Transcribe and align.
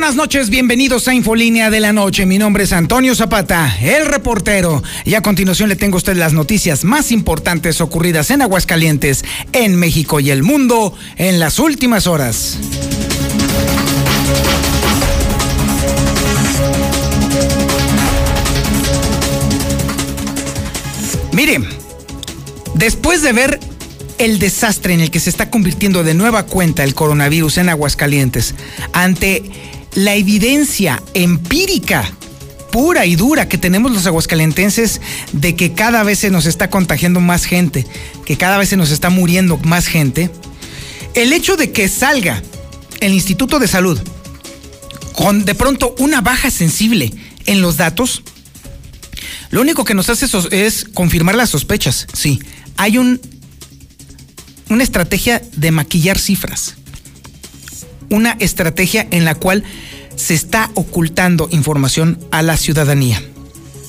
buenas 0.00 0.14
noches, 0.14 0.48
bienvenidos 0.48 1.08
a 1.08 1.14
Infolínea 1.14 1.70
de 1.70 1.80
la 1.80 1.92
Noche. 1.92 2.24
Mi 2.24 2.38
nombre 2.38 2.62
es 2.62 2.72
Antonio 2.72 3.16
Zapata, 3.16 3.76
el 3.80 4.06
reportero. 4.06 4.80
Y 5.04 5.14
a 5.14 5.22
continuación 5.22 5.68
le 5.68 5.74
tengo 5.74 5.96
a 5.96 5.98
usted 5.98 6.16
las 6.16 6.32
noticias 6.32 6.84
más 6.84 7.10
importantes 7.10 7.80
ocurridas 7.80 8.30
en 8.30 8.40
Aguascalientes, 8.40 9.24
en 9.50 9.74
México 9.74 10.20
y 10.20 10.30
el 10.30 10.44
mundo 10.44 10.94
en 11.16 11.40
las 11.40 11.58
últimas 11.58 12.06
horas. 12.06 12.58
Mire, 21.32 21.58
después 22.74 23.22
de 23.22 23.32
ver 23.32 23.58
el 24.18 24.38
desastre 24.38 24.94
en 24.94 25.00
el 25.00 25.10
que 25.10 25.18
se 25.18 25.30
está 25.30 25.50
convirtiendo 25.50 26.04
de 26.04 26.14
nueva 26.14 26.46
cuenta 26.46 26.84
el 26.84 26.94
coronavirus 26.94 27.58
en 27.58 27.68
Aguascalientes, 27.68 28.54
ante 28.92 29.42
la 29.98 30.14
evidencia 30.14 31.02
empírica 31.12 32.08
pura 32.70 33.04
y 33.04 33.16
dura 33.16 33.48
que 33.48 33.58
tenemos 33.58 33.90
los 33.90 34.06
aguascalentenses 34.06 35.00
de 35.32 35.56
que 35.56 35.72
cada 35.72 36.04
vez 36.04 36.20
se 36.20 36.30
nos 36.30 36.46
está 36.46 36.70
contagiando 36.70 37.18
más 37.18 37.44
gente, 37.44 37.84
que 38.24 38.36
cada 38.36 38.58
vez 38.58 38.68
se 38.68 38.76
nos 38.76 38.92
está 38.92 39.10
muriendo 39.10 39.56
más 39.56 39.88
gente, 39.88 40.30
el 41.14 41.32
hecho 41.32 41.56
de 41.56 41.72
que 41.72 41.88
salga 41.88 42.40
el 43.00 43.12
Instituto 43.12 43.58
de 43.58 43.66
Salud 43.66 43.98
con 45.14 45.44
de 45.44 45.56
pronto 45.56 45.96
una 45.98 46.20
baja 46.20 46.52
sensible 46.52 47.12
en 47.46 47.60
los 47.60 47.76
datos, 47.76 48.22
lo 49.50 49.60
único 49.60 49.84
que 49.84 49.94
nos 49.94 50.08
hace 50.10 50.28
es 50.52 50.84
confirmar 50.84 51.34
las 51.34 51.50
sospechas. 51.50 52.06
Sí, 52.12 52.38
hay 52.76 52.98
un, 52.98 53.20
una 54.68 54.84
estrategia 54.84 55.42
de 55.56 55.72
maquillar 55.72 56.20
cifras. 56.20 56.77
Una 58.10 58.36
estrategia 58.40 59.06
en 59.10 59.24
la 59.24 59.34
cual 59.34 59.64
se 60.16 60.34
está 60.34 60.70
ocultando 60.74 61.48
información 61.50 62.18
a 62.30 62.42
la 62.42 62.56
ciudadanía. 62.56 63.22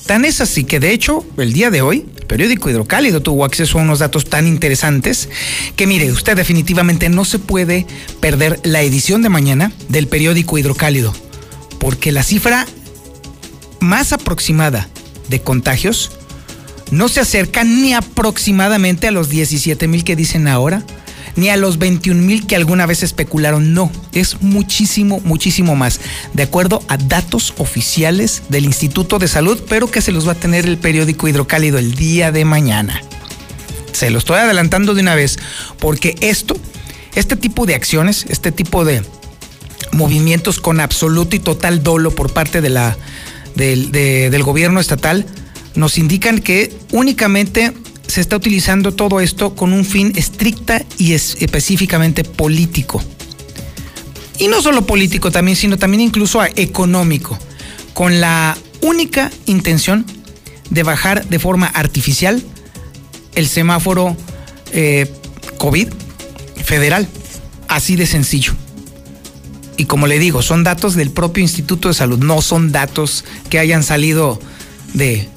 Tan 0.06 0.24
es 0.24 0.40
así 0.40 0.64
que 0.64 0.80
de 0.80 0.92
hecho 0.92 1.24
el 1.36 1.52
día 1.52 1.70
de 1.70 1.82
hoy 1.82 2.06
el 2.18 2.26
periódico 2.26 2.70
Hidrocálido 2.70 3.22
tuvo 3.22 3.44
acceso 3.44 3.78
a 3.78 3.82
unos 3.82 4.00
datos 4.00 4.24
tan 4.24 4.46
interesantes 4.46 5.28
que 5.76 5.86
mire, 5.86 6.10
usted 6.12 6.36
definitivamente 6.36 7.08
no 7.08 7.24
se 7.24 7.38
puede 7.38 7.86
perder 8.20 8.60
la 8.64 8.82
edición 8.82 9.22
de 9.22 9.28
mañana 9.28 9.72
del 9.88 10.08
periódico 10.08 10.58
Hidrocálido, 10.58 11.14
porque 11.78 12.12
la 12.12 12.22
cifra 12.22 12.66
más 13.80 14.12
aproximada 14.12 14.88
de 15.28 15.40
contagios 15.42 16.10
no 16.90 17.08
se 17.08 17.20
acerca 17.20 17.64
ni 17.64 17.94
aproximadamente 17.94 19.06
a 19.06 19.12
los 19.12 19.28
17 19.28 19.86
mil 19.88 20.04
que 20.04 20.16
dicen 20.16 20.48
ahora, 20.48 20.84
ni 21.40 21.48
a 21.48 21.56
los 21.56 21.78
21 21.78 22.20
mil 22.20 22.46
que 22.46 22.54
alguna 22.54 22.84
vez 22.84 23.02
especularon. 23.02 23.72
No, 23.72 23.90
es 24.12 24.42
muchísimo, 24.42 25.20
muchísimo 25.24 25.74
más, 25.74 26.00
de 26.34 26.42
acuerdo 26.42 26.82
a 26.88 26.98
datos 26.98 27.54
oficiales 27.56 28.42
del 28.50 28.66
Instituto 28.66 29.18
de 29.18 29.26
Salud, 29.26 29.58
pero 29.68 29.90
que 29.90 30.02
se 30.02 30.12
los 30.12 30.28
va 30.28 30.32
a 30.32 30.36
tener 30.36 30.66
el 30.66 30.76
periódico 30.76 31.26
Hidrocálido 31.26 31.78
el 31.78 31.94
día 31.94 32.30
de 32.30 32.44
mañana. 32.44 33.00
Se 33.92 34.10
lo 34.10 34.18
estoy 34.18 34.38
adelantando 34.38 34.94
de 34.94 35.00
una 35.00 35.14
vez, 35.14 35.38
porque 35.78 36.14
esto, 36.20 36.56
este 37.14 37.36
tipo 37.36 37.64
de 37.64 37.74
acciones, 37.74 38.26
este 38.28 38.52
tipo 38.52 38.84
de 38.84 39.02
movimientos 39.92 40.60
con 40.60 40.78
absoluto 40.78 41.36
y 41.36 41.40
total 41.40 41.82
dolo 41.82 42.10
por 42.10 42.32
parte 42.32 42.60
de 42.60 42.68
la 42.68 42.96
del, 43.56 43.90
del 43.90 44.42
gobierno 44.42 44.78
estatal 44.78 45.26
nos 45.74 45.98
indican 45.98 46.40
que 46.40 46.72
únicamente 46.92 47.72
se 48.10 48.20
está 48.20 48.36
utilizando 48.36 48.92
todo 48.92 49.20
esto 49.20 49.54
con 49.54 49.72
un 49.72 49.84
fin 49.84 50.12
estricta 50.16 50.84
y 50.98 51.12
específicamente 51.14 52.24
político. 52.24 53.02
Y 54.38 54.48
no 54.48 54.62
solo 54.62 54.86
político 54.86 55.30
también, 55.30 55.56
sino 55.56 55.78
también 55.78 56.00
incluso 56.00 56.42
económico, 56.44 57.38
con 57.94 58.20
la 58.20 58.56
única 58.80 59.30
intención 59.46 60.04
de 60.70 60.82
bajar 60.82 61.26
de 61.26 61.38
forma 61.38 61.66
artificial 61.66 62.42
el 63.34 63.48
semáforo 63.48 64.16
eh, 64.72 65.10
COVID 65.58 65.88
federal. 66.64 67.08
Así 67.68 67.96
de 67.96 68.06
sencillo. 68.06 68.54
Y 69.76 69.84
como 69.84 70.06
le 70.06 70.18
digo, 70.18 70.42
son 70.42 70.64
datos 70.64 70.94
del 70.94 71.10
propio 71.10 71.42
Instituto 71.42 71.88
de 71.88 71.94
Salud, 71.94 72.18
no 72.18 72.42
son 72.42 72.72
datos 72.72 73.24
que 73.48 73.58
hayan 73.58 73.82
salido 73.82 74.38
de 74.94 75.28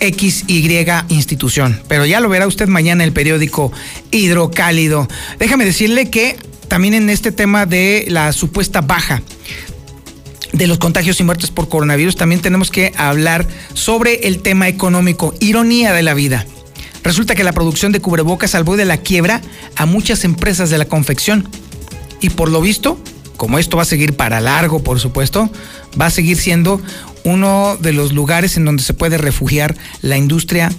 XY 0.00 0.86
institución. 1.08 1.80
Pero 1.88 2.06
ya 2.06 2.20
lo 2.20 2.28
verá 2.28 2.46
usted 2.46 2.68
mañana 2.68 3.02
en 3.02 3.08
el 3.08 3.12
periódico 3.12 3.72
Hidrocálido. 4.10 5.08
Déjame 5.38 5.64
decirle 5.64 6.10
que 6.10 6.36
también 6.68 6.94
en 6.94 7.10
este 7.10 7.32
tema 7.32 7.66
de 7.66 8.06
la 8.08 8.32
supuesta 8.32 8.80
baja 8.80 9.22
de 10.52 10.66
los 10.66 10.78
contagios 10.78 11.20
y 11.20 11.24
muertes 11.24 11.50
por 11.50 11.68
coronavirus, 11.68 12.16
también 12.16 12.40
tenemos 12.40 12.70
que 12.70 12.92
hablar 12.96 13.46
sobre 13.74 14.26
el 14.26 14.40
tema 14.42 14.68
económico, 14.68 15.34
ironía 15.40 15.92
de 15.92 16.02
la 16.02 16.14
vida. 16.14 16.46
Resulta 17.02 17.34
que 17.34 17.44
la 17.44 17.52
producción 17.52 17.92
de 17.92 18.00
cubrebocas 18.00 18.50
salvó 18.50 18.76
de 18.76 18.84
la 18.84 18.98
quiebra 18.98 19.40
a 19.76 19.86
muchas 19.86 20.24
empresas 20.24 20.70
de 20.70 20.78
la 20.78 20.84
confección. 20.84 21.48
Y 22.20 22.30
por 22.30 22.50
lo 22.50 22.60
visto, 22.60 22.98
como 23.36 23.58
esto 23.58 23.76
va 23.76 23.84
a 23.84 23.86
seguir 23.86 24.16
para 24.16 24.40
largo, 24.40 24.82
por 24.82 25.00
supuesto, 25.00 25.50
va 25.98 26.06
a 26.06 26.10
seguir 26.10 26.36
siendo 26.36 26.80
uno 27.24 27.76
de 27.80 27.92
los 27.92 28.12
lugares 28.12 28.56
en 28.56 28.64
donde 28.64 28.82
se 28.82 28.94
puede 28.94 29.18
refugiar 29.18 29.76
la 30.02 30.16
industria 30.16 30.70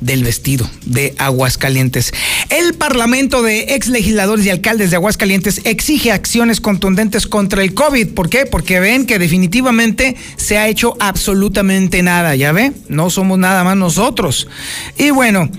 del 0.00 0.24
vestido 0.24 0.68
de 0.84 1.14
Aguascalientes. 1.18 2.12
El 2.50 2.74
Parlamento 2.74 3.42
de 3.42 3.74
ex 3.74 3.88
legisladores 3.88 4.46
y 4.46 4.50
alcaldes 4.50 4.90
de 4.90 4.96
Aguascalientes 4.96 5.60
exige 5.64 6.12
acciones 6.12 6.60
contundentes 6.60 7.26
contra 7.26 7.62
el 7.62 7.74
COVID. 7.74 8.08
¿Por 8.14 8.28
qué? 8.28 8.46
Porque 8.46 8.80
ven 8.80 9.06
que 9.06 9.18
definitivamente 9.18 10.16
se 10.36 10.58
ha 10.58 10.68
hecho 10.68 10.96
absolutamente 11.00 12.02
nada. 12.02 12.36
¿Ya 12.36 12.52
ve? 12.52 12.72
No 12.88 13.10
somos 13.10 13.38
nada 13.38 13.64
más 13.64 13.76
nosotros. 13.76 14.48
Y 14.96 15.10
bueno, 15.10 15.50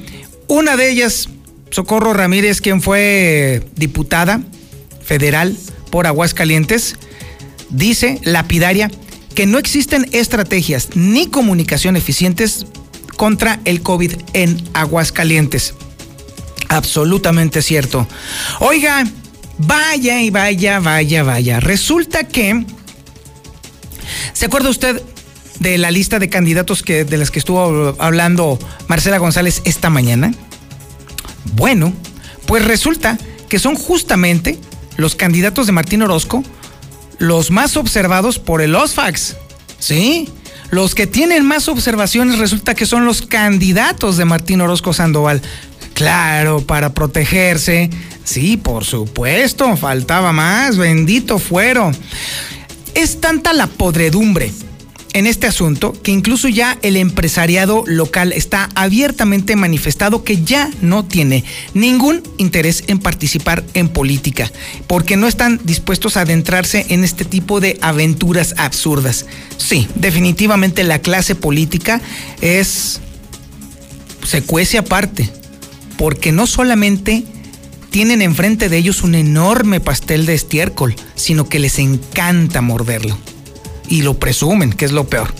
una 0.47 0.77
de 0.77 0.89
ellas, 0.89 1.29
Socorro 1.69 2.13
Ramírez, 2.13 2.61
quien 2.61 2.81
fue 2.81 3.63
diputada 3.75 4.41
federal 5.03 5.55
por 5.91 6.07
Aguascalientes, 6.07 6.95
dice 7.69 8.19
lapidaria 8.23 8.89
que 9.39 9.45
no 9.45 9.57
existen 9.57 10.05
estrategias 10.11 10.89
ni 10.95 11.27
comunicación 11.27 11.95
eficientes 11.95 12.65
contra 13.15 13.61
el 13.63 13.81
COVID 13.81 14.11
en 14.33 14.61
Aguascalientes. 14.73 15.75
Absolutamente 16.67 17.61
cierto. 17.61 18.05
Oiga, 18.59 19.07
vaya 19.57 20.21
y 20.21 20.29
vaya, 20.29 20.81
vaya, 20.81 21.23
vaya. 21.23 21.61
Resulta 21.61 22.25
que, 22.25 22.65
¿se 24.33 24.47
acuerda 24.47 24.67
usted 24.67 25.01
de 25.59 25.77
la 25.77 25.89
lista 25.89 26.19
de 26.19 26.27
candidatos 26.27 26.83
que, 26.83 27.05
de 27.05 27.15
las 27.15 27.31
que 27.31 27.39
estuvo 27.39 27.95
hablando 27.97 28.59
Marcela 28.89 29.19
González 29.19 29.61
esta 29.63 29.89
mañana? 29.89 30.33
Bueno, 31.53 31.93
pues 32.45 32.65
resulta 32.65 33.17
que 33.47 33.57
son 33.57 33.77
justamente 33.77 34.59
los 34.97 35.15
candidatos 35.15 35.65
de 35.65 35.71
Martín 35.71 36.01
Orozco, 36.01 36.43
los 37.19 37.51
más 37.51 37.77
observados 37.77 38.39
por 38.39 38.61
el 38.61 38.75
OSFAX. 38.75 39.35
¿Sí? 39.77 40.29
Los 40.71 40.95
que 40.95 41.07
tienen 41.07 41.45
más 41.45 41.67
observaciones 41.67 42.39
resulta 42.39 42.75
que 42.75 42.85
son 42.85 43.05
los 43.05 43.21
candidatos 43.21 44.17
de 44.17 44.25
Martín 44.25 44.61
Orozco 44.61 44.93
Sandoval. 44.93 45.41
Claro, 45.93 46.61
para 46.61 46.93
protegerse. 46.93 47.89
Sí, 48.23 48.57
por 48.57 48.85
supuesto, 48.85 49.75
faltaba 49.77 50.31
más, 50.31 50.77
bendito 50.77 51.39
fuero. 51.39 51.91
Es 52.93 53.19
tanta 53.19 53.53
la 53.53 53.67
podredumbre 53.67 54.51
en 55.13 55.27
este 55.27 55.47
asunto 55.47 55.93
que 56.03 56.11
incluso 56.11 56.47
ya 56.47 56.77
el 56.81 56.95
empresariado 56.95 57.83
local 57.87 58.31
está 58.31 58.69
abiertamente 58.75 59.55
manifestado 59.55 60.23
que 60.23 60.43
ya 60.43 60.69
no 60.81 61.05
tiene 61.05 61.43
ningún 61.73 62.21
interés 62.37 62.83
en 62.87 62.99
participar 62.99 63.63
en 63.73 63.89
política, 63.89 64.51
porque 64.87 65.17
no 65.17 65.27
están 65.27 65.59
dispuestos 65.63 66.17
a 66.17 66.21
adentrarse 66.21 66.85
en 66.89 67.03
este 67.03 67.25
tipo 67.25 67.59
de 67.59 67.77
aventuras 67.81 68.53
absurdas. 68.57 69.25
Sí, 69.57 69.87
definitivamente 69.95 70.83
la 70.83 70.99
clase 70.99 71.35
política 71.35 72.01
es 72.41 73.01
se 74.25 74.43
cuece 74.43 74.77
aparte, 74.77 75.29
porque 75.97 76.31
no 76.31 76.45
solamente 76.45 77.23
tienen 77.89 78.21
enfrente 78.21 78.69
de 78.69 78.77
ellos 78.77 79.01
un 79.01 79.15
enorme 79.15 79.79
pastel 79.79 80.27
de 80.27 80.35
estiércol, 80.35 80.95
sino 81.15 81.49
que 81.49 81.57
les 81.57 81.79
encanta 81.79 82.61
morderlo 82.61 83.17
y 83.89 84.01
lo 84.01 84.19
presumen, 84.19 84.71
que 84.71 84.85
es 84.85 84.91
lo 84.91 85.07
peor. 85.07 85.33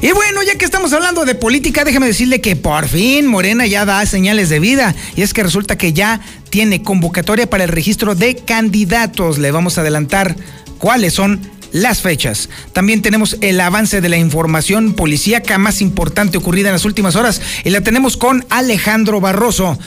Y 0.00 0.10
bueno, 0.12 0.42
ya 0.42 0.56
que 0.56 0.64
estamos 0.64 0.92
hablando 0.92 1.24
de 1.24 1.34
política, 1.34 1.84
déjeme 1.84 2.06
decirle 2.06 2.40
que 2.40 2.56
por 2.56 2.88
fin 2.88 3.26
Morena 3.26 3.66
ya 3.66 3.84
da 3.84 4.04
señales 4.06 4.48
de 4.48 4.58
vida. 4.58 4.94
Y 5.16 5.22
es 5.22 5.32
que 5.32 5.42
resulta 5.42 5.78
que 5.78 5.92
ya 5.92 6.20
tiene 6.50 6.82
convocatoria 6.82 7.48
para 7.48 7.64
el 7.64 7.70
registro 7.70 8.14
de 8.14 8.36
candidatos. 8.36 9.38
Le 9.38 9.50
vamos 9.50 9.78
a 9.78 9.82
adelantar 9.82 10.36
cuáles 10.78 11.14
son 11.14 11.40
las 11.72 12.02
fechas. 12.02 12.48
También 12.72 13.02
tenemos 13.02 13.36
el 13.40 13.60
avance 13.60 14.00
de 14.00 14.08
la 14.08 14.18
información 14.18 14.94
policíaca 14.94 15.58
más 15.58 15.80
importante 15.80 16.38
ocurrida 16.38 16.68
en 16.68 16.74
las 16.74 16.84
últimas 16.84 17.16
horas. 17.16 17.40
Y 17.64 17.70
la 17.70 17.82
tenemos 17.82 18.16
con 18.16 18.44
Alejandro 18.50 19.20
Barroso. 19.20 19.78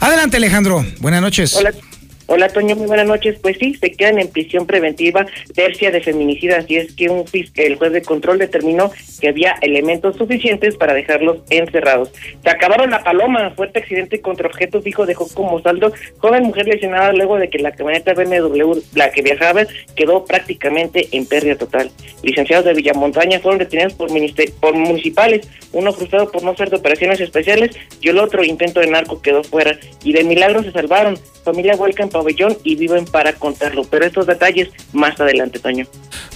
Adelante, 0.00 0.38
Alejandro. 0.38 0.84
Buenas 1.00 1.22
noches. 1.22 1.54
Hola. 1.54 1.72
Hola, 2.34 2.48
Toño, 2.48 2.74
muy 2.76 2.86
buenas 2.86 3.06
noches. 3.06 3.38
Pues 3.42 3.58
sí, 3.58 3.74
se 3.74 3.92
quedan 3.92 4.18
en 4.18 4.26
prisión 4.26 4.66
preventiva 4.66 5.26
tercia 5.54 5.90
de 5.90 6.00
feminicidas 6.00 6.64
y 6.66 6.78
es 6.78 6.94
que 6.94 7.10
un 7.10 7.26
el 7.56 7.76
juez 7.76 7.92
de 7.92 8.00
control 8.00 8.38
determinó 8.38 8.90
que 9.20 9.28
había 9.28 9.56
elementos 9.60 10.16
suficientes 10.16 10.76
para 10.76 10.94
dejarlos 10.94 11.40
encerrados. 11.50 12.10
Se 12.42 12.48
acabaron 12.48 12.88
la 12.88 13.04
paloma, 13.04 13.50
fuerte 13.50 13.80
accidente 13.80 14.22
contra 14.22 14.48
objeto 14.48 14.80
fijo 14.80 15.04
dejó 15.04 15.28
como 15.34 15.60
saldo 15.60 15.92
joven 16.20 16.44
mujer 16.44 16.68
lesionada 16.68 17.12
luego 17.12 17.36
de 17.36 17.50
que 17.50 17.58
la 17.58 17.72
camioneta 17.72 18.14
BMW, 18.14 18.78
la 18.94 19.10
que 19.10 19.20
viajaba, 19.20 19.66
quedó 19.94 20.24
prácticamente 20.24 21.08
en 21.12 21.26
pérdida 21.26 21.56
total. 21.56 21.90
Licenciados 22.22 22.64
de 22.64 22.72
Villamontaña 22.72 23.40
fueron 23.40 23.58
detenidos 23.58 23.92
por, 23.92 24.10
municipales, 24.10 25.46
uno 25.72 25.92
frustrado 25.92 26.32
por 26.32 26.42
no 26.42 26.56
ser 26.56 26.70
de 26.70 26.76
operaciones 26.76 27.20
especiales 27.20 27.76
y 28.00 28.08
el 28.08 28.18
otro 28.18 28.42
intento 28.42 28.80
de 28.80 28.86
narco 28.86 29.20
quedó 29.20 29.44
fuera 29.44 29.78
y 30.02 30.14
de 30.14 30.24
milagro 30.24 30.62
se 30.62 30.72
salvaron. 30.72 31.18
Familia 31.44 31.74
vuelca 31.74 32.04
en 32.04 32.10
pabellón 32.22 32.56
y 32.62 32.76
viven 32.76 33.04
para 33.04 33.32
contarlo. 33.32 33.82
Pero 33.84 34.06
estos 34.06 34.26
detalles 34.26 34.70
más 34.92 35.18
adelante, 35.20 35.58
Toño. 35.58 35.86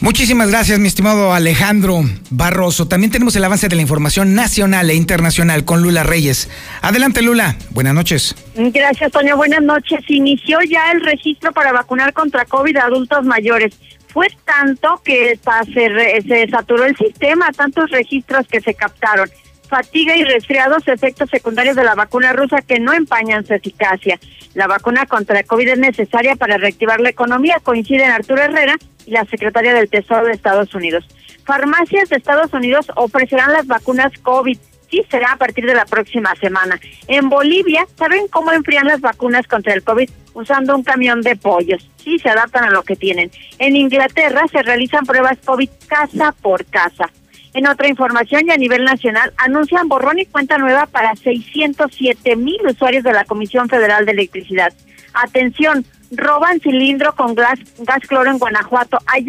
Muchísimas 0.01 0.51
gracias, 0.51 0.79
mi 0.79 0.89
estimado 0.89 1.33
Alejandro 1.33 2.03
Barroso. 2.31 2.89
También 2.89 3.11
tenemos 3.11 3.37
el 3.37 3.45
avance 3.45 3.69
de 3.69 3.77
la 3.77 3.83
información 3.83 4.35
nacional 4.35 4.91
e 4.91 4.95
internacional 4.95 5.65
con 5.65 5.83
Lula 5.83 6.03
Reyes. 6.03 6.51
Adelante, 6.83 7.23
Lula. 7.23 7.57
Buenas 7.71 7.95
noches. 7.95 8.35
Gracias, 8.57 9.13
Toño. 9.13 9.37
Buenas 9.37 9.63
noches. 9.63 10.01
Inició 10.09 10.59
ya 10.69 10.91
el 10.93 11.03
registro 11.03 11.53
para 11.53 11.73
vacunar 11.73 12.13
contra 12.13 12.45
COVID 12.45 12.77
a 12.77 12.85
adultos 12.85 13.25
mayores. 13.25 13.75
Fue 14.09 14.29
tanto 14.45 15.01
que 15.05 15.39
se, 15.75 16.23
se 16.27 16.49
saturó 16.49 16.85
el 16.85 16.97
sistema, 16.97 17.53
tantos 17.53 17.91
registros 17.91 18.47
que 18.49 18.61
se 18.61 18.75
captaron 18.75 19.29
fatiga 19.67 20.17
y 20.17 20.25
resfriados, 20.25 20.87
efectos 20.89 21.29
secundarios 21.31 21.77
de 21.77 21.85
la 21.85 21.95
vacuna 21.95 22.33
rusa 22.33 22.63
que 22.63 22.81
no 22.81 22.93
empañan 22.93 23.47
su 23.47 23.55
eficacia. 23.55 24.19
La 24.57 24.67
vacuna 24.67 25.05
contra 25.05 25.43
COVID 25.43 25.69
es 25.69 25.79
necesaria 25.79 26.35
para 26.35 26.57
reactivar 26.57 26.99
la 26.99 27.11
economía, 27.11 27.61
coinciden 27.63 28.11
Arturo 28.11 28.41
Herrera 28.41 28.77
y 29.05 29.11
la 29.11 29.27
secretaria 29.27 29.75
del 29.75 29.91
Tesoro 29.91 30.25
de 30.25 30.33
Estados 30.33 30.75
Unidos. 30.75 31.05
Farmacias 31.45 32.09
de 32.09 32.17
Estados 32.17 32.51
Unidos 32.55 32.91
ofrecerán 32.97 33.53
las 33.53 33.67
vacunas 33.67 34.15
COVID. 34.23 34.57
Sí, 34.91 35.05
será 35.11 35.33
a 35.33 35.37
partir 35.37 35.67
de 35.67 35.75
la 35.75 35.85
próxima 35.85 36.35
semana. 36.37 36.81
En 37.07 37.29
Bolivia, 37.29 37.87
¿saben 37.99 38.29
cómo 38.29 38.51
enfrían 38.51 38.87
las 38.87 39.03
vacunas 39.03 39.47
contra 39.47 39.75
el 39.75 39.85
COVID? 39.85 40.09
Usando 40.33 40.75
un 40.75 40.85
camión 40.85 41.21
de 41.21 41.37
pollos. 41.37 41.87
Sí, 42.03 42.19
se 42.19 42.31
adaptan 42.31 42.65
a 42.65 42.71
lo 42.71 42.83
que 42.83 42.97
tienen. 42.97 43.31
En 43.59 43.77
Inglaterra 43.77 44.47
se 44.51 44.63
realizan 44.63 45.05
pruebas 45.05 45.37
COVID 45.45 45.69
casa 45.87 46.35
por 46.41 46.65
casa. 46.65 47.11
En 47.57 47.67
otra 47.67 47.89
información 47.89 48.43
y 48.47 48.51
a 48.51 48.59
nivel 48.59 48.85
nacional, 48.85 49.33
anuncian 49.39 49.89
borrón 49.89 50.19
y 50.19 50.27
cuenta 50.27 50.59
nueva 50.59 50.85
para 50.85 51.17
607 51.17 52.37
mil 52.37 52.59
usuarios 52.69 53.03
de 53.03 53.15
la 53.15 53.25
Comisión 53.25 53.71
Federal 53.71 54.05
de 54.05 54.13
Electricidad. 54.13 54.75
Atención, 55.15 55.87
roban 56.11 56.61
cilindro 56.61 57.15
con 57.15 57.35
gas, 57.35 57.59
gas 57.79 58.01
cloro 58.07 58.31
en 58.31 58.37
Guanajuato. 58.37 58.99
Hay, 59.07 59.27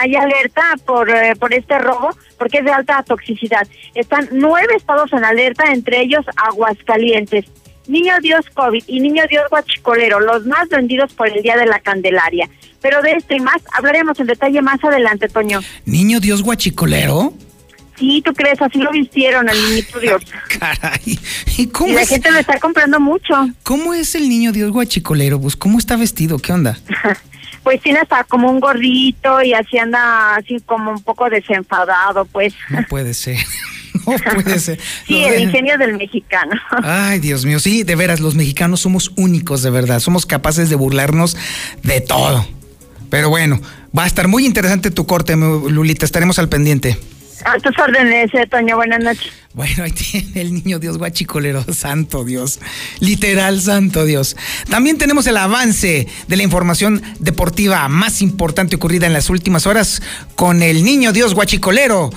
hay 0.00 0.16
alerta 0.16 0.74
por, 0.84 1.08
eh, 1.08 1.36
por 1.36 1.54
este 1.54 1.78
robo 1.78 2.10
porque 2.36 2.58
es 2.58 2.64
de 2.64 2.72
alta 2.72 3.00
toxicidad. 3.04 3.68
Están 3.94 4.28
nueve 4.32 4.74
estados 4.76 5.12
en 5.12 5.24
alerta, 5.24 5.72
entre 5.72 6.00
ellos 6.00 6.26
Aguascalientes. 6.34 7.44
Niño 7.86 8.14
Dios 8.20 8.44
COVID 8.54 8.82
y 8.88 8.98
Niño 8.98 9.22
Dios 9.30 9.44
Guachicolero, 9.50 10.18
los 10.18 10.46
más 10.46 10.68
vendidos 10.68 11.14
por 11.14 11.28
el 11.28 11.40
Día 11.42 11.56
de 11.56 11.66
la 11.66 11.78
Candelaria. 11.78 12.50
Pero 12.80 13.02
de 13.02 13.12
esto 13.12 13.36
y 13.36 13.40
más 13.40 13.62
hablaremos 13.72 14.18
en 14.18 14.26
detalle 14.26 14.60
más 14.62 14.82
adelante, 14.82 15.28
Toño. 15.28 15.60
¿Niño 15.84 16.18
Dios 16.18 16.42
Guachicolero? 16.42 17.32
Sí, 18.02 18.20
¿tú 18.20 18.32
crees? 18.32 18.60
Así 18.60 18.80
lo 18.80 18.90
vistieron 18.90 19.48
al 19.48 19.56
niñito 19.56 20.00
Dios. 20.00 20.24
Caray. 20.58 21.20
¿Y 21.56 21.68
cómo 21.68 21.94
la 21.94 22.04
gente 22.04 22.32
lo 22.32 22.38
está 22.38 22.58
comprando 22.58 22.98
mucho. 22.98 23.32
¿Cómo 23.62 23.94
es 23.94 24.16
el 24.16 24.28
niño 24.28 24.50
Dios 24.50 24.72
guachicolero? 24.72 25.40
Pues, 25.40 25.54
¿cómo 25.54 25.78
está 25.78 25.96
vestido? 25.96 26.40
¿Qué 26.40 26.52
onda? 26.52 26.76
pues 27.62 27.80
tiene 27.80 28.00
hasta 28.00 28.24
como 28.24 28.50
un 28.50 28.58
gorrito 28.58 29.40
y 29.40 29.54
así 29.54 29.78
anda 29.78 30.34
así 30.34 30.58
como 30.66 30.90
un 30.90 31.00
poco 31.00 31.30
desenfadado, 31.30 32.24
pues. 32.24 32.54
No 32.70 32.84
puede 32.88 33.14
ser. 33.14 33.38
No 34.06 34.16
puede 34.42 34.58
ser. 34.58 34.80
sí, 35.06 35.22
el 35.22 35.42
ingenio 35.42 35.76
del 35.76 35.96
mexicano. 35.96 36.52
Ay, 36.82 37.20
Dios 37.20 37.44
mío, 37.44 37.60
sí, 37.60 37.84
de 37.84 37.94
veras, 37.94 38.20
los 38.20 38.34
mexicanos 38.34 38.80
somos 38.80 39.12
únicos, 39.16 39.62
de 39.62 39.70
verdad. 39.70 40.00
Somos 40.00 40.24
capaces 40.24 40.70
de 40.70 40.76
burlarnos 40.76 41.36
de 41.82 42.00
todo. 42.00 42.44
Pero 43.10 43.28
bueno, 43.28 43.60
va 43.96 44.04
a 44.04 44.06
estar 44.06 44.26
muy 44.26 44.46
interesante 44.46 44.90
tu 44.90 45.06
corte, 45.06 45.36
Lulita. 45.36 46.06
Estaremos 46.06 46.38
al 46.38 46.48
pendiente. 46.48 46.98
A 47.44 47.58
tus 47.58 47.76
órdenes, 47.78 48.32
eh, 48.34 48.46
Toño, 48.46 48.76
buenas 48.76 49.02
noches. 49.02 49.32
Bueno, 49.54 49.84
ahí 49.84 49.92
tiene 49.92 50.40
el 50.40 50.54
niño 50.54 50.78
Dios 50.78 50.98
guachicolero, 50.98 51.64
santo 51.72 52.24
Dios, 52.24 52.60
literal 53.00 53.60
santo 53.60 54.04
Dios. 54.04 54.36
También 54.70 54.96
tenemos 54.96 55.26
el 55.26 55.36
avance 55.36 56.06
de 56.26 56.36
la 56.36 56.42
información 56.42 57.02
deportiva 57.18 57.88
más 57.88 58.22
importante 58.22 58.76
ocurrida 58.76 59.06
en 59.06 59.12
las 59.12 59.28
últimas 59.28 59.66
horas 59.66 60.02
con 60.36 60.62
el 60.62 60.84
niño 60.84 61.12
Dios 61.12 61.34
guachicolero 61.34 62.10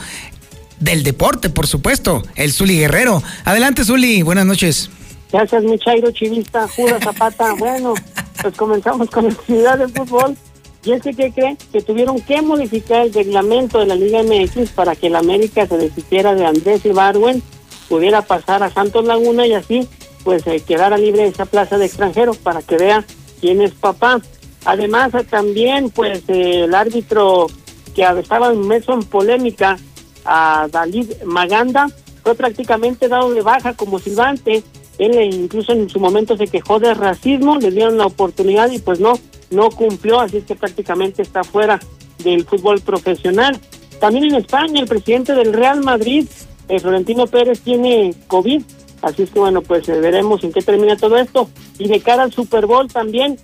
del 0.79 1.03
deporte, 1.03 1.49
por 1.49 1.67
supuesto, 1.67 2.23
el 2.35 2.51
Zuli 2.51 2.77
Guerrero. 2.77 3.21
Adelante, 3.43 3.83
Zuli, 3.83 4.21
buenas 4.21 4.45
noches. 4.45 4.89
Gracias, 5.31 5.63
mi 5.63 5.77
Chairo 5.79 6.11
Chivista, 6.11 6.67
Jura 6.67 6.99
Zapata. 6.99 7.53
bueno, 7.57 7.93
pues 8.41 8.55
comenzamos 8.55 9.09
con 9.09 9.25
la 9.25 9.33
actividad 9.33 9.77
de 9.79 9.87
fútbol. 9.87 10.37
Y 10.85 10.91
es 10.91 11.01
que, 11.01 11.13
¿qué 11.13 11.31
creen? 11.31 11.57
Que 11.71 11.81
tuvieron 11.81 12.21
que 12.21 12.41
modificar 12.43 13.07
el 13.07 13.13
reglamento 13.13 13.79
de 13.79 13.87
la 13.87 13.95
Liga 13.95 14.21
MX 14.21 14.69
para 14.69 14.95
que 14.95 15.09
la 15.09 15.19
América 15.19 15.65
se 15.65 15.77
deshiciera 15.77 16.35
de 16.35 16.45
Andrés 16.45 16.85
Ibarwen, 16.85 17.41
pudiera 17.89 18.21
pasar 18.21 18.61
a 18.61 18.69
Santos 18.69 19.05
Laguna 19.05 19.47
y 19.47 19.53
así 19.53 19.87
pues 20.23 20.45
eh, 20.47 20.59
quedara 20.59 20.97
libre 20.97 21.27
esa 21.27 21.45
plaza 21.45 21.77
de 21.77 21.85
extranjeros 21.85 22.37
para 22.37 22.61
que 22.61 22.77
vea 22.77 23.05
quién 23.41 23.61
es 23.61 23.71
papá. 23.71 24.21
Además, 24.65 25.13
eh, 25.13 25.23
también 25.23 25.89
pues 25.89 26.23
eh, 26.27 26.63
el 26.65 26.73
árbitro 26.73 27.47
que 27.95 28.03
estaba 28.19 28.53
inmerso 28.53 28.93
en 28.93 29.03
polémica, 29.03 29.77
a 30.25 30.67
David 30.71 31.11
Maganda, 31.23 31.87
fue 32.23 32.33
prácticamente 32.33 33.07
dado 33.07 33.31
de 33.33 33.41
baja 33.41 33.73
como 33.75 33.99
silbante. 33.99 34.63
Él 34.97 35.21
incluso 35.33 35.71
en 35.73 35.89
su 35.89 35.99
momento 35.99 36.35
se 36.35 36.47
quejó 36.47 36.79
de 36.79 36.93
racismo, 36.95 37.57
le 37.57 37.69
dieron 37.69 37.97
la 37.97 38.07
oportunidad 38.07 38.71
y 38.71 38.79
pues 38.79 38.99
no, 38.99 39.19
no 39.49 39.69
cumplió, 39.69 40.19
así 40.19 40.37
es 40.37 40.45
que 40.45 40.55
prácticamente 40.55 41.21
está 41.21 41.43
fuera 41.43 41.79
del 42.23 42.45
fútbol 42.45 42.81
profesional. 42.81 43.59
También 43.99 44.25
en 44.25 44.35
España, 44.35 44.81
el 44.81 44.87
presidente 44.87 45.33
del 45.33 45.53
Real 45.53 45.81
Madrid, 45.81 46.27
eh, 46.67 46.79
Florentino 46.79 47.27
Pérez, 47.27 47.61
tiene 47.61 48.13
COVID, 48.27 48.61
así 49.01 49.23
es 49.23 49.29
que 49.29 49.39
bueno, 49.39 49.61
pues 49.61 49.87
eh, 49.89 49.99
veremos 49.99 50.43
en 50.43 50.51
qué 50.51 50.61
termina 50.61 50.97
todo 50.97 51.17
esto. 51.17 51.49
Y 51.77 51.87
de 51.87 51.99
cara 52.01 52.23
al 52.23 52.33
Super 52.33 52.65
Bowl 52.65 52.87
también, 52.87 53.37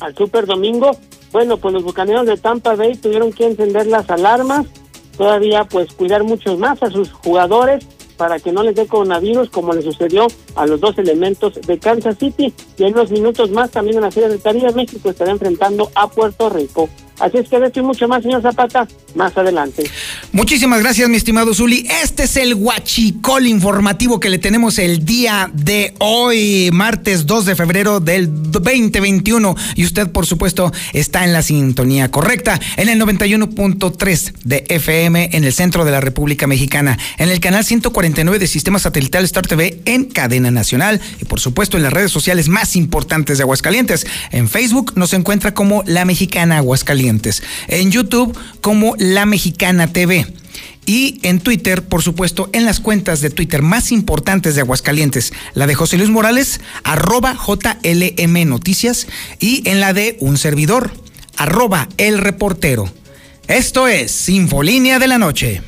al 0.00 0.14
Super 0.14 0.46
Domingo, 0.46 0.90
bueno, 1.32 1.58
pues 1.58 1.74
los 1.74 1.84
bucaneros 1.84 2.26
de 2.26 2.36
Tampa 2.36 2.74
Bay 2.74 2.96
tuvieron 2.96 3.32
que 3.32 3.46
encender 3.46 3.86
las 3.86 4.08
alarmas, 4.10 4.66
todavía 5.16 5.64
pues 5.64 5.92
cuidar 5.92 6.24
mucho 6.24 6.56
más 6.56 6.82
a 6.82 6.90
sus 6.90 7.12
jugadores 7.12 7.86
para 8.18 8.38
que 8.38 8.52
no 8.52 8.62
les 8.62 8.74
dé 8.74 8.86
coronavirus 8.86 9.48
como 9.48 9.72
le 9.72 9.80
sucedió 9.80 10.26
a 10.56 10.66
los 10.66 10.78
dos 10.78 10.98
elementos 10.98 11.54
de 11.54 11.78
Kansas 11.78 12.18
City 12.18 12.52
y 12.76 12.82
en 12.82 12.92
unos 12.92 13.10
minutos 13.10 13.50
más 13.50 13.70
también 13.70 13.96
en 13.96 14.02
la 14.02 14.10
Serie 14.10 14.28
del 14.28 14.42
Caribe 14.42 14.72
México 14.74 15.08
estará 15.08 15.30
enfrentando 15.30 15.90
a 15.94 16.08
Puerto 16.08 16.50
Rico. 16.50 16.88
Así 17.18 17.38
es 17.38 17.48
que 17.48 17.58
de 17.58 17.82
mucho 17.82 18.06
más, 18.06 18.22
señor 18.22 18.42
Zapata, 18.42 18.86
más 19.14 19.36
adelante. 19.36 19.90
Muchísimas 20.32 20.80
gracias, 20.80 21.08
mi 21.08 21.16
estimado 21.16 21.52
Zuli. 21.52 21.86
Este 22.02 22.24
es 22.24 22.36
el 22.36 22.54
Huachicol 22.54 23.46
informativo 23.46 24.20
que 24.20 24.28
le 24.28 24.38
tenemos 24.38 24.78
el 24.78 25.04
día 25.04 25.50
de 25.52 25.94
hoy, 25.98 26.70
martes 26.72 27.26
2 27.26 27.46
de 27.46 27.56
febrero 27.56 27.98
del 27.98 28.50
2021. 28.52 29.56
Y 29.74 29.84
usted, 29.84 30.10
por 30.10 30.26
supuesto, 30.26 30.72
está 30.92 31.24
en 31.24 31.32
la 31.32 31.42
sintonía 31.42 32.10
correcta, 32.10 32.60
en 32.76 32.88
el 32.88 33.00
91.3 33.00 34.32
de 34.44 34.64
FM 34.68 35.30
en 35.32 35.44
el 35.44 35.52
centro 35.52 35.84
de 35.84 35.90
la 35.90 36.00
República 36.00 36.46
Mexicana, 36.46 36.98
en 37.16 37.30
el 37.30 37.40
canal 37.40 37.64
149 37.64 38.38
de 38.38 38.46
Sistema 38.46 38.78
Satelital 38.78 39.24
Star 39.24 39.46
TV 39.46 39.80
en 39.86 40.04
cadena 40.04 40.50
nacional 40.50 41.00
y, 41.20 41.24
por 41.24 41.40
supuesto, 41.40 41.76
en 41.76 41.82
las 41.82 41.92
redes 41.92 42.12
sociales 42.12 42.48
más 42.48 42.76
importantes 42.76 43.38
de 43.38 43.42
Aguascalientes. 43.42 44.06
En 44.30 44.48
Facebook 44.48 44.92
nos 44.94 45.12
encuentra 45.14 45.52
como 45.52 45.82
La 45.86 46.04
Mexicana 46.04 46.58
Aguascalientes 46.58 47.07
en 47.68 47.90
YouTube 47.90 48.36
como 48.60 48.94
La 48.98 49.26
Mexicana 49.26 49.92
TV. 49.92 50.26
Y 50.86 51.20
en 51.22 51.40
Twitter, 51.40 51.84
por 51.84 52.02
supuesto, 52.02 52.48
en 52.54 52.64
las 52.64 52.80
cuentas 52.80 53.20
de 53.20 53.28
Twitter 53.28 53.60
más 53.60 53.92
importantes 53.92 54.54
de 54.54 54.62
Aguascalientes, 54.62 55.34
la 55.52 55.66
de 55.66 55.74
José 55.74 55.98
Luis 55.98 56.08
Morales, 56.08 56.60
arroba 56.82 57.36
JLM 57.36 58.48
Noticias, 58.48 59.06
y 59.38 59.68
en 59.68 59.80
la 59.80 59.92
de 59.92 60.16
un 60.20 60.38
servidor, 60.38 60.90
arroba 61.36 61.88
El 61.98 62.16
Reportero. 62.16 62.90
Esto 63.48 63.86
es 63.86 64.28
Infolínea 64.30 64.98
de 64.98 65.08
la 65.08 65.18
Noche. 65.18 65.62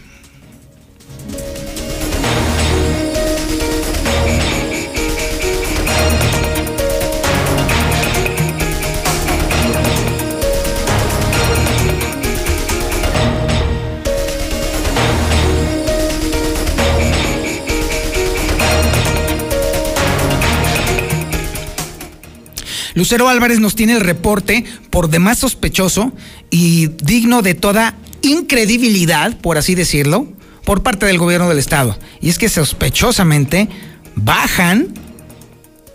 Lucero 22.94 23.28
Álvarez 23.28 23.60
nos 23.60 23.74
tiene 23.74 23.94
el 23.94 24.00
reporte 24.00 24.64
por 24.90 25.08
demás 25.08 25.38
sospechoso 25.38 26.12
y 26.50 26.88
digno 27.02 27.42
de 27.42 27.54
toda 27.54 27.96
incredibilidad, 28.22 29.36
por 29.38 29.58
así 29.58 29.74
decirlo, 29.74 30.26
por 30.64 30.82
parte 30.82 31.06
del 31.06 31.18
gobierno 31.18 31.48
del 31.48 31.58
estado. 31.58 31.98
Y 32.20 32.28
es 32.28 32.38
que 32.38 32.48
sospechosamente 32.48 33.68
bajan 34.14 34.88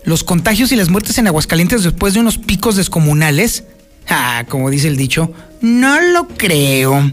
los 0.04 0.24
contagios 0.24 0.72
y 0.72 0.76
las 0.76 0.88
muertes 0.88 1.18
en 1.18 1.26
Aguascalientes 1.26 1.82
después 1.82 2.14
de 2.14 2.20
unos 2.20 2.38
picos 2.38 2.76
descomunales. 2.76 3.64
Ah, 4.08 4.44
como 4.48 4.70
dice 4.70 4.88
el 4.88 4.96
dicho, 4.96 5.32
no 5.60 6.00
lo 6.00 6.28
creo. 6.28 7.12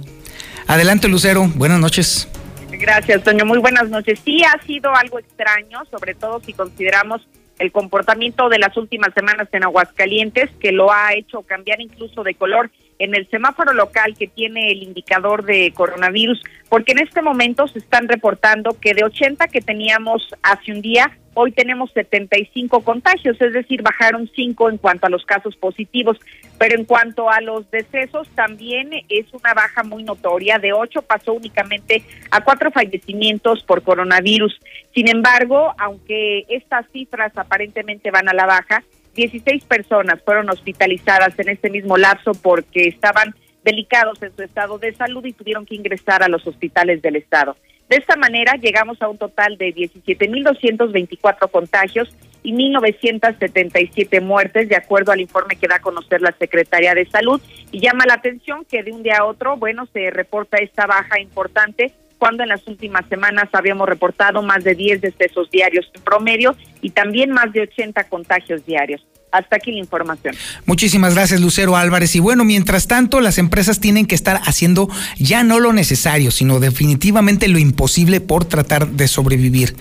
Adelante, 0.68 1.08
Lucero. 1.08 1.52
Buenas 1.56 1.80
noches. 1.80 2.28
Gracias, 2.72 3.24
Toño. 3.24 3.46
Muy 3.46 3.60
buenas 3.60 3.90
noches. 3.90 4.20
Sí, 4.24 4.44
ha 4.44 4.62
sido 4.66 4.96
algo 4.96 5.20
extraño, 5.20 5.80
sobre 5.92 6.16
todo 6.16 6.42
si 6.46 6.54
consideramos 6.54 7.22
el 7.60 7.72
comportamiento 7.72 8.50
de 8.50 8.60
las 8.60 8.76
últimas 8.78 9.14
semanas 9.14 9.48
en 9.52 9.64
Aguascalientes, 9.64 10.50
que 10.60 10.72
lo 10.72 10.92
ha 10.92 11.14
hecho 11.14 11.42
cambiar 11.44 11.82
incluso 11.82 12.24
de 12.24 12.36
color 12.36 12.72
en 13.00 13.16
el 13.16 13.30
semáforo 13.30 13.74
local 13.74 14.16
que 14.18 14.28
tiene 14.28 14.72
el 14.72 14.84
indicador 14.84 15.44
de 15.44 15.72
coronavirus, 15.74 16.42
porque 16.70 16.94
en 16.94 17.00
este 17.00 17.22
momento 17.22 17.68
se 17.68 17.80
están 17.80 18.08
reportando 18.08 18.80
que 18.80 18.94
de 18.94 19.04
80 19.04 19.48
que 19.48 19.62
teníamos 19.62 20.28
hace 20.42 20.72
un 20.72 20.82
día, 20.82 21.12
hoy 21.34 21.52
tenemos 21.52 21.92
75 21.94 22.82
contagios, 22.82 23.40
es 23.42 23.54
decir, 23.54 23.82
bajaron 23.82 24.30
5 24.36 24.70
en 24.70 24.78
cuanto 24.78 25.08
a 25.08 25.10
los 25.10 25.26
casos 25.26 25.56
positivos, 25.56 26.18
pero 26.58 26.76
en 26.76 26.86
cuanto 26.86 27.30
a 27.30 27.42
los 27.42 27.70
decesos 27.72 28.28
también 28.36 28.92
es 29.10 29.26
una 29.34 29.54
baja 29.54 29.84
muy 29.84 30.04
notoria, 30.04 30.60
de 30.60 30.74
8 30.74 31.02
pasó 31.02 31.34
únicamente 31.34 32.04
a 32.32 32.44
4 32.44 32.72
fallecimientos 32.72 33.64
por 33.64 33.84
coronavirus. 33.84 34.58
Sin 34.94 35.10
embargo, 35.10 35.74
aunque 35.78 36.46
estas 36.50 36.86
cifras 36.92 37.32
aparentemente 37.36 38.12
van 38.12 38.30
a 38.30 38.34
la 38.34 38.46
baja, 38.46 38.84
16 39.16 39.66
personas 39.66 40.22
fueron 40.24 40.50
hospitalizadas 40.50 41.38
en 41.40 41.50
este 41.50 41.70
mismo 41.70 41.98
lapso 41.98 42.34
porque 42.34 42.88
estaban 42.88 43.34
delicados 43.64 44.22
en 44.22 44.36
su 44.36 44.44
estado 44.44 44.78
de 44.78 44.94
salud 44.94 45.26
y 45.26 45.34
tuvieron 45.34 45.66
que 45.66 45.76
ingresar 45.76 46.22
a 46.22 46.28
los 46.28 46.46
hospitales 46.46 47.02
del 47.02 47.16
estado. 47.16 47.56
De 47.90 47.98
esta 47.98 48.16
manera 48.16 48.56
llegamos 48.56 49.02
a 49.02 49.10
un 49.10 49.18
total 49.18 49.58
de 49.58 49.74
17.224 49.74 51.50
contagios 51.50 52.16
y 52.44 52.54
1.977 52.54 54.22
muertes, 54.22 54.68
de 54.68 54.76
acuerdo 54.76 55.12
al 55.12 55.22
informe 55.22 55.56
que 55.56 55.68
da 55.68 55.76
a 55.76 55.82
conocer 55.82 56.22
la 56.22 56.34
Secretaría 56.34 56.94
de 56.94 57.06
Salud. 57.06 57.42
Y 57.72 57.80
llama 57.80 58.06
la 58.06 58.16
atención 58.16 58.66
que 58.66 58.84
de 58.84 58.92
un 58.92 59.02
día 59.02 59.20
a 59.20 59.26
otro, 59.26 59.58
bueno, 59.58 59.88
se 59.94 60.10
reporta 60.12 60.58
esta 60.58 60.86
baja 60.86 61.20
importante 61.20 61.94
cuando 62.24 62.44
en 62.44 62.48
las 62.48 62.66
últimas 62.68 63.04
semanas 63.10 63.50
habíamos 63.52 63.86
reportado 63.90 64.42
más 64.42 64.64
de 64.64 64.76
10 64.76 65.02
decesos 65.02 65.52
diarios 65.52 65.92
en 65.94 66.02
promedio 66.04 66.56
y 66.82 66.92
también 66.92 67.32
más 67.32 67.52
de 67.52 67.64
80 67.64 68.02
contagios 68.06 68.66
diarios. 68.66 69.06
Hasta 69.30 69.58
aquí 69.58 69.74
la 69.74 69.80
información. 69.80 70.34
Muchísimas 70.66 71.16
gracias, 71.16 71.42
Lucero 71.42 71.76
Álvarez. 71.76 72.16
Y 72.16 72.22
bueno, 72.22 72.46
mientras 72.46 72.88
tanto, 72.88 73.20
las 73.20 73.40
empresas 73.40 73.82
tienen 73.82 74.06
que 74.06 74.16
estar 74.16 74.40
haciendo 74.46 74.88
ya 75.18 75.44
no 75.44 75.60
lo 75.60 75.74
necesario, 75.74 76.32
sino 76.32 76.62
definitivamente 76.62 77.50
lo 77.50 77.60
imposible 77.60 78.22
por 78.22 78.46
tratar 78.46 78.88
de 78.88 79.10
sobrevivir. 79.10 79.76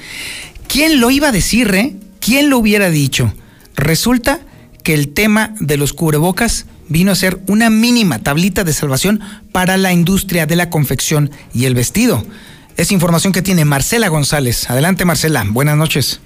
¿Quién 0.67 1.01
lo 1.01 1.13
iba 1.13 1.29
a 1.29 1.33
decir, 1.33 1.73
eh? 1.73 1.95
¿Quién 2.19 2.51
lo 2.51 2.59
hubiera 2.59 2.91
dicho? 2.91 3.33
Resulta 3.77 4.41
que 4.83 4.95
el 4.95 5.15
tema 5.15 5.55
de 5.61 5.77
los 5.77 5.93
cubrebocas 5.93 6.67
vino 6.93 7.11
a 7.11 7.17
ser 7.17 7.39
una 7.49 7.71
mínima 7.71 8.21
tablita 8.21 8.65
de 8.65 8.73
salvación 8.73 9.21
para 9.51 9.77
la 9.77 9.93
industria 9.93 10.47
de 10.47 10.57
la 10.57 10.71
confección 10.71 11.31
y 11.53 11.65
el 11.65 11.75
vestido. 11.75 12.23
Es 12.77 12.93
información 12.93 13.33
que 13.33 13.43
tiene 13.43 13.65
Marcela 13.65 14.09
González. 14.09 14.71
Adelante, 14.71 15.05
Marcela. 15.05 15.45
Buenas 15.49 15.77
noches. 15.77 16.21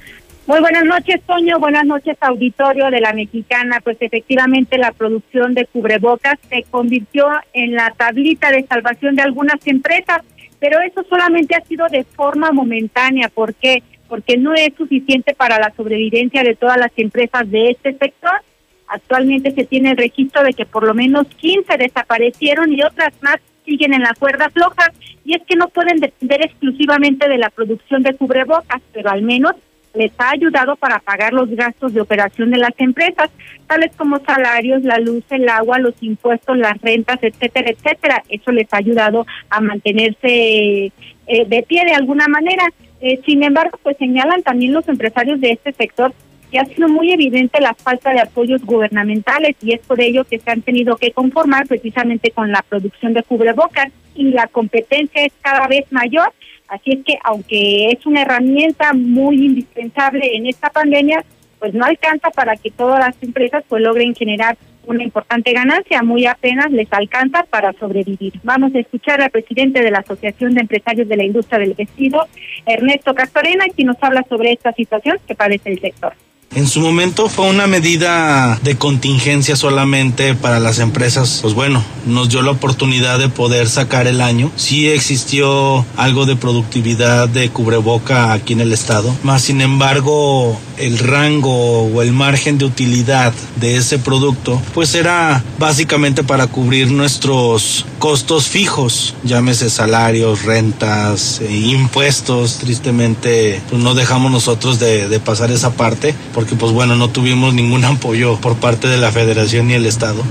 Muy 0.46 0.60
buenas 0.60 0.84
noches, 0.84 1.20
Toño. 1.26 1.58
Buenas 1.58 1.84
noches, 1.86 2.16
auditorio 2.20 2.88
de 2.90 3.00
la 3.00 3.12
Mexicana. 3.12 3.80
Pues 3.82 3.96
efectivamente 3.98 4.78
la 4.78 4.92
producción 4.92 5.54
de 5.54 5.66
cubrebocas 5.66 6.38
se 6.48 6.62
convirtió 6.70 7.26
en 7.52 7.74
la 7.74 7.92
tablita 7.96 8.52
de 8.52 8.64
salvación 8.64 9.16
de 9.16 9.22
algunas 9.22 9.64
empresas, 9.66 10.22
pero 10.60 10.80
eso 10.80 11.04
solamente 11.08 11.56
ha 11.56 11.64
sido 11.64 11.86
de 11.88 12.04
forma 12.04 12.52
momentánea. 12.52 13.28
¿Por 13.28 13.54
qué? 13.54 13.82
Porque 14.08 14.36
no 14.36 14.54
es 14.54 14.72
suficiente 14.78 15.34
para 15.34 15.58
la 15.58 15.72
sobrevivencia 15.76 16.44
de 16.44 16.54
todas 16.54 16.78
las 16.78 16.92
empresas 16.96 17.50
de 17.50 17.70
este 17.70 17.98
sector. 17.98 18.40
Actualmente 18.88 19.50
se 19.50 19.64
tiene 19.64 19.90
el 19.92 19.96
registro 19.96 20.42
de 20.42 20.52
que 20.52 20.66
por 20.66 20.84
lo 20.84 20.94
menos 20.94 21.26
15 21.26 21.76
desaparecieron 21.76 22.72
y 22.72 22.82
otras 22.82 23.12
más 23.20 23.38
siguen 23.64 23.94
en 23.94 24.02
la 24.02 24.14
cuerda 24.18 24.50
floja. 24.50 24.92
Y 25.24 25.34
es 25.34 25.42
que 25.42 25.56
no 25.56 25.68
pueden 25.68 25.98
depender 25.98 26.42
exclusivamente 26.42 27.28
de 27.28 27.38
la 27.38 27.50
producción 27.50 28.02
de 28.02 28.14
cubrebocas, 28.14 28.80
pero 28.92 29.10
al 29.10 29.22
menos 29.22 29.54
les 29.96 30.12
ha 30.18 30.30
ayudado 30.30 30.76
para 30.76 31.00
pagar 31.00 31.32
los 31.32 31.48
gastos 31.50 31.94
de 31.94 32.00
operación 32.00 32.50
de 32.50 32.58
las 32.58 32.72
empresas, 32.78 33.30
tales 33.66 33.90
como 33.96 34.18
salarios, 34.20 34.82
la 34.82 34.98
luz, 34.98 35.24
el 35.30 35.48
agua, 35.48 35.78
los 35.78 35.94
impuestos, 36.02 36.56
las 36.58 36.80
rentas, 36.82 37.18
etcétera, 37.22 37.70
etcétera. 37.70 38.22
Eso 38.28 38.52
les 38.52 38.72
ha 38.72 38.76
ayudado 38.76 39.26
a 39.48 39.60
mantenerse 39.60 40.92
eh, 41.26 41.44
de 41.46 41.64
pie 41.66 41.84
de 41.86 41.94
alguna 41.94 42.28
manera. 42.28 42.64
Eh, 43.00 43.20
sin 43.24 43.42
embargo, 43.42 43.78
pues 43.82 43.96
señalan 43.96 44.42
también 44.42 44.72
los 44.72 44.86
empresarios 44.88 45.40
de 45.40 45.52
este 45.52 45.72
sector 45.72 46.12
ha 46.58 46.64
sido 46.64 46.88
muy 46.88 47.12
evidente 47.12 47.60
la 47.60 47.74
falta 47.74 48.12
de 48.12 48.20
apoyos 48.20 48.62
gubernamentales 48.64 49.56
y 49.62 49.72
es 49.72 49.80
por 49.80 50.00
ello 50.00 50.24
que 50.24 50.38
se 50.38 50.50
han 50.50 50.62
tenido 50.62 50.96
que 50.96 51.12
conformar 51.12 51.66
precisamente 51.66 52.30
con 52.30 52.52
la 52.52 52.62
producción 52.62 53.14
de 53.14 53.22
cubrebocas 53.22 53.92
y 54.14 54.30
la 54.30 54.46
competencia 54.46 55.24
es 55.24 55.32
cada 55.42 55.66
vez 55.66 55.84
mayor 55.90 56.32
Así 56.68 56.92
es 56.92 57.04
que 57.04 57.18
aunque 57.22 57.90
es 57.90 58.04
una 58.06 58.22
herramienta 58.22 58.92
muy 58.92 59.46
indispensable 59.46 60.36
en 60.36 60.46
esta 60.46 60.70
pandemia, 60.70 61.24
pues 61.58 61.74
no 61.74 61.84
alcanza 61.84 62.30
para 62.30 62.56
que 62.56 62.70
todas 62.70 62.98
las 62.98 63.22
empresas 63.22 63.64
pues 63.68 63.82
logren 63.82 64.14
generar 64.14 64.56
una 64.86 65.02
importante 65.02 65.52
ganancia, 65.52 66.02
muy 66.02 66.26
apenas 66.26 66.70
les 66.70 66.92
alcanza 66.92 67.44
para 67.44 67.72
sobrevivir. 67.72 68.34
Vamos 68.44 68.72
a 68.74 68.78
escuchar 68.78 69.20
al 69.20 69.30
presidente 69.30 69.80
de 69.82 69.90
la 69.90 69.98
Asociación 69.98 70.54
de 70.54 70.60
Empresarios 70.60 71.08
de 71.08 71.16
la 71.16 71.24
Industria 71.24 71.58
del 71.58 71.74
Vestido, 71.74 72.26
Ernesto 72.66 73.14
Castorena, 73.14 73.64
quien 73.74 73.88
nos 73.88 74.00
habla 74.00 74.24
sobre 74.28 74.52
esta 74.52 74.72
situación 74.72 75.18
que 75.26 75.34
padece 75.34 75.70
el 75.70 75.80
sector. 75.80 76.14
En 76.54 76.66
su 76.66 76.80
momento 76.80 77.28
fue 77.28 77.46
una 77.46 77.66
medida 77.66 78.58
de 78.62 78.76
contingencia 78.76 79.56
solamente 79.56 80.34
para 80.34 80.58
las 80.58 80.78
empresas. 80.78 81.40
Pues 81.42 81.52
bueno, 81.52 81.84
nos 82.06 82.30
dio 82.30 82.40
la 82.40 82.52
oportunidad 82.52 83.18
de 83.18 83.28
poder 83.28 83.68
sacar 83.68 84.06
el 84.06 84.20
año. 84.20 84.50
Sí 84.56 84.88
existió 84.88 85.84
algo 85.96 86.24
de 86.24 86.36
productividad 86.36 87.28
de 87.28 87.50
cubreboca 87.50 88.32
aquí 88.32 88.54
en 88.54 88.60
el 88.60 88.72
estado. 88.72 89.14
Más 89.22 89.42
sin 89.42 89.60
embargo, 89.60 90.58
el 90.78 90.98
rango 90.98 91.84
o 91.84 92.02
el 92.02 92.12
margen 92.12 92.58
de 92.58 92.64
utilidad 92.64 93.32
de 93.56 93.76
ese 93.76 93.98
producto, 93.98 94.60
pues 94.74 94.94
era 94.94 95.42
básicamente 95.58 96.22
para 96.22 96.46
cubrir 96.46 96.90
nuestros 96.90 97.86
costos 97.98 98.48
fijos, 98.48 99.14
llámese 99.24 99.70
salarios, 99.70 100.44
rentas, 100.44 101.40
e 101.40 101.52
impuestos. 101.52 102.58
Tristemente, 102.58 103.60
pues 103.68 103.82
no 103.82 103.94
dejamos 103.94 104.30
nosotros 104.30 104.78
de, 104.78 105.08
de 105.08 105.20
pasar 105.20 105.50
esa 105.50 105.72
parte 105.72 106.14
porque 106.34 106.54
pues 106.54 106.72
bueno, 106.72 106.96
no 106.96 107.10
tuvimos 107.10 107.54
ningún 107.54 107.84
apoyo 107.86 108.36
por 108.40 108.56
parte 108.56 108.88
de 108.88 108.98
la 108.98 109.12
federación 109.12 109.68
ni 109.68 109.74
el 109.74 109.86
Estado. 109.86 110.22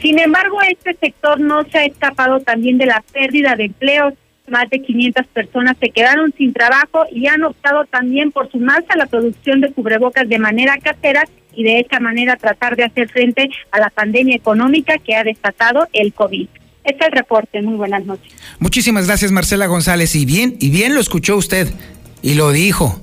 Sin 0.00 0.18
embargo, 0.18 0.58
este 0.62 0.96
sector 1.00 1.40
no 1.40 1.64
se 1.64 1.78
ha 1.78 1.84
escapado 1.84 2.40
también 2.40 2.78
de 2.78 2.86
la 2.86 3.02
pérdida 3.12 3.56
de 3.56 3.64
empleos. 3.64 4.14
Más 4.50 4.68
de 4.70 4.80
500 4.80 5.26
personas 5.28 5.76
se 5.80 5.90
quedaron 5.90 6.32
sin 6.36 6.52
trabajo 6.52 7.04
y 7.12 7.26
han 7.26 7.44
optado 7.44 7.84
también 7.86 8.32
por 8.32 8.50
sumarse 8.50 8.86
a 8.90 8.96
la 8.96 9.06
producción 9.06 9.60
de 9.60 9.72
cubrebocas 9.72 10.28
de 10.28 10.38
manera 10.38 10.78
casera 10.78 11.24
y 11.54 11.64
de 11.64 11.80
esta 11.80 12.00
manera 12.00 12.36
tratar 12.36 12.76
de 12.76 12.84
hacer 12.84 13.08
frente 13.08 13.48
a 13.70 13.80
la 13.80 13.90
pandemia 13.90 14.36
económica 14.36 14.98
que 14.98 15.14
ha 15.14 15.24
desatado 15.24 15.88
el 15.92 16.12
COVID. 16.12 16.48
Este 16.84 17.04
es 17.04 17.06
el 17.06 17.12
reporte. 17.12 17.60
Muy 17.60 17.76
buenas 17.76 18.04
noches. 18.06 18.32
Muchísimas 18.58 19.06
gracias, 19.06 19.30
Marcela 19.32 19.66
González. 19.66 20.14
Y 20.14 20.24
bien, 20.24 20.56
y 20.60 20.70
bien 20.70 20.94
lo 20.94 21.00
escuchó 21.00 21.36
usted 21.36 21.68
y 22.22 22.34
lo 22.34 22.50
dijo. 22.52 23.02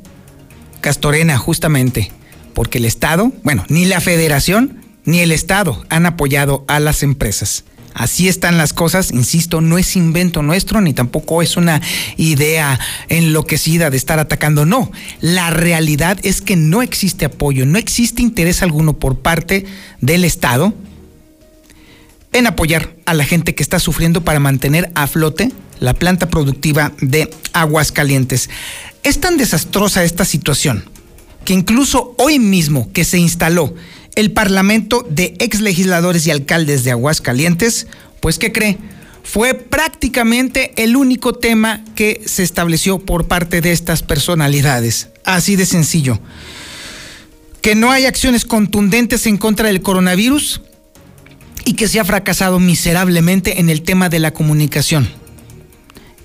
Castorena, 0.81 1.37
justamente, 1.37 2.11
porque 2.53 2.77
el 2.77 2.85
Estado, 2.85 3.31
bueno, 3.43 3.65
ni 3.69 3.85
la 3.85 4.01
Federación 4.01 4.79
ni 5.03 5.19
el 5.19 5.31
Estado 5.31 5.83
han 5.89 6.05
apoyado 6.05 6.63
a 6.67 6.79
las 6.79 7.03
empresas. 7.03 7.65
Así 7.95 8.27
están 8.27 8.57
las 8.57 8.73
cosas, 8.73 9.11
insisto, 9.11 9.61
no 9.61 9.77
es 9.77 9.95
invento 9.95 10.43
nuestro 10.43 10.81
ni 10.81 10.93
tampoco 10.93 11.41
es 11.41 11.55
una 11.55 11.81
idea 12.17 12.77
enloquecida 13.07 13.89
de 13.89 13.95
estar 13.95 14.19
atacando, 14.19 14.65
no. 14.65 14.91
La 15.21 15.49
realidad 15.49 16.19
es 16.23 16.41
que 16.41 16.57
no 16.57 16.81
existe 16.81 17.23
apoyo, 17.23 17.65
no 17.65 17.77
existe 17.77 18.21
interés 18.21 18.61
alguno 18.61 18.99
por 18.99 19.19
parte 19.19 19.65
del 20.01 20.25
Estado 20.25 20.73
en 22.33 22.47
apoyar 22.47 22.93
a 23.05 23.13
la 23.13 23.23
gente 23.23 23.55
que 23.55 23.63
está 23.63 23.79
sufriendo 23.79 24.25
para 24.25 24.41
mantener 24.41 24.91
a 24.93 25.07
flote 25.07 25.53
la 25.79 25.93
planta 25.93 26.27
productiva 26.27 26.91
de 26.99 27.33
Aguascalientes. 27.53 28.49
Es 29.03 29.21
tan 29.21 29.37
desastrosa 29.37 30.03
esta 30.03 30.25
situación 30.25 30.83
que 31.45 31.53
incluso 31.53 32.13
hoy 32.17 32.39
mismo 32.39 32.91
que 32.91 33.05
se 33.05 33.19
instaló 33.19 33.73
el 34.15 34.31
Parlamento 34.31 35.05
de 35.09 35.35
ex 35.39 35.61
legisladores 35.61 36.25
y 36.25 36.31
alcaldes 36.31 36.83
de 36.83 36.91
Aguascalientes, 36.91 37.87
pues 38.19 38.39
¿qué 38.39 38.51
cree? 38.51 38.77
Fue 39.23 39.53
prácticamente 39.55 40.71
el 40.81 40.95
único 40.95 41.33
tema 41.33 41.83
que 41.95 42.21
se 42.25 42.43
estableció 42.43 42.99
por 42.99 43.27
parte 43.27 43.61
de 43.61 43.71
estas 43.71 44.03
personalidades. 44.03 45.09
Así 45.23 45.55
de 45.55 45.65
sencillo. 45.65 46.19
que 47.61 47.73
no 47.73 47.89
hay 47.89 48.05
acciones 48.05 48.45
contundentes 48.45 49.25
en 49.25 49.37
contra 49.37 49.69
del 49.69 49.81
coronavirus 49.81 50.61
y 51.65 51.73
que 51.73 51.87
se 51.87 51.99
ha 51.99 52.05
fracasado 52.05 52.59
miserablemente 52.59 53.59
en 53.59 53.71
el 53.71 53.81
tema 53.81 54.07
de 54.07 54.19
la 54.19 54.33
comunicación. 54.33 55.09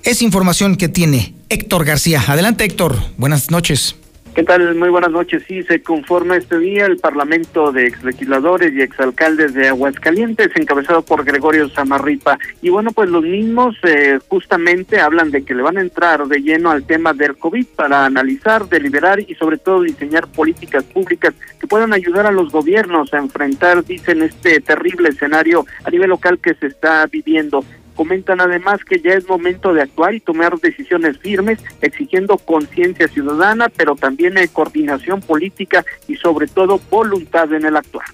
Es 0.03 0.21
información 0.21 0.75
que 0.75 0.87
tiene 0.87 1.33
Héctor 1.49 1.83
García. 1.83 2.23
Adelante 2.27 2.63
Héctor, 2.63 3.03
buenas 3.17 3.49
noches. 3.49 3.95
¿Qué 4.33 4.43
tal? 4.43 4.75
Muy 4.75 4.87
buenas 4.87 5.11
noches. 5.11 5.43
Sí, 5.45 5.61
se 5.63 5.81
conforma 5.81 6.37
este 6.37 6.57
día 6.57 6.85
el 6.85 6.99
Parlamento 6.99 7.73
de 7.73 7.85
exlegisladores 7.85 8.71
y 8.73 8.81
exalcaldes 8.81 9.53
de 9.53 9.67
Aguascalientes, 9.67 10.55
encabezado 10.55 11.01
por 11.01 11.25
Gregorio 11.25 11.67
Zamarripa. 11.67 12.39
Y 12.61 12.69
bueno, 12.69 12.91
pues 12.93 13.09
los 13.09 13.23
mismos 13.23 13.75
eh, 13.83 14.19
justamente 14.29 15.01
hablan 15.01 15.31
de 15.31 15.43
que 15.43 15.53
le 15.53 15.61
van 15.61 15.77
a 15.77 15.81
entrar 15.81 16.27
de 16.27 16.41
lleno 16.41 16.71
al 16.71 16.85
tema 16.85 17.11
del 17.11 17.35
COVID 17.35 17.65
para 17.75 18.05
analizar, 18.05 18.69
deliberar 18.69 19.19
y 19.19 19.35
sobre 19.35 19.57
todo 19.57 19.81
diseñar 19.81 20.27
políticas 20.27 20.85
públicas 20.85 21.33
que 21.59 21.67
puedan 21.67 21.91
ayudar 21.91 22.25
a 22.25 22.31
los 22.31 22.53
gobiernos 22.53 23.13
a 23.13 23.17
enfrentar, 23.17 23.83
dicen, 23.83 24.21
este 24.21 24.61
terrible 24.61 25.09
escenario 25.09 25.65
a 25.83 25.89
nivel 25.89 26.09
local 26.09 26.39
que 26.39 26.53
se 26.53 26.67
está 26.67 27.05
viviendo. 27.07 27.65
Comentan 27.95 28.41
además 28.41 28.79
que 28.87 28.99
ya 28.99 29.11
es 29.11 29.27
momento 29.27 29.73
de 29.73 29.81
actuar 29.81 30.13
y 30.13 30.19
tomar 30.19 30.59
decisiones 30.59 31.17
firmes, 31.19 31.59
exigiendo 31.81 32.37
conciencia 32.37 33.07
ciudadana, 33.07 33.67
pero 33.75 33.95
también 33.95 34.37
eh, 34.37 34.47
coordinación 34.47 35.21
política 35.21 35.85
y 36.07 36.15
sobre 36.15 36.47
todo 36.47 36.79
voluntad 36.89 37.51
en 37.53 37.65
el 37.65 37.75
actuar 37.75 38.05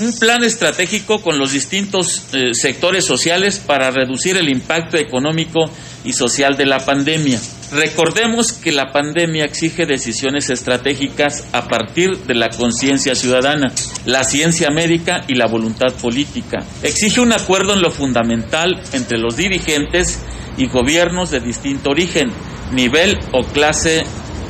un 0.00 0.18
plan 0.18 0.42
estratégico 0.44 1.20
con 1.20 1.38
los 1.38 1.52
distintos 1.52 2.32
eh, 2.32 2.54
sectores 2.54 3.04
sociales 3.04 3.58
para 3.58 3.90
reducir 3.90 4.36
el 4.38 4.48
impacto 4.48 4.96
económico 4.96 5.70
y 6.04 6.14
social 6.14 6.56
de 6.56 6.64
la 6.64 6.84
pandemia. 6.84 7.38
Recordemos 7.72 8.52
que 8.52 8.72
la 8.72 8.92
pandemia 8.92 9.44
exige 9.44 9.86
decisiones 9.86 10.50
estratégicas 10.50 11.46
a 11.52 11.68
partir 11.68 12.18
de 12.26 12.34
la 12.34 12.48
conciencia 12.48 13.14
ciudadana, 13.14 13.72
la 14.06 14.24
ciencia 14.24 14.70
médica 14.70 15.24
y 15.28 15.34
la 15.34 15.46
voluntad 15.46 15.92
política. 15.94 16.64
Exige 16.82 17.20
un 17.20 17.32
acuerdo 17.32 17.74
en 17.74 17.82
lo 17.82 17.90
fundamental 17.90 18.82
entre 18.92 19.18
los 19.18 19.36
dirigentes 19.36 20.24
y 20.56 20.68
gobiernos 20.68 21.30
de 21.30 21.40
distinto 21.40 21.90
origen, 21.90 22.32
nivel 22.72 23.18
o 23.32 23.44
clase 23.44 24.02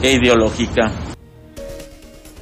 ideológica 0.03 1.10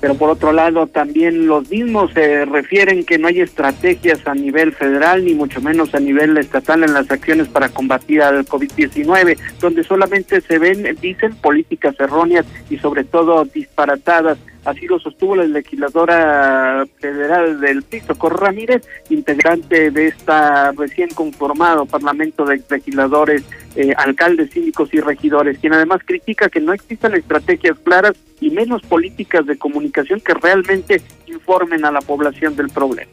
pero 0.00 0.14
por 0.14 0.30
otro 0.30 0.52
lado 0.52 0.86
también 0.86 1.46
los 1.46 1.70
mismos 1.70 2.12
se 2.12 2.44
refieren 2.44 3.04
que 3.04 3.18
no 3.18 3.28
hay 3.28 3.40
estrategias 3.40 4.26
a 4.26 4.34
nivel 4.34 4.72
federal 4.72 5.24
ni 5.24 5.34
mucho 5.34 5.60
menos 5.60 5.94
a 5.94 6.00
nivel 6.00 6.36
estatal 6.38 6.84
en 6.84 6.94
las 6.94 7.10
acciones 7.10 7.48
para 7.48 7.68
combatir 7.68 8.22
al 8.22 8.46
COVID-19, 8.46 9.38
donde 9.60 9.84
solamente 9.84 10.40
se 10.40 10.58
ven, 10.58 10.96
dicen, 11.00 11.34
políticas 11.36 11.94
erróneas 11.98 12.46
y 12.70 12.78
sobre 12.78 13.04
todo 13.04 13.44
disparatadas 13.44 14.38
Así 14.68 14.86
lo 14.86 15.00
sostuvo 15.00 15.34
la 15.34 15.44
legisladora 15.44 16.84
federal 16.98 17.58
del 17.58 17.82
PIB, 17.82 18.06
Socorro 18.06 18.36
Ramírez, 18.36 18.86
integrante 19.08 19.90
de 19.90 20.08
esta 20.08 20.72
recién 20.72 21.08
conformado 21.08 21.86
Parlamento 21.86 22.44
de 22.44 22.62
legisladores, 22.68 23.44
eh, 23.76 23.94
alcaldes, 23.96 24.50
síndicos 24.50 24.92
y 24.92 25.00
regidores, 25.00 25.58
quien 25.58 25.72
además 25.72 26.02
critica 26.04 26.50
que 26.50 26.60
no 26.60 26.74
existan 26.74 27.14
estrategias 27.14 27.78
claras 27.78 28.12
y 28.42 28.50
menos 28.50 28.82
políticas 28.82 29.46
de 29.46 29.56
comunicación 29.56 30.20
que 30.20 30.34
realmente 30.34 31.00
informen 31.26 31.86
a 31.86 31.90
la 31.90 32.02
población 32.02 32.54
del 32.54 32.68
problema. 32.68 33.10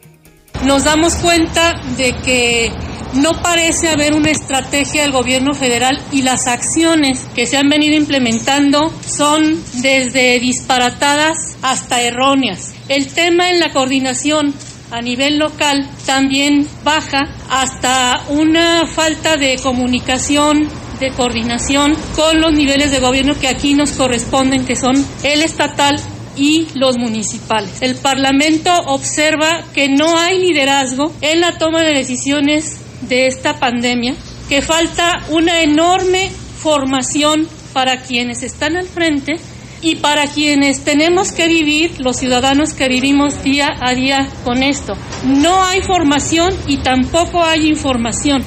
Nos 0.66 0.82
damos 0.82 1.14
cuenta 1.14 1.80
de 1.96 2.12
que 2.24 2.72
no 3.14 3.40
parece 3.40 3.88
haber 3.88 4.14
una 4.14 4.32
estrategia 4.32 5.02
del 5.02 5.12
gobierno 5.12 5.54
federal 5.54 6.02
y 6.10 6.22
las 6.22 6.48
acciones 6.48 7.24
que 7.36 7.46
se 7.46 7.56
han 7.56 7.68
venido 7.68 7.94
implementando 7.94 8.92
son 9.06 9.62
desde 9.74 10.40
disparatadas 10.40 11.56
hasta 11.62 12.02
erróneas. 12.02 12.74
El 12.88 13.06
tema 13.06 13.50
en 13.50 13.60
la 13.60 13.72
coordinación 13.72 14.52
a 14.90 15.00
nivel 15.00 15.38
local 15.38 15.88
también 16.04 16.66
baja 16.82 17.28
hasta 17.48 18.24
una 18.28 18.86
falta 18.88 19.36
de 19.36 19.60
comunicación 19.62 20.68
de 20.98 21.12
coordinación 21.12 21.94
con 22.16 22.40
los 22.40 22.52
niveles 22.52 22.90
de 22.90 22.98
gobierno 22.98 23.38
que 23.38 23.46
aquí 23.46 23.74
nos 23.74 23.92
corresponden, 23.92 24.64
que 24.64 24.74
son 24.74 24.96
el 25.22 25.42
estatal 25.42 26.02
y 26.36 26.68
los 26.74 26.98
municipales. 26.98 27.82
El 27.82 27.96
Parlamento 27.96 28.70
observa 28.86 29.64
que 29.74 29.88
no 29.88 30.18
hay 30.18 30.38
liderazgo 30.38 31.12
en 31.20 31.40
la 31.40 31.58
toma 31.58 31.82
de 31.82 31.94
decisiones 31.94 32.80
de 33.08 33.26
esta 33.26 33.58
pandemia, 33.58 34.14
que 34.48 34.62
falta 34.62 35.24
una 35.30 35.62
enorme 35.62 36.30
formación 36.30 37.46
para 37.72 38.02
quienes 38.02 38.42
están 38.42 38.76
al 38.76 38.86
frente 38.86 39.34
y 39.82 39.96
para 39.96 40.26
quienes 40.26 40.84
tenemos 40.84 41.32
que 41.32 41.46
vivir, 41.46 42.00
los 42.00 42.16
ciudadanos 42.16 42.72
que 42.72 42.88
vivimos 42.88 43.42
día 43.42 43.68
a 43.80 43.94
día 43.94 44.26
con 44.44 44.62
esto. 44.62 44.94
No 45.24 45.62
hay 45.62 45.80
formación 45.82 46.54
y 46.66 46.78
tampoco 46.78 47.42
hay 47.42 47.68
información. 47.68 48.42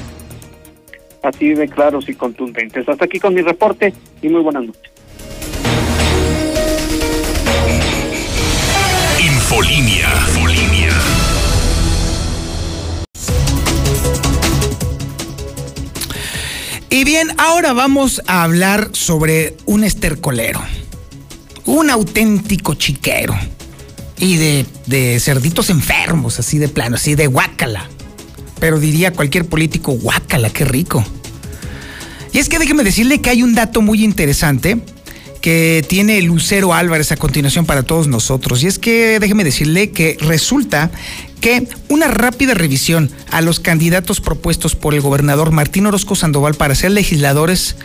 Así 1.22 1.50
de 1.54 1.68
claros 1.68 2.08
y 2.08 2.14
contundentes. 2.14 2.88
Hasta 2.88 3.04
aquí 3.04 3.18
con 3.18 3.34
mi 3.34 3.42
reporte 3.42 3.92
y 4.22 4.28
muy 4.28 4.42
buenas 4.42 4.64
noches. 4.64 4.89
Infolinia. 9.50 10.08
Infolinia. 10.28 10.92
Y 16.88 17.02
bien, 17.02 17.32
ahora 17.36 17.72
vamos 17.72 18.22
a 18.28 18.44
hablar 18.44 18.90
sobre 18.92 19.56
un 19.66 19.82
estercolero, 19.82 20.62
un 21.64 21.90
auténtico 21.90 22.74
chiquero 22.74 23.36
y 24.18 24.36
de, 24.36 24.66
de 24.86 25.18
cerditos 25.18 25.68
enfermos, 25.70 26.38
así 26.38 26.58
de 26.58 26.68
plano, 26.68 26.94
así 26.94 27.16
de 27.16 27.26
guácala. 27.26 27.88
Pero 28.60 28.78
diría 28.78 29.12
cualquier 29.12 29.46
político, 29.46 29.90
guácala, 29.90 30.50
qué 30.50 30.64
rico. 30.64 31.04
Y 32.32 32.38
es 32.38 32.48
que 32.48 32.60
déjeme 32.60 32.84
decirle 32.84 33.20
que 33.20 33.30
hay 33.30 33.42
un 33.42 33.56
dato 33.56 33.82
muy 33.82 34.04
interesante 34.04 34.80
que 35.40 35.84
tiene 35.88 36.20
Lucero 36.22 36.74
Álvarez 36.74 37.12
a 37.12 37.16
continuación 37.16 37.66
para 37.66 37.82
todos 37.82 38.08
nosotros. 38.08 38.62
Y 38.62 38.66
es 38.66 38.78
que 38.78 39.18
déjeme 39.20 39.44
decirle 39.44 39.90
que 39.90 40.16
resulta 40.20 40.90
que 41.40 41.66
una 41.88 42.08
rápida 42.08 42.54
revisión 42.54 43.10
a 43.30 43.40
los 43.40 43.60
candidatos 43.60 44.20
propuestos 44.20 44.76
por 44.76 44.94
el 44.94 45.00
gobernador 45.00 45.50
Martín 45.50 45.86
Orozco 45.86 46.14
Sandoval 46.14 46.54
para 46.54 46.74
ser 46.74 46.90
legisladores 46.90 47.76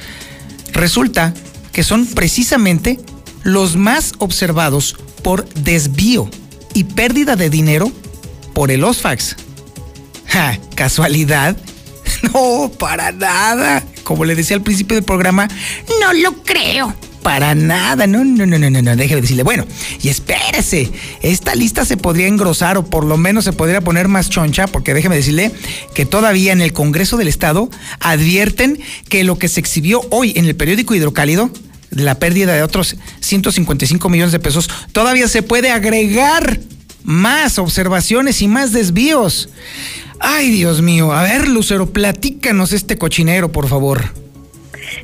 resulta 0.73 1.33
que 1.71 1.83
son 1.83 2.05
precisamente 2.05 2.99
los 3.43 3.75
más 3.75 4.13
observados 4.19 4.97
por 5.23 5.47
desvío 5.53 6.29
y 6.73 6.83
pérdida 6.83 7.35
de 7.35 7.49
dinero 7.49 7.91
por 8.53 8.71
el 8.71 8.83
OSFAX. 8.83 9.37
Ja, 10.27 10.59
¿Casualidad? 10.75 11.55
No, 12.33 12.71
para 12.79 13.11
nada. 13.11 13.83
Como 14.03 14.25
le 14.25 14.35
decía 14.35 14.55
al 14.55 14.63
principio 14.63 14.95
del 14.95 15.03
programa, 15.03 15.47
no 15.99 16.13
lo 16.13 16.43
creo 16.43 16.93
para 17.25 17.55
nada. 17.55 18.05
No, 18.05 18.23
no, 18.23 18.45
no, 18.45 18.59
no, 18.59 18.69
no. 18.69 18.95
Déjeme 18.95 19.21
decirle. 19.21 19.41
Bueno, 19.41 19.65
y 19.99 20.09
espérese. 20.09 20.91
Esta 21.23 21.55
lista 21.55 21.83
se 21.83 21.97
podría 21.97 22.27
engrosar 22.27 22.77
o 22.77 22.85
por 22.85 23.03
lo 23.03 23.17
menos 23.17 23.45
se 23.45 23.51
podría 23.51 23.81
poner 23.81 24.07
más 24.07 24.29
choncha, 24.29 24.67
porque 24.67 24.93
déjeme 24.93 25.15
decirle 25.15 25.51
que 25.95 26.05
todavía 26.05 26.53
en 26.53 26.61
el 26.61 26.71
Congreso 26.71 27.17
del 27.17 27.27
Estado 27.27 27.71
advierten 27.99 28.79
que 29.09 29.23
lo 29.23 29.39
que 29.39 29.47
se 29.47 29.59
exhibió 29.59 30.01
hoy 30.11 30.33
en 30.35 30.45
el 30.45 30.55
periódico 30.55 30.93
Hidrocálido 30.93 31.49
la 31.89 32.19
pérdida 32.19 32.53
de 32.53 32.61
otros 32.61 32.95
155 33.21 34.07
millones 34.07 34.31
de 34.31 34.39
pesos, 34.39 34.69
todavía 34.91 35.27
se 35.27 35.41
puede 35.41 35.71
agregar 35.71 36.59
más 37.03 37.57
observaciones 37.57 38.43
y 38.43 38.47
más 38.47 38.71
desvíos. 38.71 39.49
Ay, 40.19 40.51
Dios 40.51 40.83
mío. 40.83 41.11
A 41.11 41.23
ver, 41.23 41.47
Lucero, 41.47 41.91
platícanos 41.91 42.71
este 42.71 42.99
cochinero, 42.99 43.51
por 43.51 43.67
favor. 43.67 44.24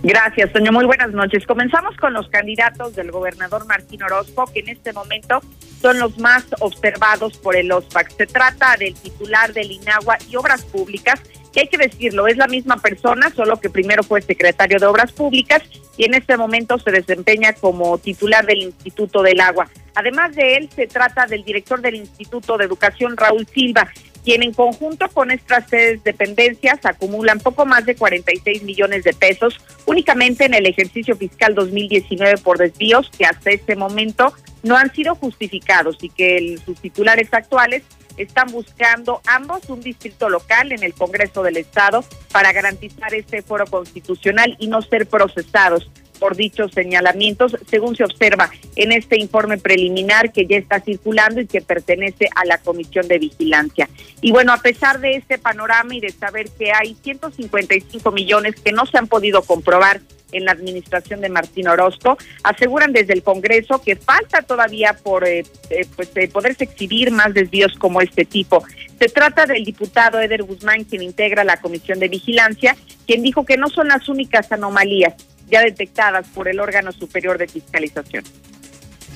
Gracias, 0.03 0.51
Toño. 0.51 0.71
Muy 0.71 0.85
buenas 0.85 1.11
noches. 1.11 1.45
Comenzamos 1.45 1.95
con 1.97 2.13
los 2.13 2.27
candidatos 2.29 2.95
del 2.95 3.11
gobernador 3.11 3.65
Martín 3.65 4.01
Orozco, 4.03 4.45
que 4.53 4.61
en 4.61 4.69
este 4.69 4.93
momento 4.93 5.41
son 5.81 5.99
los 5.99 6.17
más 6.19 6.45
observados 6.59 7.37
por 7.37 7.55
el 7.55 7.71
OSPAC. 7.71 8.11
Se 8.17 8.27
trata 8.27 8.75
del 8.77 8.93
titular 8.95 9.53
del 9.53 9.71
INAGUA 9.71 10.17
y 10.29 10.35
Obras 10.35 10.63
Públicas, 10.63 11.21
que 11.51 11.61
hay 11.61 11.67
que 11.67 11.77
decirlo, 11.77 12.27
es 12.27 12.37
la 12.37 12.47
misma 12.47 12.77
persona, 12.77 13.29
solo 13.35 13.59
que 13.59 13.69
primero 13.69 14.03
fue 14.03 14.21
secretario 14.21 14.79
de 14.79 14.85
Obras 14.85 15.11
Públicas 15.11 15.61
y 15.97 16.05
en 16.05 16.13
este 16.13 16.37
momento 16.37 16.79
se 16.79 16.91
desempeña 16.91 17.53
como 17.53 17.97
titular 17.97 18.45
del 18.45 18.61
Instituto 18.61 19.21
del 19.21 19.41
Agua. 19.41 19.69
Además 19.95 20.33
de 20.35 20.55
él, 20.55 20.69
se 20.73 20.87
trata 20.87 21.25
del 21.25 21.43
director 21.43 21.81
del 21.81 21.95
Instituto 21.95 22.57
de 22.57 22.65
Educación, 22.65 23.17
Raúl 23.17 23.45
Silva, 23.47 23.91
quien 24.23 24.43
en 24.43 24.53
conjunto 24.53 25.07
con 25.09 25.31
estas 25.31 25.67
tres 25.67 26.03
dependencias 26.03 26.79
acumulan 26.83 27.39
poco 27.39 27.65
más 27.65 27.85
de 27.85 27.95
46 27.95 28.63
millones 28.63 29.03
de 29.03 29.13
pesos 29.13 29.59
únicamente 29.85 30.45
en 30.45 30.53
el 30.53 30.65
ejercicio 30.65 31.15
fiscal 31.15 31.55
2019 31.55 32.37
por 32.37 32.57
desvíos 32.57 33.09
que 33.17 33.25
hasta 33.25 33.51
este 33.51 33.75
momento 33.75 34.33
no 34.63 34.77
han 34.77 34.93
sido 34.93 35.15
justificados 35.15 35.97
y 36.01 36.09
que 36.09 36.57
sus 36.63 36.79
titulares 36.79 37.33
actuales 37.33 37.83
están 38.17 38.51
buscando 38.51 39.21
ambos 39.25 39.69
un 39.69 39.81
distrito 39.81 40.29
local 40.29 40.71
en 40.71 40.83
el 40.83 40.93
Congreso 40.93 41.43
del 41.43 41.57
Estado 41.57 42.03
para 42.31 42.51
garantizar 42.51 43.13
este 43.13 43.41
foro 43.41 43.65
constitucional 43.65 44.55
y 44.59 44.67
no 44.67 44.81
ser 44.81 45.07
procesados. 45.07 45.89
Por 46.21 46.35
dichos 46.35 46.71
señalamientos, 46.71 47.57
según 47.67 47.95
se 47.95 48.03
observa 48.03 48.51
en 48.75 48.91
este 48.91 49.19
informe 49.19 49.57
preliminar 49.57 50.31
que 50.31 50.45
ya 50.45 50.55
está 50.55 50.79
circulando 50.79 51.41
y 51.41 51.47
que 51.47 51.61
pertenece 51.61 52.29
a 52.35 52.45
la 52.45 52.59
Comisión 52.59 53.07
de 53.07 53.17
Vigilancia. 53.17 53.89
Y 54.21 54.31
bueno, 54.31 54.53
a 54.53 54.61
pesar 54.61 54.99
de 54.99 55.15
este 55.15 55.39
panorama 55.39 55.95
y 55.95 55.99
de 55.99 56.11
saber 56.11 56.47
que 56.51 56.71
hay 56.71 56.95
155 57.01 58.11
millones 58.11 58.53
que 58.63 58.71
no 58.71 58.85
se 58.85 58.99
han 58.99 59.07
podido 59.07 59.41
comprobar 59.41 60.01
en 60.31 60.45
la 60.45 60.51
administración 60.51 61.21
de 61.21 61.29
Martín 61.29 61.67
Orozco, 61.67 62.19
aseguran 62.43 62.93
desde 62.93 63.13
el 63.13 63.23
Congreso 63.23 63.81
que 63.81 63.95
falta 63.95 64.43
todavía 64.43 64.93
por 64.93 65.27
eh, 65.27 65.43
eh, 65.71 65.87
pues, 65.95 66.11
eh, 66.15 66.27
poderse 66.27 66.65
exhibir 66.65 67.09
más 67.11 67.33
desvíos 67.33 67.73
como 67.79 67.99
este 67.99 68.25
tipo. 68.25 68.63
Se 68.99 69.09
trata 69.09 69.47
del 69.47 69.65
diputado 69.65 70.19
Eder 70.19 70.43
Guzmán, 70.43 70.83
quien 70.83 71.01
integra 71.01 71.43
la 71.43 71.57
Comisión 71.57 71.99
de 71.99 72.09
Vigilancia, 72.09 72.77
quien 73.07 73.23
dijo 73.23 73.43
que 73.43 73.57
no 73.57 73.69
son 73.69 73.87
las 73.87 74.07
únicas 74.07 74.51
anomalías 74.51 75.15
ya 75.51 75.61
detectadas 75.61 76.27
por 76.29 76.47
el 76.47 76.59
órgano 76.59 76.91
superior 76.91 77.37
de 77.37 77.47
fiscalización. 77.47 78.23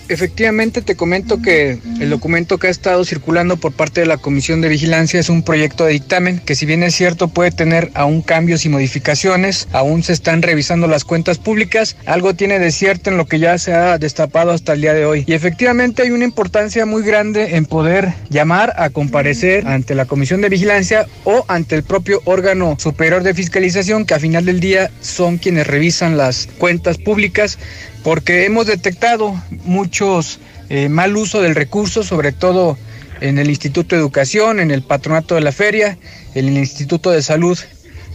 Efectivamente, 0.07 0.81
te 0.81 0.95
comento 0.95 1.41
que 1.41 1.79
el 1.99 2.09
documento 2.09 2.57
que 2.57 2.67
ha 2.67 2.69
estado 2.69 3.03
circulando 3.05 3.57
por 3.57 3.71
parte 3.71 4.01
de 4.01 4.07
la 4.07 4.17
Comisión 4.17 4.61
de 4.61 4.69
Vigilancia 4.69 5.19
es 5.19 5.29
un 5.29 5.41
proyecto 5.41 5.85
de 5.85 5.93
dictamen 5.93 6.39
que 6.39 6.55
si 6.55 6.65
bien 6.65 6.83
es 6.83 6.95
cierto 6.95 7.27
puede 7.27 7.51
tener 7.51 7.91
aún 7.95 8.21
cambios 8.21 8.65
y 8.65 8.69
modificaciones, 8.69 9.67
aún 9.71 10.03
se 10.03 10.13
están 10.13 10.41
revisando 10.41 10.87
las 10.87 11.03
cuentas 11.03 11.39
públicas, 11.39 11.97
algo 12.05 12.35
tiene 12.35 12.59
de 12.59 12.71
cierto 12.71 13.09
en 13.09 13.17
lo 13.17 13.25
que 13.25 13.39
ya 13.39 13.57
se 13.57 13.73
ha 13.73 13.97
destapado 13.97 14.51
hasta 14.51 14.73
el 14.73 14.81
día 14.81 14.93
de 14.93 15.05
hoy. 15.05 15.23
Y 15.27 15.33
efectivamente 15.33 16.03
hay 16.03 16.11
una 16.11 16.25
importancia 16.25 16.85
muy 16.85 17.03
grande 17.03 17.55
en 17.55 17.65
poder 17.65 18.13
llamar 18.29 18.73
a 18.77 18.89
comparecer 18.89 19.67
ante 19.67 19.95
la 19.95 20.05
Comisión 20.05 20.41
de 20.41 20.49
Vigilancia 20.49 21.07
o 21.23 21.45
ante 21.47 21.75
el 21.75 21.83
propio 21.83 22.21
órgano 22.25 22.75
superior 22.79 23.23
de 23.23 23.33
fiscalización 23.33 24.05
que 24.05 24.13
a 24.13 24.19
final 24.19 24.45
del 24.45 24.59
día 24.59 24.91
son 25.01 25.37
quienes 25.37 25.67
revisan 25.67 26.17
las 26.17 26.47
cuentas 26.57 26.97
públicas 26.97 27.57
porque 28.05 28.45
hemos 28.45 28.67
detectado 28.67 29.33
muchos 29.63 30.39
eh, 30.69 30.89
mal 30.89 31.17
uso 31.17 31.41
del 31.41 31.55
recurso, 31.55 32.03
sobre 32.03 32.31
todo 32.31 32.77
en 33.19 33.39
el 33.39 33.49
Instituto 33.49 33.95
de 33.95 34.01
Educación, 34.01 34.59
en 34.59 34.69
el 34.69 34.83
Patronato 34.83 35.33
de 35.33 35.41
la 35.41 35.51
Feria, 35.51 35.97
en 36.35 36.47
el 36.47 36.55
Instituto 36.55 37.09
de 37.09 37.23
Salud 37.23 37.57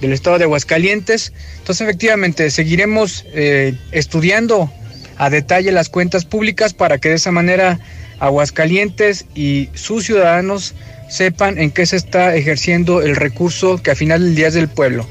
del 0.01 0.13
Estado 0.13 0.39
de 0.39 0.45
Aguascalientes. 0.45 1.33
Entonces, 1.59 1.81
efectivamente, 1.81 2.53
seguiremos 2.53 3.25
eh, 3.35 3.75
estudiando 3.91 4.73
a 5.19 5.29
detalle 5.29 5.73
las 5.73 5.89
cuentas 5.89 6.25
públicas 6.25 6.73
para 6.73 6.99
que 6.99 7.09
de 7.09 7.17
esa 7.17 7.33
manera 7.33 7.81
Aguascalientes 8.21 9.27
y 9.35 9.71
sus 9.75 10.05
ciudadanos 10.05 10.75
sepan 11.09 11.59
en 11.59 11.73
qué 11.73 11.85
se 11.85 11.97
está 11.97 12.37
ejerciendo 12.37 13.03
el 13.03 13.17
recurso 13.17 13.83
que 13.83 13.91
a 13.91 13.97
final 13.97 14.23
del 14.23 14.37
día 14.37 14.47
es 14.47 14.55
del 14.55 14.69
pueblo. 14.69 15.05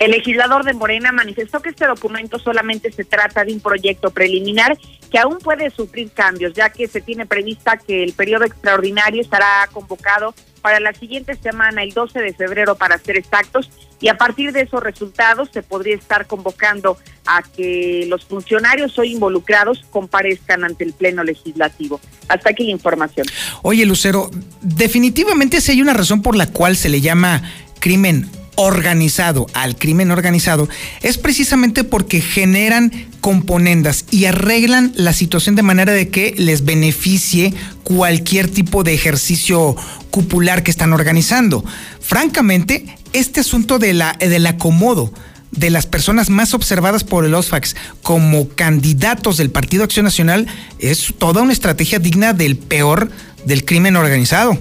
El 0.00 0.12
legislador 0.12 0.64
de 0.64 0.72
Morena 0.72 1.12
manifestó 1.12 1.60
que 1.60 1.68
este 1.68 1.86
documento 1.86 2.38
solamente 2.38 2.90
se 2.90 3.04
trata 3.04 3.44
de 3.44 3.52
un 3.52 3.60
proyecto 3.60 4.10
preliminar 4.10 4.78
que 5.10 5.18
aún 5.18 5.38
puede 5.38 5.68
sufrir 5.68 6.10
cambios, 6.12 6.54
ya 6.54 6.70
que 6.70 6.88
se 6.88 7.02
tiene 7.02 7.26
prevista 7.26 7.76
que 7.76 8.02
el 8.02 8.14
periodo 8.14 8.46
extraordinario 8.46 9.20
estará 9.20 9.68
convocado 9.70 10.34
para 10.62 10.80
la 10.80 10.94
siguiente 10.94 11.36
semana, 11.36 11.82
el 11.82 11.92
12 11.92 12.18
de 12.18 12.32
febrero 12.32 12.76
para 12.76 12.96
ser 12.96 13.18
exactos, 13.18 13.68
y 14.00 14.08
a 14.08 14.16
partir 14.16 14.52
de 14.52 14.62
esos 14.62 14.82
resultados 14.82 15.50
se 15.52 15.62
podría 15.62 15.96
estar 15.96 16.26
convocando 16.26 16.96
a 17.26 17.42
que 17.42 18.06
los 18.08 18.24
funcionarios 18.24 18.98
hoy 18.98 19.12
involucrados 19.12 19.84
comparezcan 19.90 20.64
ante 20.64 20.84
el 20.84 20.94
Pleno 20.94 21.24
Legislativo. 21.24 22.00
Hasta 22.26 22.50
aquí 22.50 22.64
la 22.64 22.70
información. 22.70 23.26
Oye, 23.60 23.84
Lucero, 23.84 24.30
definitivamente 24.62 25.60
si 25.60 25.72
hay 25.72 25.82
una 25.82 25.92
razón 25.92 26.22
por 26.22 26.36
la 26.36 26.46
cual 26.46 26.76
se 26.76 26.88
le 26.88 27.02
llama 27.02 27.42
crimen 27.80 28.39
organizado, 28.56 29.46
al 29.54 29.76
crimen 29.76 30.10
organizado, 30.10 30.68
es 31.02 31.18
precisamente 31.18 31.84
porque 31.84 32.20
generan 32.20 32.92
componendas 33.20 34.04
y 34.10 34.26
arreglan 34.26 34.92
la 34.96 35.12
situación 35.12 35.56
de 35.56 35.62
manera 35.62 35.92
de 35.92 36.08
que 36.08 36.34
les 36.36 36.64
beneficie 36.64 37.54
cualquier 37.84 38.48
tipo 38.48 38.82
de 38.82 38.94
ejercicio 38.94 39.76
cupular 40.10 40.62
que 40.62 40.70
están 40.70 40.92
organizando. 40.92 41.64
Francamente, 42.00 42.96
este 43.12 43.40
asunto 43.40 43.78
de 43.78 43.94
la, 43.94 44.16
del 44.18 44.46
acomodo 44.46 45.12
de 45.50 45.70
las 45.70 45.86
personas 45.86 46.30
más 46.30 46.54
observadas 46.54 47.04
por 47.04 47.24
el 47.24 47.34
OSFAX 47.34 47.74
como 48.02 48.48
candidatos 48.48 49.36
del 49.36 49.50
Partido 49.50 49.84
Acción 49.84 50.04
Nacional 50.04 50.46
es 50.78 51.12
toda 51.18 51.42
una 51.42 51.52
estrategia 51.52 51.98
digna 51.98 52.32
del 52.32 52.56
peor 52.56 53.10
del 53.44 53.64
crimen 53.64 53.96
organizado. 53.96 54.58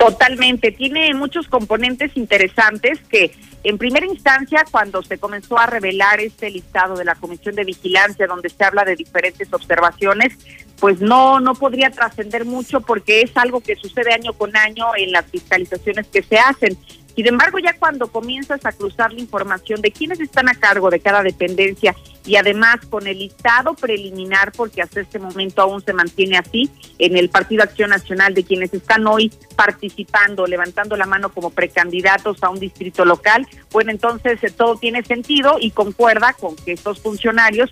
Totalmente, 0.00 0.72
tiene 0.72 1.12
muchos 1.12 1.46
componentes 1.46 2.16
interesantes 2.16 3.00
que 3.10 3.32
en 3.64 3.76
primera 3.76 4.06
instancia, 4.06 4.64
cuando 4.70 5.02
se 5.02 5.18
comenzó 5.18 5.58
a 5.58 5.66
revelar 5.66 6.20
este 6.20 6.48
listado 6.48 6.96
de 6.96 7.04
la 7.04 7.16
Comisión 7.16 7.54
de 7.54 7.64
Vigilancia, 7.64 8.26
donde 8.26 8.48
se 8.48 8.64
habla 8.64 8.84
de 8.84 8.96
diferentes 8.96 9.52
observaciones, 9.52 10.32
pues 10.78 11.02
no, 11.02 11.38
no 11.40 11.54
podría 11.54 11.90
trascender 11.90 12.46
mucho 12.46 12.80
porque 12.80 13.20
es 13.20 13.36
algo 13.36 13.60
que 13.60 13.76
sucede 13.76 14.14
año 14.14 14.32
con 14.32 14.56
año 14.56 14.86
en 14.96 15.12
las 15.12 15.26
fiscalizaciones 15.26 16.06
que 16.06 16.22
se 16.22 16.38
hacen. 16.38 16.78
Sin 17.14 17.26
embargo, 17.26 17.58
ya 17.58 17.74
cuando 17.78 18.08
comienzas 18.08 18.64
a 18.64 18.72
cruzar 18.72 19.12
la 19.12 19.20
información 19.20 19.80
de 19.80 19.90
quiénes 19.90 20.20
están 20.20 20.48
a 20.48 20.54
cargo 20.54 20.90
de 20.90 21.00
cada 21.00 21.22
dependencia 21.22 21.94
y 22.24 22.36
además 22.36 22.76
con 22.88 23.06
el 23.06 23.18
listado 23.18 23.74
preliminar, 23.74 24.52
porque 24.52 24.82
hasta 24.82 25.00
este 25.00 25.18
momento 25.18 25.62
aún 25.62 25.82
se 25.82 25.92
mantiene 25.92 26.36
así, 26.36 26.70
en 26.98 27.16
el 27.16 27.30
Partido 27.30 27.62
Acción 27.62 27.90
Nacional 27.90 28.34
de 28.34 28.44
quienes 28.44 28.72
están 28.72 29.06
hoy 29.06 29.32
participando, 29.56 30.46
levantando 30.46 30.96
la 30.96 31.06
mano 31.06 31.30
como 31.30 31.50
precandidatos 31.50 32.42
a 32.42 32.50
un 32.50 32.60
distrito 32.60 33.04
local, 33.04 33.46
bueno, 33.72 33.90
entonces 33.90 34.42
eh, 34.42 34.50
todo 34.50 34.76
tiene 34.76 35.02
sentido 35.02 35.56
y 35.60 35.70
concuerda 35.70 36.34
con 36.34 36.56
que 36.56 36.72
estos 36.72 37.00
funcionarios 37.00 37.70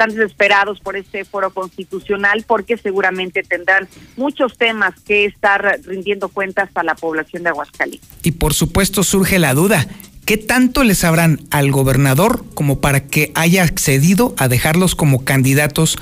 están 0.00 0.16
desesperados 0.16 0.80
por 0.80 0.96
este 0.96 1.26
foro 1.26 1.50
constitucional 1.50 2.42
porque 2.46 2.78
seguramente 2.78 3.42
tendrán 3.42 3.86
muchos 4.16 4.56
temas 4.56 4.98
que 5.00 5.26
estar 5.26 5.78
rindiendo 5.84 6.30
cuentas 6.30 6.70
a 6.74 6.82
la 6.82 6.94
población 6.94 7.42
de 7.42 7.50
Aguascalientes. 7.50 8.08
Y 8.22 8.32
por 8.32 8.54
supuesto 8.54 9.02
surge 9.02 9.38
la 9.38 9.52
duda, 9.52 9.86
¿qué 10.24 10.38
tanto 10.38 10.84
les 10.84 10.98
sabrán 10.98 11.40
al 11.50 11.70
gobernador 11.70 12.44
como 12.54 12.80
para 12.80 13.08
que 13.08 13.30
haya 13.34 13.62
accedido 13.62 14.34
a 14.38 14.48
dejarlos 14.48 14.94
como 14.94 15.26
candidatos 15.26 15.98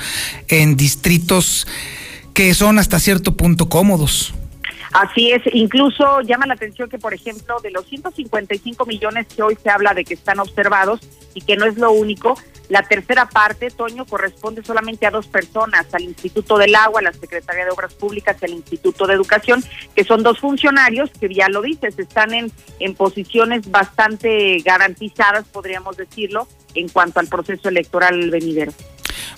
en 0.47 0.77
distritos 0.77 1.67
que 2.35 2.55
son 2.55 2.79
hasta 2.79 3.01
cierto 3.01 3.37
punto 3.37 3.69
cómodos? 3.69 4.33
Así 4.93 5.33
es, 5.33 5.43
incluso 5.53 6.21
llama 6.23 6.47
la 6.47 6.55
atención 6.55 6.89
que, 6.89 6.99
por 6.99 7.13
ejemplo, 7.13 7.57
de 7.63 7.73
los 7.73 7.85
155 7.87 8.87
millones 8.87 9.27
que 9.27 9.43
hoy 9.43 9.59
se 9.63 9.69
habla 9.69 9.93
de 9.93 10.05
que 10.05 10.15
están 10.15 10.39
observados 10.39 11.01
y 11.35 11.43
que 11.43 11.57
no 11.57 11.67
es 11.67 11.77
lo 11.77 11.91
único, 11.91 12.39
la 12.69 12.83
tercera 12.83 13.29
parte, 13.29 13.71
Toño, 13.71 14.05
corresponde 14.05 14.63
solamente 14.63 15.07
a 15.07 15.11
dos 15.11 15.27
personas, 15.27 15.87
al 15.93 16.03
Instituto 16.03 16.59
del 16.59 16.75
Agua, 16.75 17.01
a 17.01 17.05
la 17.05 17.13
Secretaría 17.13 17.65
de 17.65 17.71
Obras 17.71 17.95
Públicas 17.95 18.37
y 18.41 18.45
al 18.45 18.53
Instituto 18.53 19.07
de 19.07 19.15
Educación, 19.15 19.65
que 19.95 20.05
son 20.05 20.23
dos 20.23 20.39
funcionarios 20.39 21.11
que 21.19 21.33
ya 21.33 21.49
lo 21.49 21.63
dices, 21.63 21.99
están 21.99 22.35
en, 22.35 22.53
en 22.79 22.95
posiciones 22.95 23.71
bastante 23.71 24.59
garantizadas, 24.59 25.47
podríamos 25.47 25.97
decirlo, 25.97 26.47
en 26.75 26.89
cuanto 26.89 27.21
al 27.21 27.27
proceso 27.27 27.69
electoral 27.69 28.31
venidero. 28.31 28.73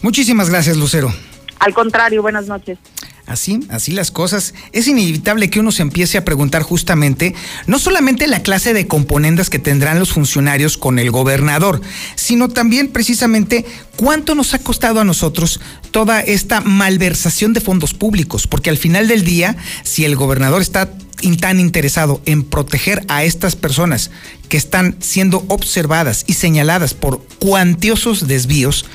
Muchísimas 0.02 0.50
gracias, 0.50 0.76
Lucero. 0.76 1.12
Al 1.60 1.74
contrario, 1.74 2.22
buenas 2.22 2.46
noches. 2.46 2.78
Así, 3.26 3.60
así 3.68 3.92
las 3.92 4.10
cosas. 4.10 4.54
Es 4.72 4.88
inevitable 4.88 5.50
que 5.50 5.60
uno 5.60 5.70
se 5.70 5.82
empiece 5.82 6.18
a 6.18 6.24
preguntar 6.24 6.62
justamente 6.62 7.34
no 7.68 7.78
solamente 7.78 8.26
la 8.26 8.42
clase 8.42 8.74
de 8.74 8.88
componendas 8.88 9.50
que 9.50 9.60
tendrán 9.60 10.00
los 10.00 10.10
funcionarios 10.10 10.76
con 10.76 10.98
el 10.98 11.12
gobernador, 11.12 11.80
sino 12.16 12.48
también 12.48 12.88
precisamente 12.88 13.64
cuánto 13.94 14.34
nos 14.34 14.52
ha 14.54 14.58
costado 14.58 14.98
a 14.98 15.04
nosotros 15.04 15.60
toda 15.92 16.20
esta 16.20 16.60
malversación 16.60 17.52
de 17.52 17.60
fondos 17.60 17.94
públicos, 17.94 18.48
porque 18.48 18.70
al 18.70 18.78
final 18.78 19.06
del 19.06 19.22
día, 19.22 19.56
si 19.84 20.04
el 20.04 20.16
gobernador 20.16 20.60
está 20.60 20.90
tan 21.38 21.60
interesado 21.60 22.20
en 22.24 22.42
proteger 22.42 23.04
a 23.08 23.24
estas 23.24 23.54
personas 23.54 24.10
que 24.48 24.56
están 24.56 24.96
siendo 25.00 25.44
observadas 25.48 26.24
y 26.26 26.32
señaladas 26.32 26.94
por 26.94 27.22
cuantiosos 27.38 28.26
desvíos, 28.26 28.86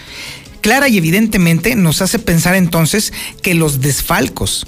clara 0.65 0.89
y 0.89 0.97
evidentemente 0.97 1.75
nos 1.75 2.01
hace 2.01 2.17
pensar 2.17 2.55
entonces 2.55 3.13
que 3.43 3.53
los 3.53 3.81
desfalcos 3.81 4.65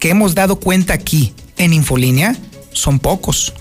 que 0.00 0.10
hemos 0.10 0.34
dado 0.34 0.58
cuenta 0.58 0.92
aquí 0.92 1.34
en 1.56 1.72
Infolínea 1.72 2.36
son 2.72 2.98
pocos. 2.98 3.52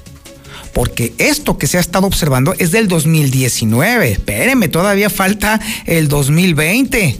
Porque 0.73 1.13
esto 1.19 1.59
que 1.59 1.67
se 1.67 1.77
ha 1.77 1.79
estado 1.79 2.07
observando 2.07 2.55
es 2.57 2.71
del 2.71 2.87
2019. 2.87 4.13
Espéreme, 4.13 4.67
todavía 4.67 5.11
falta 5.11 5.61
el 5.85 6.07
2020. 6.07 7.19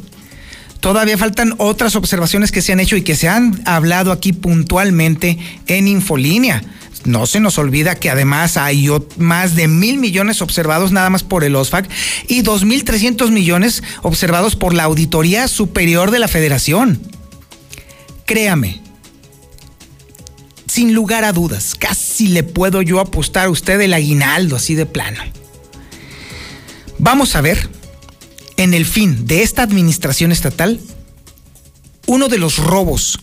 Todavía 0.80 1.20
faltan 1.20 1.54
otras 1.60 1.96
observaciones 1.96 2.52
que 2.52 2.64
se 2.64 2.74
han 2.74 2.80
hecho 2.80 2.96
y 2.96 3.04
que 3.04 3.16
se 3.16 3.30
han 3.30 3.62
hablado 3.66 4.12
aquí 4.12 4.34
puntualmente 4.34 5.38
en 5.68 5.88
Infolínea. 5.88 6.64
No 7.06 7.28
se 7.28 7.40
nos 7.40 7.60
olvida 7.60 7.96
que 7.96 8.10
además 8.10 8.58
hay 8.58 8.90
más 9.18 9.56
de 9.56 9.68
mil 9.68 10.00
millones 10.00 10.42
observados 10.42 10.92
nada 10.92 11.10
más 11.12 11.24
por 11.24 11.44
el 11.44 11.56
OSFAC 11.56 11.88
y 12.28 12.42
dos 12.42 12.66
mil 12.66 12.84
trescientos 12.84 13.30
millones 13.30 13.84
observados 14.02 14.56
por 14.56 14.74
la 14.74 14.84
Auditoría 14.86 15.48
Superior 15.48 16.10
de 16.10 16.20
la 16.20 16.28
Federación. 16.28 17.00
Créame, 18.26 18.82
sin 20.68 20.96
lugar 20.96 21.24
a 21.24 21.32
dudas, 21.32 21.76
casi 21.76 22.28
le 22.28 22.44
puedo 22.44 22.82
yo 22.82 23.00
apostar 23.00 23.46
a 23.46 23.50
usted 23.52 23.80
el 23.82 23.94
aguinaldo 23.94 24.56
así 24.56 24.74
de 24.74 24.88
plano. 24.88 25.22
Vamos 26.98 27.36
a 27.36 27.42
ver 27.42 27.70
en 28.58 28.74
el 28.74 28.86
fin 28.86 29.28
de 29.28 29.44
esta 29.44 29.62
administración 29.62 30.32
estatal 30.32 30.80
uno 32.08 32.30
de 32.30 32.40
los 32.40 32.58
robos 32.58 33.20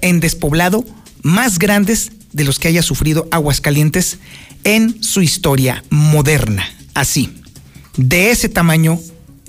en 0.00 0.20
despoblado 0.20 0.84
más 1.22 1.58
grandes 1.58 2.12
de 2.32 2.44
los 2.44 2.58
que 2.58 2.68
haya 2.68 2.82
sufrido 2.82 3.28
Aguascalientes 3.30 4.18
en 4.64 5.02
su 5.02 5.22
historia 5.22 5.84
moderna. 5.90 6.64
Así, 6.94 7.30
de 7.96 8.30
ese 8.30 8.48
tamaño, 8.48 8.98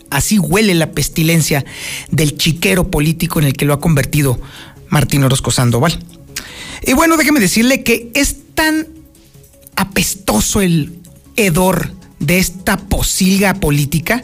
así 0.10 0.39
huele 0.39 0.74
la 0.74 0.91
pestilencia 0.91 1.65
del 2.12 2.38
chiquero 2.38 2.89
político 2.89 3.39
en 3.39 3.46
el 3.46 3.54
que 3.54 3.65
lo 3.65 3.74
ha 3.74 3.80
convertido 3.80 4.39
Martín 4.89 5.24
Orozco 5.24 5.52
Sandoval. 5.52 6.00
Y 6.86 6.93
bueno, 6.93 7.17
déjeme 7.17 7.39
decirle 7.39 7.84
que 7.84 8.12
es 8.13 8.38
tan 8.56 8.88
apestoso 9.76 10.62
el 10.62 11.00
hedor 11.36 11.91
de 12.19 12.38
esta 12.38 12.78
posilga 12.78 13.56
política 13.56 14.24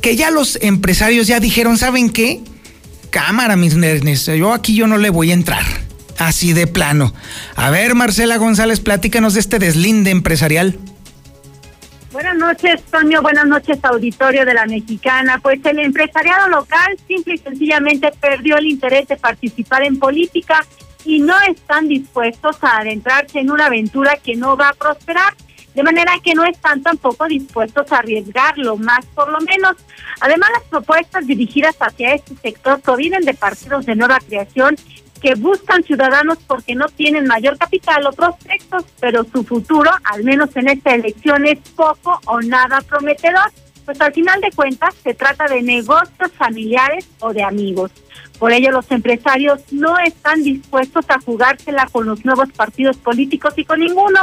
que 0.00 0.16
ya 0.16 0.30
los 0.30 0.58
empresarios 0.60 1.28
ya 1.28 1.38
dijeron, 1.38 1.78
¿saben 1.78 2.10
qué? 2.10 2.40
Cámara, 3.10 3.56
mis 3.56 3.76
nernes, 3.76 4.26
yo 4.26 4.52
aquí 4.52 4.74
yo 4.74 4.86
no 4.86 4.98
le 4.98 5.10
voy 5.10 5.30
a 5.30 5.34
entrar. 5.34 5.64
Así 6.18 6.52
de 6.52 6.66
plano. 6.66 7.12
A 7.56 7.70
ver, 7.70 7.94
Marcela 7.94 8.36
González, 8.36 8.80
platícanos 8.80 9.34
de 9.34 9.40
este 9.40 9.58
deslinde 9.58 10.10
empresarial. 10.10 10.78
Buenas 12.12 12.36
noches, 12.36 12.82
Toño. 12.90 13.22
Buenas 13.22 13.46
noches, 13.46 13.78
auditorio 13.82 14.44
de 14.44 14.52
la 14.52 14.66
Mexicana. 14.66 15.40
Pues 15.42 15.64
el 15.64 15.78
empresariado 15.78 16.48
local 16.50 16.98
simple 17.08 17.34
y 17.34 17.38
sencillamente 17.38 18.12
perdió 18.20 18.58
el 18.58 18.66
interés 18.66 19.08
de 19.08 19.16
participar 19.16 19.82
en 19.82 19.98
política 19.98 20.64
y 21.06 21.20
no 21.20 21.34
están 21.40 21.88
dispuestos 21.88 22.56
a 22.62 22.80
adentrarse 22.80 23.40
en 23.40 23.50
una 23.50 23.66
aventura 23.66 24.18
que 24.22 24.36
no 24.36 24.58
va 24.58 24.68
a 24.68 24.74
prosperar. 24.74 25.34
De 25.74 25.82
manera 25.82 26.12
que 26.22 26.34
no 26.34 26.44
están 26.44 26.82
tampoco 26.82 27.26
dispuestos 27.26 27.90
a 27.90 28.00
arriesgarlo, 28.00 28.76
más 28.76 29.06
por 29.14 29.32
lo 29.32 29.40
menos. 29.40 29.76
Además, 30.20 30.50
las 30.52 30.64
propuestas 30.64 31.26
dirigidas 31.26 31.74
hacia 31.80 32.14
este 32.14 32.36
sector 32.36 32.78
provienen 32.80 33.24
de 33.24 33.32
partidos 33.32 33.86
de 33.86 33.96
nueva 33.96 34.18
creación 34.20 34.76
que 35.22 35.34
buscan 35.36 35.84
ciudadanos 35.84 36.38
porque 36.46 36.74
no 36.74 36.86
tienen 36.88 37.26
mayor 37.26 37.56
capital 37.56 38.06
o 38.06 38.12
prospectos, 38.12 38.84
pero 39.00 39.24
su 39.24 39.44
futuro, 39.44 39.90
al 40.04 40.24
menos 40.24 40.54
en 40.56 40.68
esta 40.68 40.94
elección, 40.94 41.46
es 41.46 41.58
poco 41.76 42.20
o 42.26 42.40
nada 42.40 42.80
prometedor. 42.80 43.50
Pues 43.84 44.00
al 44.00 44.12
final 44.12 44.40
de 44.40 44.50
cuentas 44.52 44.94
se 45.02 45.14
trata 45.14 45.46
de 45.46 45.62
negocios 45.62 46.30
familiares 46.36 47.08
o 47.20 47.32
de 47.32 47.42
amigos. 47.42 47.90
Por 48.38 48.52
ello 48.52 48.70
los 48.70 48.90
empresarios 48.90 49.60
no 49.70 49.98
están 49.98 50.42
dispuestos 50.42 51.04
a 51.08 51.20
jugársela 51.20 51.86
con 51.90 52.06
los 52.06 52.24
nuevos 52.24 52.50
partidos 52.52 52.96
políticos 52.96 53.54
y 53.56 53.64
con 53.64 53.80
ninguno. 53.80 54.20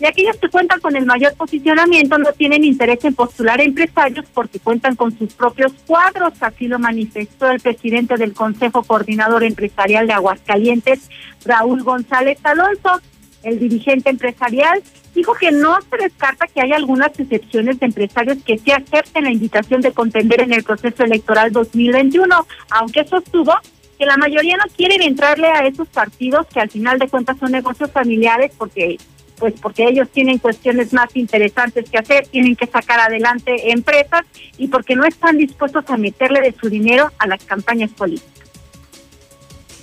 Y 0.00 0.06
aquellos 0.06 0.36
que 0.36 0.48
cuentan 0.48 0.80
con 0.80 0.96
el 0.96 1.06
mayor 1.06 1.34
posicionamiento 1.36 2.18
no 2.18 2.32
tienen 2.32 2.64
interés 2.64 3.04
en 3.04 3.14
postular 3.14 3.60
empresarios 3.60 4.26
porque 4.34 4.58
cuentan 4.58 4.96
con 4.96 5.16
sus 5.16 5.32
propios 5.34 5.72
cuadros. 5.86 6.34
Así 6.40 6.66
lo 6.66 6.78
manifestó 6.78 7.50
el 7.50 7.60
presidente 7.60 8.16
del 8.16 8.32
Consejo 8.32 8.82
Coordinador 8.82 9.44
Empresarial 9.44 10.06
de 10.06 10.14
Aguascalientes, 10.14 11.08
Raúl 11.44 11.82
González 11.82 12.38
Alonso. 12.42 13.00
El 13.42 13.58
dirigente 13.58 14.10
empresarial 14.10 14.82
dijo 15.14 15.34
que 15.34 15.50
no 15.50 15.78
se 15.82 15.96
descarta 15.96 16.46
que 16.46 16.60
haya 16.60 16.76
algunas 16.76 17.18
excepciones 17.18 17.78
de 17.78 17.86
empresarios 17.86 18.38
que 18.44 18.58
se 18.58 18.72
acepten 18.72 19.24
la 19.24 19.32
invitación 19.32 19.80
de 19.80 19.92
contender 19.92 20.40
en 20.40 20.52
el 20.52 20.64
proceso 20.64 21.04
electoral 21.04 21.52
2021, 21.52 22.46
aunque 22.70 23.04
sostuvo 23.04 23.54
que 23.98 24.06
la 24.06 24.16
mayoría 24.16 24.56
no 24.56 24.64
quieren 24.74 25.02
entrarle 25.02 25.48
a 25.48 25.66
esos 25.66 25.88
partidos 25.88 26.46
que 26.46 26.60
al 26.60 26.70
final 26.70 26.98
de 26.98 27.08
cuentas 27.08 27.36
son 27.38 27.52
negocios 27.52 27.90
familiares 27.90 28.52
porque 28.56 28.98
pues 29.38 29.54
porque 29.60 29.84
ellos 29.84 30.08
tienen 30.12 30.38
cuestiones 30.38 30.92
más 30.92 31.08
interesantes 31.16 31.90
que 31.90 31.98
hacer, 31.98 32.28
tienen 32.28 32.54
que 32.54 32.66
sacar 32.66 33.00
adelante 33.00 33.72
empresas 33.72 34.22
y 34.56 34.68
porque 34.68 34.94
no 34.94 35.04
están 35.04 35.36
dispuestos 35.36 35.84
a 35.88 35.96
meterle 35.96 36.40
de 36.40 36.52
su 36.52 36.68
dinero 36.68 37.10
a 37.18 37.26
las 37.26 37.44
campañas 37.44 37.90
políticas. 37.90 38.32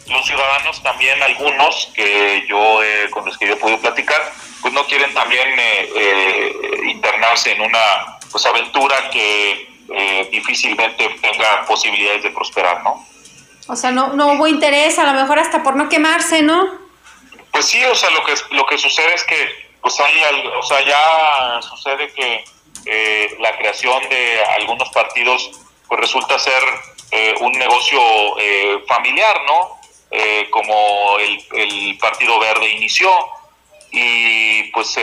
Los 0.10 0.26
ciudadanos 0.26 0.82
también, 0.82 1.22
algunos 1.22 1.92
que 1.94 2.46
yo 2.48 2.80
con 3.12 3.26
los 3.26 3.38
que 3.38 3.48
yo 3.48 3.60
podido 3.60 3.80
platicar, 3.80 4.22
pues 4.62 4.74
no 4.74 4.86
quieren 4.86 5.14
también 5.14 5.48
eh, 5.60 5.90
eh, 5.96 6.54
internarse 6.86 7.52
en 7.52 7.62
una 7.62 8.20
pues 8.32 8.46
aventura 8.46 9.10
que 9.12 9.70
eh, 9.92 10.28
difícilmente 10.32 11.10
tenga 11.22 11.66
posibilidades 11.66 12.24
de 12.24 12.32
prosperar, 12.32 12.84
¿no? 12.84 13.06
O 13.68 13.76
sea, 13.76 13.92
no, 13.92 14.14
no 14.14 14.34
hubo 14.34 14.48
interés, 14.48 14.98
a 15.00 15.12
lo 15.12 15.20
mejor 15.20 15.40
hasta 15.40 15.64
por 15.64 15.76
no 15.76 15.90
quemarse, 15.90 16.42
¿no? 16.42 16.68
Pues 17.52 17.66
sí, 17.68 17.84
o 17.86 17.96
sea, 17.96 18.10
lo 18.12 18.24
que, 18.24 18.34
lo 18.52 18.66
que 18.66 18.78
sucede 18.78 19.14
es 19.14 19.24
que, 19.24 19.70
pues 19.82 20.00
hay, 20.00 20.48
o 20.48 20.64
sea, 20.64 20.84
ya 20.86 21.62
sucede 21.62 22.12
que 22.14 22.44
eh, 22.86 23.36
la 23.40 23.56
creación 23.58 24.02
de 24.10 24.44
algunos 24.56 24.90
partidos, 24.90 25.52
pues 25.88 26.00
resulta 26.00 26.40
ser 26.40 26.64
eh, 27.12 27.36
un 27.42 27.52
negocio 27.54 28.00
eh, 28.40 28.84
familiar, 28.88 29.42
¿no? 29.46 29.78
como 30.50 31.20
el, 31.20 31.46
el, 31.52 31.98
Partido 32.00 32.40
Verde 32.40 32.68
inició 32.72 33.12
y 33.92 34.64
pues 34.72 34.96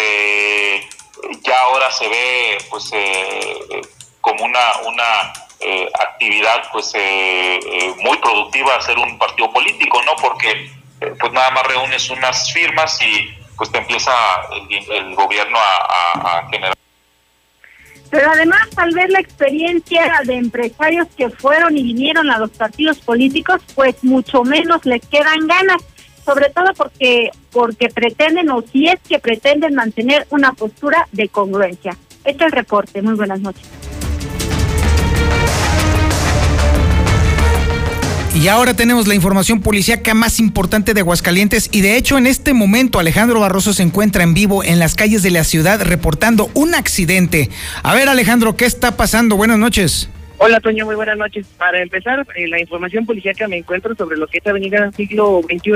ya 1.42 1.60
ahora 1.62 1.90
se 1.90 2.08
ve 2.08 2.58
pues 2.70 2.90
como 4.20 4.44
una, 4.44 4.60
una 4.86 5.32
actividad 6.00 6.62
pues 6.72 6.92
muy 7.98 8.18
productiva 8.18 8.76
hacer 8.76 8.98
un 8.98 9.18
partido 9.18 9.50
político, 9.52 10.02
¿no? 10.02 10.14
Porque 10.16 10.70
pues 10.98 11.32
nada 11.32 11.50
más 11.50 11.66
reúnes 11.66 12.10
unas 12.10 12.52
firmas 12.52 12.98
y 13.02 13.36
pues 13.56 13.70
te 13.72 13.78
empieza 13.78 14.12
el, 14.90 15.14
gobierno 15.14 15.58
a, 15.58 16.46
generar. 16.50 16.74
Pero 18.10 18.30
además, 18.30 18.68
tal 18.74 18.94
vez 18.94 19.08
la 19.10 19.20
experiencia 19.20 20.20
de 20.24 20.36
empresarios 20.36 21.08
que 21.16 21.28
fueron 21.28 21.76
y 21.76 21.82
vinieron 21.82 22.30
a 22.30 22.38
los 22.38 22.50
partidos 22.50 22.98
políticos, 22.98 23.60
pues 23.74 24.02
mucho 24.04 24.44
menos 24.44 24.84
les 24.84 25.04
quedan 25.06 25.46
ganas, 25.46 25.82
sobre 26.26 26.50
todo 26.50 26.74
porque 26.76 27.30
porque 27.52 27.88
pretenden 27.88 28.50
o 28.50 28.60
si 28.60 28.88
es 28.88 29.00
que 29.08 29.18
pretenden 29.18 29.74
mantener 29.74 30.26
una 30.30 30.52
postura 30.52 31.08
de 31.12 31.28
congruencia. 31.28 31.96
Este 32.24 32.44
es 32.44 32.46
el 32.46 32.52
reporte. 32.52 33.00
Muy 33.00 33.14
buenas 33.14 33.40
noches. 33.40 33.66
Y 38.34 38.48
ahora 38.48 38.74
tenemos 38.74 39.06
la 39.06 39.14
información 39.14 39.62
policíaca 39.62 40.12
más 40.12 40.40
importante 40.40 40.92
de 40.92 41.00
Aguascalientes 41.00 41.70
y 41.72 41.80
de 41.80 41.96
hecho 41.96 42.18
en 42.18 42.26
este 42.26 42.52
momento 42.52 42.98
Alejandro 42.98 43.40
Barroso 43.40 43.72
se 43.72 43.82
encuentra 43.82 44.24
en 44.24 44.34
vivo 44.34 44.62
en 44.62 44.78
las 44.78 44.94
calles 44.94 45.22
de 45.22 45.30
la 45.30 45.42
ciudad 45.42 45.80
reportando 45.80 46.50
un 46.52 46.74
accidente. 46.74 47.48
A 47.82 47.94
ver 47.94 48.10
Alejandro, 48.10 48.54
¿qué 48.54 48.66
está 48.66 48.98
pasando? 48.98 49.36
Buenas 49.36 49.58
noches. 49.58 50.10
Hola 50.38 50.60
Toño, 50.60 50.84
muy 50.84 50.96
buenas 50.96 51.16
noches. 51.16 51.46
Para 51.56 51.80
empezar, 51.80 52.26
eh, 52.36 52.46
la 52.46 52.60
información 52.60 53.06
policíaca 53.06 53.48
me 53.48 53.56
encuentro 53.56 53.94
sobre 53.94 54.18
lo 54.18 54.26
que 54.26 54.36
es 54.36 54.46
Avenida 54.46 54.92
Siglo 54.92 55.40
XXI, 55.42 55.72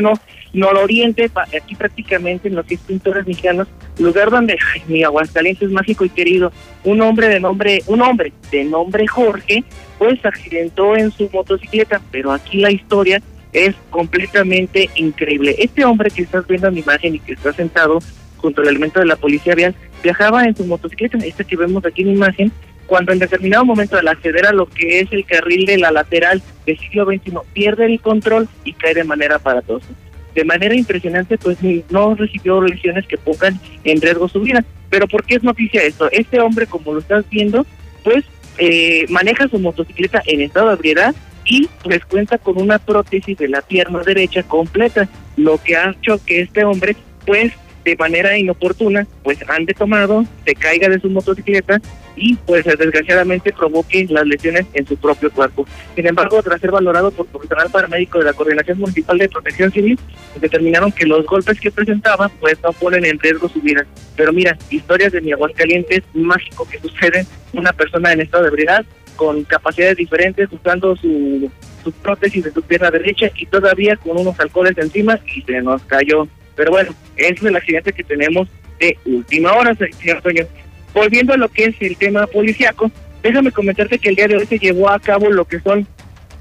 nororiente, 0.52 1.30
aquí 1.34 1.74
prácticamente 1.74 2.48
en 2.48 2.56
los 2.56 2.66
que 2.66 2.74
es 2.74 2.80
Pintores 2.80 3.26
Mexicanos, 3.26 3.68
lugar 3.98 4.30
donde 4.30 4.58
mi 4.86 5.02
Aguascalientes 5.02 5.70
mágico 5.70 6.04
y 6.04 6.10
querido, 6.10 6.52
un 6.84 7.00
hombre 7.00 7.28
de 7.28 7.40
nombre, 7.40 7.82
un 7.86 8.02
hombre 8.02 8.34
de 8.50 8.64
nombre 8.64 9.06
Jorge, 9.06 9.64
pues 9.98 10.22
accidentó 10.26 10.94
en 10.94 11.10
su 11.10 11.30
motocicleta, 11.32 11.98
pero 12.10 12.30
aquí 12.30 12.58
la 12.58 12.70
historia 12.70 13.22
es 13.54 13.74
completamente 13.88 14.90
increíble. 14.94 15.56
Este 15.58 15.86
hombre 15.86 16.10
que 16.10 16.22
estás 16.22 16.46
viendo 16.46 16.68
en 16.68 16.74
mi 16.74 16.80
imagen 16.80 17.14
y 17.14 17.18
que 17.20 17.32
está 17.32 17.54
sentado 17.54 18.00
junto 18.36 18.60
al 18.60 18.68
elemento 18.68 19.00
de 19.00 19.06
la 19.06 19.16
policía 19.16 19.54
vial, 19.54 19.74
viajaba 20.02 20.44
en 20.44 20.54
su 20.54 20.66
motocicleta, 20.66 21.18
esta 21.18 21.44
que 21.44 21.56
vemos 21.56 21.84
aquí 21.84 22.02
en 22.02 22.08
imagen, 22.08 22.52
cuando 22.90 23.12
en 23.12 23.20
determinado 23.20 23.64
momento 23.64 23.96
al 23.96 24.08
acceder 24.08 24.46
a 24.46 24.52
lo 24.52 24.66
que 24.66 24.98
es 24.98 25.12
el 25.12 25.24
carril 25.24 25.64
de 25.64 25.78
la 25.78 25.92
lateral 25.92 26.42
del 26.66 26.76
siglo 26.76 27.04
XXI 27.04 27.34
pierde 27.52 27.86
el 27.86 28.00
control 28.00 28.48
y 28.64 28.72
cae 28.72 28.94
de 28.94 29.04
manera 29.04 29.36
aparatosa. 29.36 29.86
De 30.34 30.44
manera 30.44 30.74
impresionante, 30.74 31.38
pues 31.38 31.58
no 31.88 32.16
recibió 32.16 32.60
lesiones 32.60 33.06
que 33.06 33.16
pongan 33.16 33.60
en 33.84 34.00
riesgo 34.00 34.28
su 34.28 34.40
vida. 34.40 34.64
Pero 34.90 35.06
¿por 35.06 35.24
qué 35.24 35.36
es 35.36 35.44
noticia 35.44 35.84
esto? 35.84 36.10
Este 36.10 36.40
hombre, 36.40 36.66
como 36.66 36.92
lo 36.92 36.98
estás 36.98 37.24
viendo, 37.30 37.64
pues 38.02 38.24
eh, 38.58 39.06
maneja 39.08 39.46
su 39.46 39.60
motocicleta 39.60 40.20
en 40.26 40.40
estado 40.40 40.70
de 40.70 40.74
ebriedad 40.74 41.14
y 41.44 41.68
pues 41.84 42.04
cuenta 42.06 42.38
con 42.38 42.60
una 42.60 42.80
prótesis 42.80 43.38
de 43.38 43.46
la 43.46 43.62
pierna 43.62 44.00
derecha 44.00 44.42
completa, 44.42 45.08
lo 45.36 45.58
que 45.58 45.76
ha 45.76 45.92
hecho 45.92 46.18
que 46.26 46.40
este 46.40 46.64
hombre 46.64 46.96
pues 47.24 47.52
de 47.90 47.96
manera 47.96 48.38
inoportuna, 48.38 49.06
pues 49.24 49.38
ande 49.48 49.74
tomado, 49.74 50.24
se 50.44 50.54
caiga 50.54 50.88
de 50.88 51.00
su 51.00 51.10
motocicleta 51.10 51.80
y 52.14 52.36
pues 52.36 52.64
desgraciadamente 52.64 53.52
provoque 53.52 54.06
las 54.08 54.26
lesiones 54.26 54.66
en 54.74 54.86
su 54.86 54.96
propio 54.96 55.30
cuerpo. 55.30 55.66
Sin 55.96 56.06
embargo, 56.06 56.40
tras 56.42 56.60
ser 56.60 56.70
valorado 56.70 57.10
por 57.10 57.26
profesional 57.26 57.68
paramédico 57.70 58.18
de 58.20 58.26
la 58.26 58.32
Coordinación 58.32 58.78
Municipal 58.78 59.18
de 59.18 59.28
Protección 59.28 59.72
Civil, 59.72 59.98
determinaron 60.40 60.92
que 60.92 61.04
los 61.04 61.26
golpes 61.26 61.58
que 61.58 61.72
presentaba 61.72 62.28
pues 62.40 62.58
no 62.62 62.72
ponen 62.72 63.04
en 63.04 63.18
riesgo 63.18 63.48
su 63.48 63.60
vida. 63.60 63.84
Pero 64.16 64.32
mira, 64.32 64.56
historias 64.70 65.10
de 65.12 65.20
mi 65.20 65.32
Aguascalientes, 65.32 66.02
mágico 66.14 66.68
que 66.68 66.78
sucede, 66.78 67.26
una 67.54 67.72
persona 67.72 68.12
en 68.12 68.20
estado 68.20 68.44
de 68.44 68.50
ebriedad 68.50 68.84
con 69.16 69.42
capacidades 69.44 69.96
diferentes, 69.96 70.48
usando 70.52 70.94
su, 70.94 71.50
su 71.82 71.92
prótesis 71.92 72.44
de 72.44 72.52
su 72.52 72.62
pierna 72.62 72.90
derecha 72.90 73.30
y 73.36 73.46
todavía 73.46 73.96
con 73.96 74.16
unos 74.16 74.38
alcoholes 74.38 74.78
encima 74.78 75.18
y 75.34 75.42
se 75.42 75.60
nos 75.60 75.82
cayó 75.82 76.28
pero 76.60 76.72
bueno, 76.72 76.94
es 77.16 77.42
el 77.42 77.56
accidente 77.56 77.90
que 77.90 78.04
tenemos 78.04 78.46
de 78.78 78.94
última 79.06 79.54
hora, 79.54 79.74
señor 79.74 80.20
Toño. 80.20 80.44
Volviendo 80.92 81.32
a 81.32 81.38
lo 81.38 81.48
que 81.48 81.64
es 81.64 81.76
el 81.80 81.96
tema 81.96 82.26
policiaco, 82.26 82.92
déjame 83.22 83.50
comentarte 83.50 83.98
que 83.98 84.10
el 84.10 84.16
día 84.16 84.28
de 84.28 84.36
hoy 84.36 84.44
se 84.44 84.58
llevó 84.58 84.90
a 84.90 85.00
cabo 85.00 85.30
lo 85.30 85.46
que 85.46 85.58
son 85.60 85.86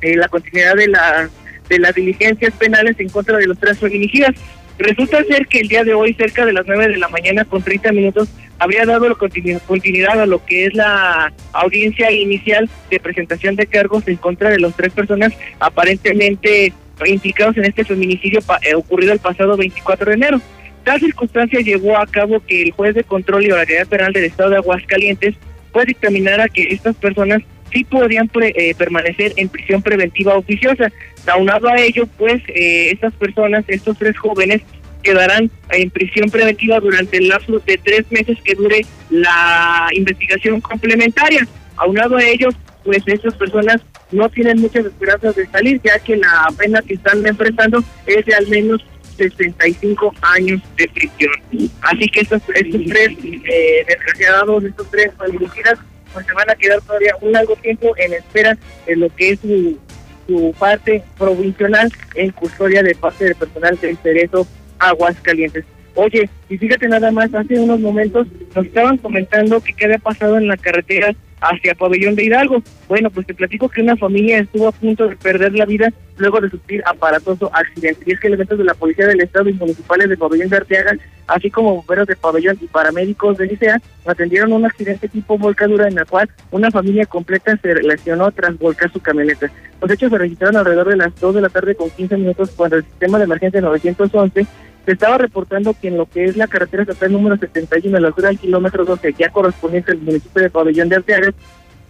eh, 0.01 0.17
la 0.17 0.27
continuidad 0.27 0.75
de, 0.75 0.89
la, 0.89 1.29
de 1.69 1.79
las 1.79 1.95
diligencias 1.95 2.53
penales 2.55 2.99
en 2.99 3.07
contra 3.07 3.37
de 3.37 3.47
los 3.47 3.57
tres 3.59 3.79
feminicidas. 3.79 4.35
Resulta 4.77 5.23
ser 5.23 5.47
que 5.47 5.61
el 5.61 5.69
día 5.69 5.85
de 5.85 5.93
hoy, 5.93 6.13
cerca 6.15 6.45
de 6.45 6.51
las 6.51 6.67
9 6.67 6.89
de 6.89 6.97
la 6.97 7.07
mañana, 7.07 7.45
con 7.45 7.63
30 7.63 7.93
minutos, 7.93 8.27
habría 8.57 8.85
dado 8.85 9.17
continuidad 9.17 10.19
a 10.19 10.25
lo 10.25 10.43
que 10.43 10.65
es 10.65 10.73
la 10.73 11.31
audiencia 11.53 12.11
inicial 12.11 12.69
de 12.91 12.99
presentación 12.99 13.55
de 13.55 13.67
cargos 13.67 14.05
en 14.09 14.17
contra 14.17 14.49
de 14.49 14.59
las 14.59 14.75
tres 14.75 14.91
personas 14.91 15.31
aparentemente 15.61 16.73
implicados 17.07 17.57
en 17.57 17.65
este 17.65 17.85
feminicidio 17.85 18.39
eh, 18.61 18.75
ocurrido 18.75 19.13
el 19.13 19.19
pasado 19.19 19.55
24 19.57 20.05
de 20.05 20.13
enero. 20.13 20.41
Tal 20.83 20.99
circunstancia 20.99 21.59
llevó 21.59 21.97
a 21.97 22.07
cabo 22.07 22.39
que 22.45 22.61
el 22.61 22.71
juez 22.71 22.95
de 22.95 23.03
control 23.03 23.45
y 23.45 23.51
oralidad 23.51 23.87
penal 23.87 24.13
del 24.13 24.25
Estado 24.25 24.51
de 24.51 24.57
Aguascalientes 24.57 25.35
puede 25.71 25.87
dictaminar 25.87 26.41
a 26.41 26.47
que 26.47 26.63
estas 26.63 26.95
personas 26.95 27.41
sí 27.71 27.83
podían 27.83 28.29
eh, 28.41 28.73
permanecer 28.75 29.33
en 29.35 29.49
prisión 29.49 29.81
preventiva 29.81 30.35
oficiosa. 30.35 30.91
Aunado 31.27 31.67
a 31.69 31.79
ello, 31.79 32.07
pues 32.17 32.41
eh, 32.47 32.91
estas 32.91 33.13
personas, 33.13 33.65
estos 33.67 33.97
tres 33.97 34.17
jóvenes, 34.17 34.61
quedarán 35.03 35.49
en 35.71 35.89
prisión 35.91 36.29
preventiva 36.29 36.79
durante 36.79 37.17
el 37.17 37.29
lapso 37.29 37.59
de 37.59 37.77
tres 37.77 38.05
meses 38.09 38.37
que 38.43 38.55
dure 38.55 38.81
la 39.09 39.87
investigación 39.93 40.59
complementaria. 40.61 41.47
Aunado 41.77 42.17
a 42.17 42.23
ello, 42.23 42.49
pues 42.89 43.03
estas 43.05 43.35
personas 43.35 43.81
no 44.11 44.27
tienen 44.29 44.59
muchas 44.61 44.83
esperanzas 44.83 45.35
de 45.35 45.45
salir, 45.45 45.79
ya 45.83 45.99
que 45.99 46.17
la 46.17 46.47
pena 46.57 46.81
que 46.81 46.95
están 46.95 47.23
enfrentando 47.23 47.83
es 48.07 48.25
de 48.25 48.33
al 48.33 48.47
menos 48.47 48.83
65 49.15 50.11
años 50.23 50.59
de 50.75 50.87
prisión. 50.87 51.33
Así 51.81 52.07
que 52.09 52.21
estos, 52.21 52.41
estos 52.55 52.81
tres 52.85 53.09
eh, 53.23 53.85
desgraciados, 53.87 54.63
estos 54.63 54.89
tres 54.89 55.11
feminicidas, 55.19 55.77
pues 56.11 56.25
se 56.25 56.33
van 56.33 56.49
a 56.49 56.55
quedar 56.55 56.81
todavía 56.81 57.13
un 57.21 57.31
largo 57.31 57.55
tiempo 57.57 57.95
en 57.95 58.13
espera 58.13 58.57
de 58.87 58.95
lo 58.95 59.15
que 59.15 59.33
es 59.33 59.39
su, 59.39 59.77
su 60.25 60.55
parte 60.57 61.03
provisional 61.15 61.93
en 62.15 62.31
custodia 62.31 62.81
de 62.81 62.95
parte 62.95 63.25
del 63.25 63.35
personal 63.35 63.77
del 63.79 63.97
Cerezo 63.97 64.47
Aguascalientes. 64.79 65.63
Oye, 65.93 66.27
y 66.49 66.57
fíjate 66.57 66.87
nada 66.87 67.11
más, 67.11 67.31
hace 67.35 67.59
unos 67.59 67.81
momentos 67.81 68.25
nos 68.55 68.65
estaban 68.65 68.97
comentando 68.97 69.61
que 69.61 69.73
qué 69.73 69.85
había 69.85 69.99
pasado 69.99 70.39
en 70.39 70.47
la 70.47 70.57
carretera 70.57 71.13
hacia 71.41 71.75
Pabellón 71.75 72.15
de 72.15 72.25
Hidalgo. 72.25 72.61
Bueno, 72.87 73.09
pues 73.09 73.27
te 73.27 73.33
platico 73.33 73.69
que 73.69 73.81
una 73.81 73.95
familia 73.95 74.39
estuvo 74.39 74.67
a 74.67 74.71
punto 74.71 75.07
de 75.07 75.15
perder 75.15 75.53
la 75.53 75.65
vida 75.65 75.91
luego 76.17 76.41
de 76.41 76.49
sufrir 76.49 76.83
aparatoso 76.85 77.49
accidente. 77.53 78.03
Y 78.05 78.11
es 78.11 78.19
que 78.19 78.27
elementos 78.27 78.57
de 78.57 78.63
la 78.63 78.73
Policía 78.73 79.07
del 79.07 79.21
Estado 79.21 79.49
y 79.49 79.53
municipales 79.53 80.09
de 80.09 80.17
Pabellón 80.17 80.49
de 80.49 80.57
Arteaga, 80.57 80.97
así 81.27 81.49
como 81.49 81.75
bomberos 81.75 82.07
de 82.07 82.15
Pabellón 82.15 82.57
y 82.61 82.67
paramédicos 82.67 83.37
de 83.37 83.47
Licea, 83.47 83.81
atendieron 84.05 84.53
un 84.53 84.65
accidente 84.65 85.07
tipo 85.07 85.37
volcadura 85.37 85.87
en 85.87 85.95
la 85.95 86.05
cual 86.05 86.29
una 86.51 86.71
familia 86.71 87.05
completa 87.05 87.57
se 87.57 87.73
lesionó 87.75 88.31
tras 88.31 88.57
volcar 88.57 88.91
su 88.91 88.99
camioneta. 88.99 89.51
Los 89.81 89.91
hechos 89.91 90.11
se 90.11 90.17
registraron 90.17 90.57
alrededor 90.57 90.89
de 90.89 90.97
las 90.97 91.15
2 91.19 91.35
de 91.35 91.41
la 91.41 91.49
tarde 91.49 91.75
con 91.75 91.89
15 91.89 92.17
minutos 92.17 92.51
cuando 92.55 92.75
el 92.77 92.83
sistema 92.83 93.17
de 93.17 93.23
emergencia 93.23 93.61
911 93.61 94.45
estaba 94.93 95.17
reportando 95.17 95.75
que 95.79 95.89
en 95.89 95.97
lo 95.97 96.05
que 96.05 96.25
es 96.25 96.37
la 96.37 96.47
carretera 96.47 96.83
estatal 96.83 97.11
número 97.11 97.37
71, 97.37 97.97
a 97.97 97.99
la 97.99 98.07
altura 98.07 98.29
del 98.29 98.39
kilómetro 98.39 98.85
12, 98.85 99.13
ya 99.17 99.29
correspondiente 99.29 99.91
al 99.91 99.99
municipio 99.99 100.41
de 100.41 100.49
Pabellón 100.49 100.89
de 100.89 100.95
Arteaga, 100.97 101.33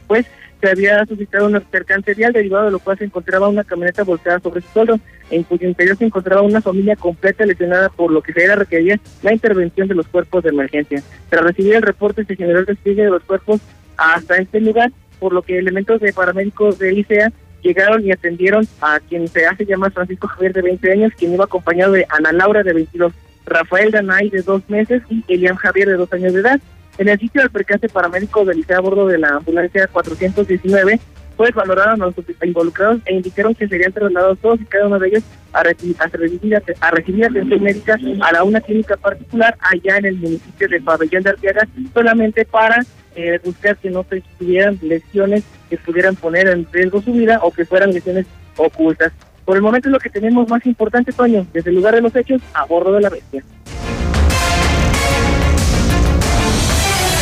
pues 0.07 0.25
se 0.61 0.69
había 0.69 1.05
suscitado 1.05 1.47
un 1.47 1.61
percance 1.61 2.13
vial 2.13 2.33
derivado 2.33 2.65
de 2.65 2.71
lo 2.71 2.79
cual 2.79 2.97
se 2.97 3.05
encontraba 3.05 3.47
una 3.47 3.63
camioneta 3.63 4.03
volcada 4.03 4.39
sobre 4.39 4.61
su 4.61 4.67
suelo, 4.69 4.99
en 5.31 5.43
cuyo 5.43 5.67
interior 5.67 5.95
se 5.97 6.05
encontraba 6.05 6.41
una 6.41 6.61
familia 6.61 6.95
completa 6.95 7.45
lesionada 7.45 7.89
por 7.89 8.11
lo 8.11 8.21
que 8.21 8.33
se 8.33 8.43
era 8.43 8.55
requería 8.55 8.99
la 9.21 9.33
intervención 9.33 9.87
de 9.87 9.95
los 9.95 10.07
cuerpos 10.07 10.43
de 10.43 10.49
emergencia. 10.49 11.01
Tras 11.29 11.43
recibir 11.43 11.75
el 11.75 11.81
reporte 11.81 12.25
se 12.25 12.35
generó 12.35 12.59
el 12.59 12.65
despliegue 12.65 13.03
de 13.03 13.11
los 13.11 13.23
cuerpos 13.23 13.61
hasta 13.95 14.35
este 14.37 14.59
lugar, 14.59 14.91
por 15.19 15.33
lo 15.33 15.41
que 15.43 15.57
elementos 15.57 16.01
de 16.01 16.11
paramédicos 16.11 16.79
de 16.79 16.93
ICEA 16.93 17.31
llegaron 17.61 18.05
y 18.05 18.11
atendieron 18.11 18.67
a 18.81 18.99
quien 18.99 19.27
se 19.27 19.45
hace 19.45 19.65
llamar 19.65 19.91
Francisco 19.91 20.27
Javier 20.27 20.53
de 20.53 20.61
20 20.61 20.91
años, 20.91 21.13
quien 21.17 21.33
iba 21.33 21.45
acompañado 21.45 21.93
de 21.93 22.05
Ana 22.09 22.31
Laura 22.31 22.63
de 22.63 22.73
22, 22.73 23.13
Rafael 23.45 23.91
Danay 23.91 24.29
de 24.29 24.41
2 24.41 24.69
meses 24.69 25.01
y 25.09 25.23
Elian 25.27 25.55
Javier 25.55 25.87
de 25.87 25.95
2 25.95 26.13
años 26.13 26.33
de 26.33 26.39
edad. 26.41 26.59
En 26.97 27.07
el 27.07 27.17
sitio 27.17 27.41
del 27.41 27.49
percance 27.49 27.87
paramédico 27.87 28.43
del 28.43 28.65
a 28.69 28.79
bordo 28.81 29.07
de 29.07 29.17
la 29.17 29.37
ambulancia 29.37 29.87
419, 29.87 30.99
pues 31.39 31.55
valoraron 31.55 32.01
a 32.01 32.05
los 32.07 32.15
involucrados 32.43 32.99
e 33.05 33.13
indicaron 33.13 33.55
que 33.55 33.65
serían 33.65 33.93
trasladados 33.93 34.39
todos 34.39 34.59
y 34.59 34.65
cada 34.65 34.87
uno 34.87 34.99
de 34.99 35.07
ellos 35.07 35.23
a, 35.53 35.63
recibir, 35.63 35.95
a, 35.97 36.91
recibir, 36.91 37.25
atención 37.25 37.63
médica 37.63 37.97
a 38.19 38.33
la 38.33 38.43
una 38.43 38.59
clínica 38.59 38.97
particular 38.97 39.55
allá 39.61 39.99
en 39.99 40.07
el 40.07 40.17
municipio 40.17 40.67
de 40.67 40.81
Pabellón 40.81 41.23
de 41.23 41.29
Arteaga, 41.29 41.65
solamente 41.93 42.43
para 42.43 42.85
eh, 43.15 43.39
buscar 43.41 43.77
que 43.77 43.89
no 43.89 44.05
se 44.09 44.21
tuvieran 44.37 44.77
lesiones 44.81 45.45
que 45.69 45.77
pudieran 45.77 46.17
poner 46.17 46.49
en 46.49 46.67
riesgo 46.73 47.01
su 47.01 47.13
vida 47.13 47.39
o 47.41 47.51
que 47.51 47.63
fueran 47.63 47.93
lesiones 47.93 48.25
ocultas. 48.57 49.13
Por 49.45 49.55
el 49.55 49.61
momento 49.61 49.87
es 49.87 49.93
lo 49.93 49.99
que 49.99 50.09
tenemos 50.09 50.49
más 50.49 50.65
importante, 50.65 51.13
Toño, 51.13 51.47
desde 51.53 51.69
el 51.69 51.77
lugar 51.77 51.95
de 51.95 52.01
los 52.01 52.13
hechos 52.17 52.41
a 52.53 52.65
bordo 52.65 52.91
de 52.91 52.99
la 52.99 53.09
bestia. 53.09 53.45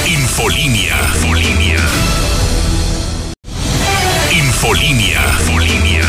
Infolinia. 0.07 0.95
Infolinia. 1.13 2.26
Infolinia. 4.67 5.21
Infolinia. 5.39 6.01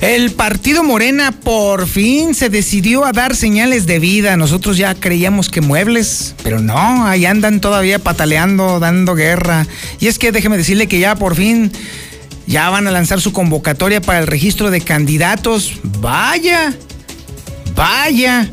El 0.00 0.30
partido 0.32 0.82
Morena 0.82 1.32
por 1.32 1.86
fin 1.86 2.34
se 2.34 2.48
decidió 2.48 3.04
a 3.04 3.12
dar 3.12 3.36
señales 3.36 3.86
de 3.86 3.98
vida. 3.98 4.38
Nosotros 4.38 4.78
ya 4.78 4.94
creíamos 4.94 5.50
que 5.50 5.60
muebles, 5.60 6.34
pero 6.42 6.60
no, 6.60 7.06
ahí 7.06 7.26
andan 7.26 7.60
todavía 7.60 7.98
pataleando, 7.98 8.80
dando 8.80 9.14
guerra. 9.14 9.66
Y 10.00 10.06
es 10.06 10.18
que 10.18 10.32
déjeme 10.32 10.56
decirle 10.56 10.86
que 10.86 10.98
ya 10.98 11.16
por 11.16 11.36
fin 11.36 11.70
ya 12.46 12.70
van 12.70 12.88
a 12.88 12.90
lanzar 12.90 13.20
su 13.20 13.34
convocatoria 13.34 14.00
para 14.00 14.20
el 14.20 14.26
registro 14.26 14.70
de 14.70 14.80
candidatos. 14.80 15.72
Vaya, 15.82 16.74
Vaya. 17.74 18.48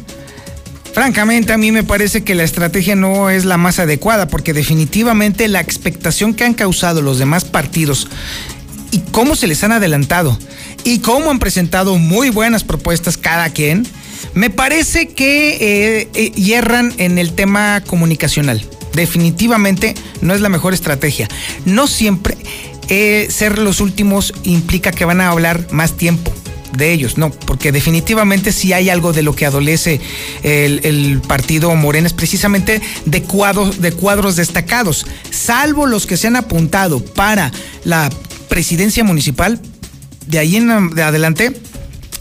Francamente, 0.94 1.54
a 1.54 1.58
mí 1.58 1.72
me 1.72 1.84
parece 1.84 2.24
que 2.24 2.36
la 2.36 2.44
estrategia 2.44 2.96
no 2.96 3.32
es 3.32 3.46
la 3.46 3.58
más 3.58 3.80
adecuada, 3.80 4.28
porque 4.28 4.54
definitivamente 4.54 5.48
la 5.48 5.60
expectación 5.60 6.36
que 6.36 6.44
han 6.44 6.54
causado 6.54 7.02
los 7.02 7.18
demás 7.18 7.46
partidos 7.46 8.08
y 8.92 9.00
cómo 9.12 9.36
se 9.36 9.48
les 9.48 9.64
han 9.64 9.72
adelantado 9.72 10.38
y 10.84 11.00
cómo 11.00 11.32
han 11.32 11.40
presentado 11.40 11.98
muy 11.98 12.30
buenas 12.30 12.64
propuestas 12.64 13.18
cada 13.18 13.50
quien, 13.50 13.88
me 14.36 14.52
parece 14.52 15.08
que 15.08 15.58
eh, 15.60 16.10
eh, 16.14 16.32
hierran 16.32 16.94
en 17.00 17.18
el 17.18 17.34
tema 17.34 17.82
comunicacional. 17.82 18.64
Definitivamente 18.94 19.96
no 20.22 20.36
es 20.36 20.42
la 20.42 20.50
mejor 20.50 20.76
estrategia. 20.76 21.28
No 21.66 21.88
siempre 21.88 22.38
eh, 22.90 23.28
ser 23.32 23.58
los 23.58 23.82
últimos 23.82 24.32
implica 24.44 24.92
que 24.92 25.06
van 25.06 25.22
a 25.22 25.30
hablar 25.30 25.66
más 25.72 25.98
tiempo 25.98 26.32
de 26.78 26.92
ellos, 26.92 27.18
no, 27.18 27.30
porque 27.32 27.72
definitivamente 27.72 28.52
si 28.52 28.74
hay 28.74 28.90
algo 28.90 29.14
de 29.14 29.22
lo 29.22 29.36
que 29.36 29.46
adolece 29.46 30.02
el, 30.44 31.22
partido 31.28 31.74
Morena 31.76 32.08
es 32.08 32.14
precisamente 32.14 32.82
de 33.06 33.24
cuadros, 33.24 33.82
de 33.82 33.92
cuadros 33.92 34.36
destacados, 34.36 35.06
salvo 35.30 35.86
los 35.86 36.06
que 36.06 36.18
se 36.18 36.28
han 36.28 36.36
apuntado 36.36 37.04
para 37.04 37.52
la 37.84 38.10
presidencia 38.50 39.04
municipal, 39.04 39.60
de 40.28 40.40
ahí 40.40 40.56
en 40.56 40.72
adelante 40.72 41.54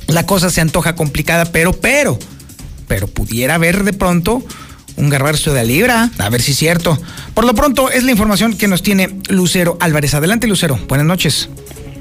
la 0.07 0.27
cosa 0.27 0.51
se 0.51 0.61
antoja 0.61 0.95
complicada, 0.95 1.47
pero, 1.47 1.73
pero, 1.73 2.19
pero 2.89 3.07
pudiera 3.07 3.55
haber 3.55 3.85
de 3.85 3.93
pronto 3.93 4.45
un 4.97 5.09
garbarzo 5.09 5.55
de 5.55 5.65
libra, 5.65 6.11
a 6.19 6.29
ver 6.29 6.43
si 6.43 6.53
es 6.53 6.59
cierto. 6.59 7.01
Por 7.35 7.45
lo 7.45 7.55
pronto 7.55 7.91
es 7.91 8.05
la 8.05 8.11
información 8.11 8.57
que 8.57 8.69
nos 8.69 8.83
tiene 8.83 9.19
Lucero 9.29 9.79
Álvarez. 9.81 10.15
Adelante 10.15 10.47
Lucero, 10.47 10.79
buenas 10.89 11.07
noches. 11.07 11.49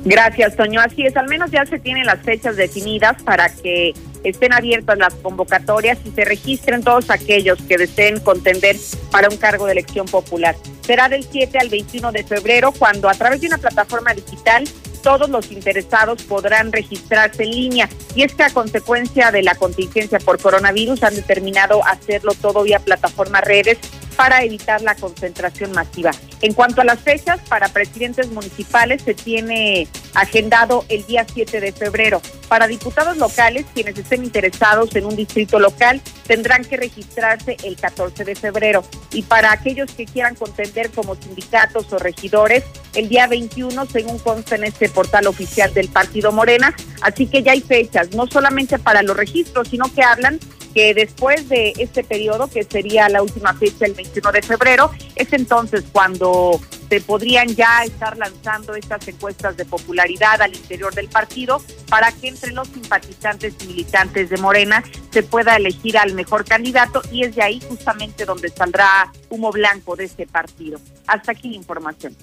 Gracias, 0.03 0.55
Toño. 0.55 0.81
Así 0.81 1.05
es, 1.05 1.15
al 1.15 1.27
menos 1.27 1.51
ya 1.51 1.65
se 1.65 1.79
tienen 1.79 2.05
las 2.05 2.19
fechas 2.21 2.55
definidas 2.55 3.21
para 3.23 3.49
que 3.49 3.93
estén 4.23 4.53
abiertas 4.53 4.97
las 4.97 5.13
convocatorias 5.15 5.97
y 6.05 6.11
se 6.11 6.25
registren 6.25 6.83
todos 6.83 7.09
aquellos 7.09 7.59
que 7.63 7.77
deseen 7.77 8.19
contender 8.19 8.75
para 9.11 9.29
un 9.29 9.37
cargo 9.37 9.65
de 9.65 9.73
elección 9.73 10.07
popular. 10.07 10.55
Será 10.81 11.09
del 11.09 11.23
7 11.23 11.57
al 11.57 11.69
21 11.69 12.11
de 12.11 12.23
febrero 12.23 12.71
cuando 12.71 13.09
a 13.09 13.13
través 13.13 13.41
de 13.41 13.47
una 13.47 13.57
plataforma 13.57 14.13
digital 14.13 14.63
todos 15.01 15.29
los 15.29 15.51
interesados 15.51 16.23
podrán 16.23 16.71
registrarse 16.71 17.43
en 17.43 17.51
línea. 17.51 17.89
Y 18.15 18.23
es 18.23 18.33
que 18.33 18.43
a 18.43 18.49
consecuencia 18.49 19.31
de 19.31 19.43
la 19.43 19.55
contingencia 19.55 20.19
por 20.19 20.39
coronavirus 20.39 21.03
han 21.03 21.15
determinado 21.15 21.85
hacerlo 21.85 22.33
todo 22.33 22.63
vía 22.63 22.79
plataforma 22.79 23.41
redes 23.41 23.77
para 24.15 24.43
evitar 24.43 24.81
la 24.81 24.95
concentración 24.95 25.71
masiva. 25.71 26.11
En 26.41 26.53
cuanto 26.53 26.81
a 26.81 26.83
las 26.85 26.99
fechas, 26.99 27.39
para 27.47 27.69
presidentes 27.69 28.29
municipales 28.31 29.01
se 29.03 29.13
tiene 29.13 29.87
agendado 30.13 30.85
el 30.89 31.05
día 31.05 31.25
7 31.31 31.59
de 31.59 31.71
febrero. 31.71 32.21
Para 32.47 32.67
diputados 32.67 33.17
locales, 33.17 33.65
quienes 33.73 33.97
estén 33.97 34.23
interesados 34.23 34.95
en 34.95 35.05
un 35.05 35.15
distrito 35.15 35.59
local, 35.59 36.01
tendrán 36.27 36.65
que 36.65 36.77
registrarse 36.77 37.57
el 37.63 37.77
14 37.77 38.25
de 38.25 38.35
febrero. 38.35 38.83
Y 39.11 39.23
para 39.23 39.51
aquellos 39.51 39.91
que 39.91 40.05
quieran 40.05 40.35
contender 40.35 40.91
como 40.91 41.15
sindicatos 41.15 41.91
o 41.93 41.97
regidores, 41.97 42.63
el 42.95 43.09
día 43.09 43.27
21, 43.27 43.85
según 43.85 44.19
consta 44.19 44.55
en 44.55 44.65
este 44.65 44.89
portal 44.89 45.27
oficial 45.27 45.73
del 45.73 45.89
Partido 45.89 46.31
Morena. 46.31 46.75
Así 47.01 47.27
que 47.27 47.43
ya 47.43 47.53
hay 47.53 47.61
fechas, 47.61 48.13
no 48.15 48.27
solamente 48.27 48.79
para 48.79 49.01
los 49.03 49.15
registros, 49.15 49.67
sino 49.69 49.93
que 49.93 50.03
hablan 50.03 50.39
que 50.73 50.93
después 50.93 51.49
de 51.49 51.73
este 51.77 52.03
periodo, 52.03 52.47
que 52.47 52.63
sería 52.63 53.09
la 53.09 53.21
última 53.21 53.53
fecha, 53.53 53.85
el 53.85 53.93
21 53.93 54.31
de 54.31 54.41
febrero, 54.41 54.91
es 55.15 55.31
entonces 55.33 55.83
cuando 55.91 56.59
se 56.89 56.99
podrían 57.01 57.47
ya 57.47 57.83
estar 57.85 58.17
lanzando 58.17 58.75
estas 58.75 59.07
encuestas 59.07 59.55
de 59.55 59.65
popularidad 59.65 60.41
al 60.41 60.53
interior 60.53 60.93
del 60.93 61.07
partido 61.07 61.61
para 61.89 62.11
que 62.11 62.27
entre 62.27 62.51
los 62.51 62.67
simpatizantes 62.67 63.53
y 63.63 63.67
militantes 63.67 64.29
de 64.29 64.37
Morena 64.37 64.83
se 65.09 65.23
pueda 65.23 65.55
elegir 65.55 65.97
al 65.97 66.13
mejor 66.13 66.43
candidato 66.43 67.01
y 67.11 67.23
es 67.23 67.35
de 67.35 67.43
ahí 67.43 67.61
justamente 67.67 68.25
donde 68.25 68.49
saldrá 68.49 69.11
humo 69.29 69.51
blanco 69.51 69.95
de 69.95 70.05
este 70.05 70.27
partido. 70.27 70.79
Hasta 71.07 71.31
aquí 71.31 71.51
la 71.51 71.55
información. 71.55 72.15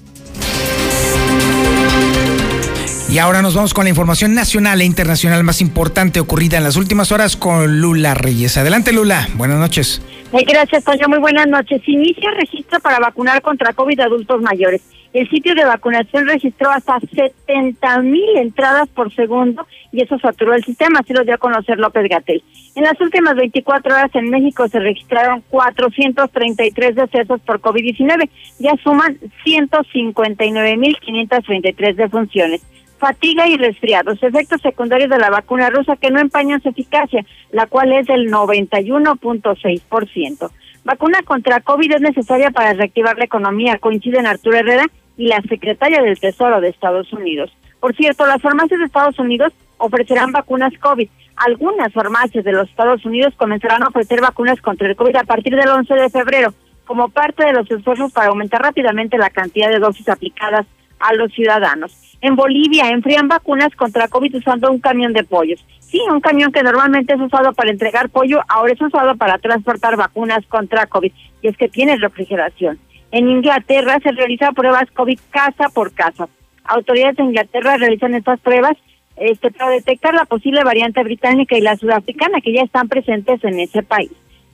Y 3.11 3.19
ahora 3.19 3.41
nos 3.41 3.55
vamos 3.55 3.73
con 3.73 3.85
la 3.85 3.91
información 3.91 4.35
nacional 4.35 4.81
e 4.81 4.85
internacional 4.85 5.43
más 5.43 5.61
importante 5.63 6.21
ocurrida 6.21 6.59
en 6.59 6.65
las 6.65 6.77
últimas 6.77 7.11
horas 7.11 7.37
con 7.37 7.81
Lula 7.81 8.15
Reyes. 8.15 8.59
Adelante 8.59 8.93
Lula, 8.93 9.27
buenas 9.35 9.59
noches. 9.59 10.03
gracias, 10.47 10.85
Toño. 10.85 11.09
Muy 11.09 11.19
buenas 11.19 11.49
noches. 11.49 11.81
Inicia 11.87 12.31
registro 12.33 12.79
para 12.81 12.99
vacunar 12.99 13.41
contra 13.41 13.73
COVID 13.73 13.99
adultos 14.01 14.43
mayores. 14.43 14.83
El 15.13 15.29
sitio 15.31 15.55
de 15.55 15.65
vacunación 15.65 16.27
registró 16.27 16.71
hasta 16.71 17.01
70 17.01 18.03
mil 18.03 18.37
entradas 18.37 18.89
por 18.91 19.15
segundo 19.15 19.67
y 19.91 20.03
eso 20.03 20.19
saturó 20.19 20.55
el 20.55 20.65
sistema, 20.65 21.01
así 21.01 21.15
lo 21.15 21.25
dio 21.25 21.35
a 21.35 21.39
conocer 21.39 21.79
López 21.79 22.09
Gatel. 22.09 22.43
En 22.75 22.85
las 22.85 23.01
últimas 23.01 23.35
24 23.35 23.95
horas 23.95 24.15
en 24.15 24.31
México 24.31 24.69
se 24.69 24.81
registraron 24.81 25.43
433 25.49 26.95
decesos 26.95 27.41
por 27.41 27.61
COVID-19, 27.61 28.29
ya 28.59 28.75
suman 28.85 29.19
159 29.45 30.77
mil 30.77 30.97
533 31.01 31.97
defunciones 31.97 32.63
fatiga 32.99 33.49
y 33.49 33.57
resfriados, 33.57 34.23
efectos 34.23 34.61
secundarios 34.61 35.09
de 35.09 35.19
la 35.19 35.31
vacuna 35.31 35.71
rusa 35.71 35.97
que 35.97 36.11
no 36.11 36.21
empañan 36.21 36.61
su 36.61 36.69
eficacia, 36.69 37.25
la 37.53 37.65
cual 37.67 37.91
es 37.93 38.07
del 38.07 38.31
91.6%. 38.31 40.51
Vacuna 40.89 41.21
contra 41.23 41.61
COVID 41.61 41.97
es 41.97 42.01
necesaria 42.01 42.51
para 42.51 42.73
reactivar 42.73 43.19
la 43.19 43.27
economía, 43.27 43.77
coinciden 43.77 44.27
Arturo 44.27 44.57
Herrera 44.57 44.87
y 45.19 45.29
la 45.29 45.43
secretaria 45.43 46.01
del 46.01 46.19
Tesoro 46.19 46.63
de 46.63 46.71
Estados 46.71 47.13
Unidos. 47.13 47.55
Por 47.79 47.95
cierto, 47.95 48.25
las 48.27 48.41
farmacias 48.41 48.81
de 48.81 48.87
Estados 48.87 49.19
Unidos 49.19 49.53
ofrecerán 49.77 50.33
vacunas 50.33 50.73
COVID. 50.81 51.07
Algunas 51.37 51.93
farmacias 51.93 52.43
de 52.43 52.53
los 52.53 52.71
Estados 52.71 53.05
Unidos 53.05 53.35
comenzarán 53.37 53.83
a 53.83 53.89
ofrecer 53.89 54.23
vacunas 54.23 54.63
contra 54.63 54.89
el 54.89 54.97
COVID 54.97 55.17
a 55.17 55.25
partir 55.25 55.55
del 55.57 55.69
11 55.69 55.93
de 55.93 56.09
febrero, 56.09 56.55
como 56.87 57.11
parte 57.11 57.45
de 57.45 57.53
los 57.53 57.71
esfuerzos 57.71 58.11
para 58.11 58.29
aumentar 58.29 58.63
rápidamente 58.63 59.19
la 59.19 59.29
cantidad 59.29 59.69
de 59.69 59.81
dosis 59.81 60.09
aplicadas 60.09 60.65
a 61.01 61.13
los 61.13 61.31
ciudadanos. 61.35 62.08
En 62.21 62.35
Bolivia 62.35 62.91
enfrían 62.91 63.29
vacunas 63.29 63.75
contra 63.77 64.09
COVID 64.09 64.37
usando 64.37 64.71
un 64.71 64.81
camión 64.81 65.13
de 65.13 65.23
pollos. 65.23 65.65
Sí, 65.81 66.01
un 66.11 66.21
camión 66.21 66.51
que 66.51 66.63
normalmente 66.63 67.15
es 67.15 67.21
usado 67.21 67.53
para 67.53 67.71
entregar 67.71 68.11
pollo, 68.11 68.41
ahora 68.49 68.73
es 68.73 68.81
usado 68.81 69.17
para 69.17 69.39
transportar 69.39 69.97
vacunas 69.97 70.45
contra 70.47 70.87
COVID. 70.87 71.13
Y 71.43 71.49
es 71.49 71.57
que 71.57 71.69
tiene 71.69 71.97
refrigeración. 71.97 72.79
En 73.13 73.29
Inglaterra 73.29 73.99
se 74.03 74.13
realizan 74.13 74.55
pruebas 74.55 74.91
COVID 74.93 75.19
casa 75.31 75.69
por 75.73 75.93
casa. 75.95 76.29
Autoridades 76.65 77.17
de 77.17 77.25
Inglaterra 77.25 77.77
realizan 77.77 78.15
estas 78.15 78.41
pruebas 78.41 78.77
este, 79.17 79.51
para 79.51 79.71
detectar 79.71 80.13
la 80.15 80.25
posible 80.25 80.63
variante 80.65 81.03
británica 81.03 81.57
y 81.57 81.61
la 81.61 81.77
sudafricana 81.77 82.41
que 82.41 82.53
ya 82.53 82.63
están 82.63 82.89
presentes 82.89 83.43
en 83.45 83.61
ese 83.61 83.83
país. 83.83 84.11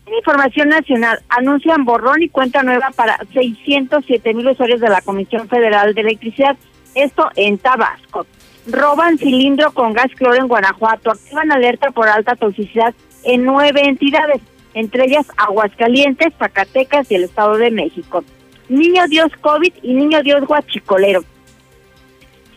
En 0.07 0.15
información 0.15 0.69
nacional, 0.69 1.21
anuncian 1.31 1.85
borrón 1.85 2.23
y 2.23 2.29
cuenta 2.29 2.63
nueva 2.63 2.91
para 2.95 3.19
607 3.33 4.35
mil 4.35 4.49
usuarios 4.49 4.81
de 4.81 4.91
la 4.91 5.01
Comisión 5.01 5.49
Federal 5.49 5.95
de 5.95 6.03
Electricidad 6.03 6.57
esto 6.95 7.29
en 7.37 7.59
Tabasco. 7.59 8.27
Roban 8.67 9.19
cilindro 9.19 9.73
con 9.73 9.93
gas 9.93 10.11
cloro 10.17 10.37
en 10.37 10.49
Guanajuato, 10.49 11.11
activan 11.11 11.53
alerta 11.53 11.91
por 11.91 12.09
alta 12.09 12.35
toxicidad 12.35 12.95
en 13.25 13.45
nueve 13.45 13.83
entidades, 13.85 14.41
entre 14.73 15.05
ellas 15.05 15.27
Aguascalientes, 15.37 16.33
Zacatecas 16.39 17.11
y 17.11 17.17
el 17.17 17.25
Estado 17.25 17.57
de 17.57 17.71
México. 17.71 18.25
Niño 18.69 19.07
Dios 19.09 19.31
COVID 19.41 19.73
y 19.83 19.95
Niño 19.95 20.23
Dios 20.23 20.47
Guachicolero. 20.47 21.23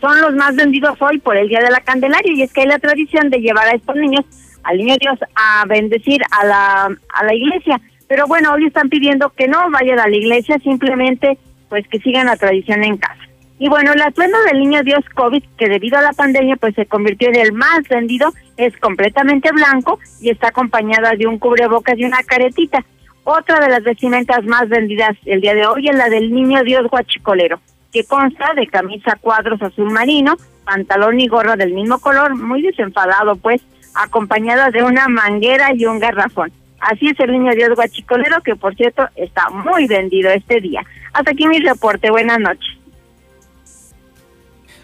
Son 0.00 0.20
los 0.20 0.34
más 0.34 0.54
vendidos 0.54 0.96
hoy 1.00 1.18
por 1.18 1.36
el 1.36 1.48
Día 1.48 1.60
de 1.60 1.70
la 1.70 1.80
Candelaria 1.80 2.32
y 2.32 2.42
es 2.42 2.52
que 2.52 2.62
hay 2.62 2.68
la 2.68 2.78
tradición 2.78 3.30
de 3.30 3.40
llevar 3.40 3.68
a 3.68 3.72
estos 3.72 3.96
niños, 3.96 4.24
al 4.62 4.78
Niño 4.78 4.96
Dios, 5.00 5.18
a 5.34 5.64
bendecir 5.66 6.22
a 6.30 6.46
la, 6.46 6.84
a 7.14 7.24
la 7.24 7.34
iglesia. 7.34 7.80
Pero 8.06 8.26
bueno, 8.26 8.52
hoy 8.52 8.66
están 8.66 8.88
pidiendo 8.88 9.30
que 9.30 9.48
no 9.48 9.70
vayan 9.70 9.98
a 9.98 10.08
la 10.08 10.16
iglesia, 10.16 10.58
simplemente 10.60 11.36
pues 11.68 11.86
que 11.88 11.98
sigan 11.98 12.26
la 12.26 12.36
tradición 12.36 12.82
en 12.84 12.96
casa. 12.96 13.27
Y 13.58 13.68
bueno, 13.68 13.92
el 13.92 14.02
atuendo 14.02 14.38
del 14.44 14.60
niño 14.60 14.82
Dios 14.84 15.04
COVID, 15.14 15.42
que 15.56 15.68
debido 15.68 15.98
a 15.98 16.02
la 16.02 16.12
pandemia 16.12 16.56
pues 16.56 16.74
se 16.76 16.86
convirtió 16.86 17.28
en 17.28 17.36
el 17.36 17.52
más 17.52 17.80
vendido, 17.88 18.32
es 18.56 18.76
completamente 18.78 19.50
blanco 19.50 19.98
y 20.20 20.30
está 20.30 20.48
acompañada 20.48 21.12
de 21.16 21.26
un 21.26 21.38
cubrebocas 21.38 21.98
y 21.98 22.04
una 22.04 22.22
caretita. 22.22 22.84
Otra 23.24 23.60
de 23.60 23.68
las 23.68 23.82
vestimentas 23.82 24.44
más 24.44 24.68
vendidas 24.68 25.16
el 25.26 25.40
día 25.40 25.54
de 25.54 25.66
hoy 25.66 25.88
es 25.88 25.96
la 25.96 26.08
del 26.08 26.32
niño 26.32 26.62
Dios 26.62 26.86
guachicolero, 26.88 27.60
que 27.92 28.04
consta 28.04 28.54
de 28.54 28.66
camisa 28.68 29.18
cuadros 29.20 29.60
azul 29.60 29.90
marino, 29.90 30.36
pantalón 30.64 31.18
y 31.18 31.26
gorra 31.26 31.56
del 31.56 31.74
mismo 31.74 31.98
color, 31.98 32.36
muy 32.36 32.62
desenfadado 32.62 33.34
pues, 33.36 33.60
acompañada 33.94 34.70
de 34.70 34.84
una 34.84 35.08
manguera 35.08 35.74
y 35.74 35.84
un 35.84 35.98
garrafón. 35.98 36.52
Así 36.80 37.08
es 37.08 37.18
el 37.18 37.32
niño 37.32 37.52
Dios 37.54 37.74
guachicolero, 37.74 38.40
que 38.42 38.54
por 38.54 38.76
cierto 38.76 39.08
está 39.16 39.50
muy 39.50 39.88
vendido 39.88 40.30
este 40.30 40.60
día. 40.60 40.82
Hasta 41.12 41.32
aquí 41.32 41.46
mi 41.48 41.58
reporte. 41.58 42.08
Buenas 42.10 42.38
noches. 42.38 42.77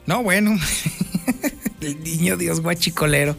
No, 0.06 0.22
bueno. 0.22 0.58
El 1.80 2.02
niño 2.02 2.36
Dios 2.36 2.60
guachicolero. 2.60 3.36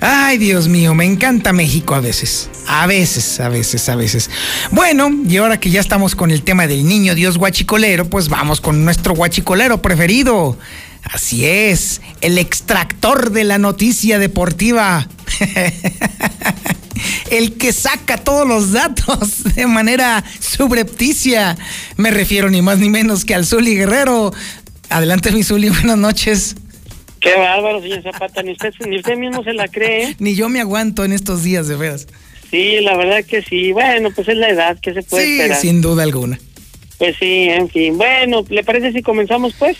Ay, 0.00 0.36
Dios 0.36 0.68
mío, 0.68 0.94
me 0.94 1.06
encanta 1.06 1.52
México 1.54 1.94
a 1.94 2.00
veces. 2.00 2.50
A 2.66 2.86
veces, 2.86 3.40
a 3.40 3.48
veces, 3.48 3.88
a 3.88 3.96
veces. 3.96 4.28
Bueno, 4.70 5.10
y 5.26 5.38
ahora 5.38 5.58
que 5.58 5.70
ya 5.70 5.80
estamos 5.80 6.14
con 6.14 6.30
el 6.30 6.42
tema 6.42 6.66
del 6.66 6.86
niño 6.86 7.14
Dios 7.14 7.38
guachicolero, 7.38 8.10
pues 8.10 8.28
vamos 8.28 8.60
con 8.60 8.84
nuestro 8.84 9.14
guachicolero 9.14 9.80
preferido. 9.80 10.58
Así 11.04 11.46
es, 11.46 12.02
el 12.20 12.38
extractor 12.38 13.30
de 13.30 13.44
la 13.44 13.58
noticia 13.58 14.18
deportiva. 14.18 15.08
el 17.30 17.54
que 17.54 17.72
saca 17.72 18.18
todos 18.18 18.46
los 18.46 18.72
datos 18.72 19.44
de 19.54 19.66
manera 19.66 20.24
subrepticia. 20.38 21.56
Me 21.96 22.10
refiero 22.10 22.50
ni 22.50 22.62
más 22.62 22.78
ni 22.78 22.90
menos 22.90 23.24
que 23.24 23.34
al 23.34 23.46
Zuli 23.46 23.74
Guerrero. 23.74 24.32
Adelante, 24.94 25.32
mi 25.32 25.42
Zuli, 25.42 25.68
buenas 25.70 25.98
noches. 25.98 26.54
Qué 27.18 27.34
bárbaro, 27.34 27.82
señor 27.82 28.04
Zapata, 28.04 28.44
ni 28.44 28.52
usted, 28.52 28.72
ni 28.86 28.98
usted 28.98 29.16
mismo 29.16 29.42
se 29.42 29.52
la 29.52 29.66
cree. 29.66 30.14
Ni 30.20 30.36
yo 30.36 30.48
me 30.48 30.60
aguanto 30.60 31.04
en 31.04 31.12
estos 31.12 31.42
días, 31.42 31.66
de 31.66 31.74
veras. 31.74 32.06
Sí, 32.48 32.78
la 32.80 32.96
verdad 32.96 33.24
que 33.24 33.42
sí. 33.42 33.72
Bueno, 33.72 34.10
pues 34.14 34.28
es 34.28 34.36
la 34.36 34.50
edad 34.50 34.78
que 34.80 34.94
se 34.94 35.02
puede 35.02 35.24
sí, 35.24 35.32
esperar. 35.32 35.60
sin 35.60 35.80
duda 35.80 36.04
alguna. 36.04 36.38
Pues 36.98 37.16
sí, 37.18 37.48
en 37.48 37.68
fin. 37.70 37.98
Bueno, 37.98 38.44
¿le 38.48 38.62
parece 38.62 38.92
si 38.92 39.02
comenzamos, 39.02 39.54
pues? 39.58 39.76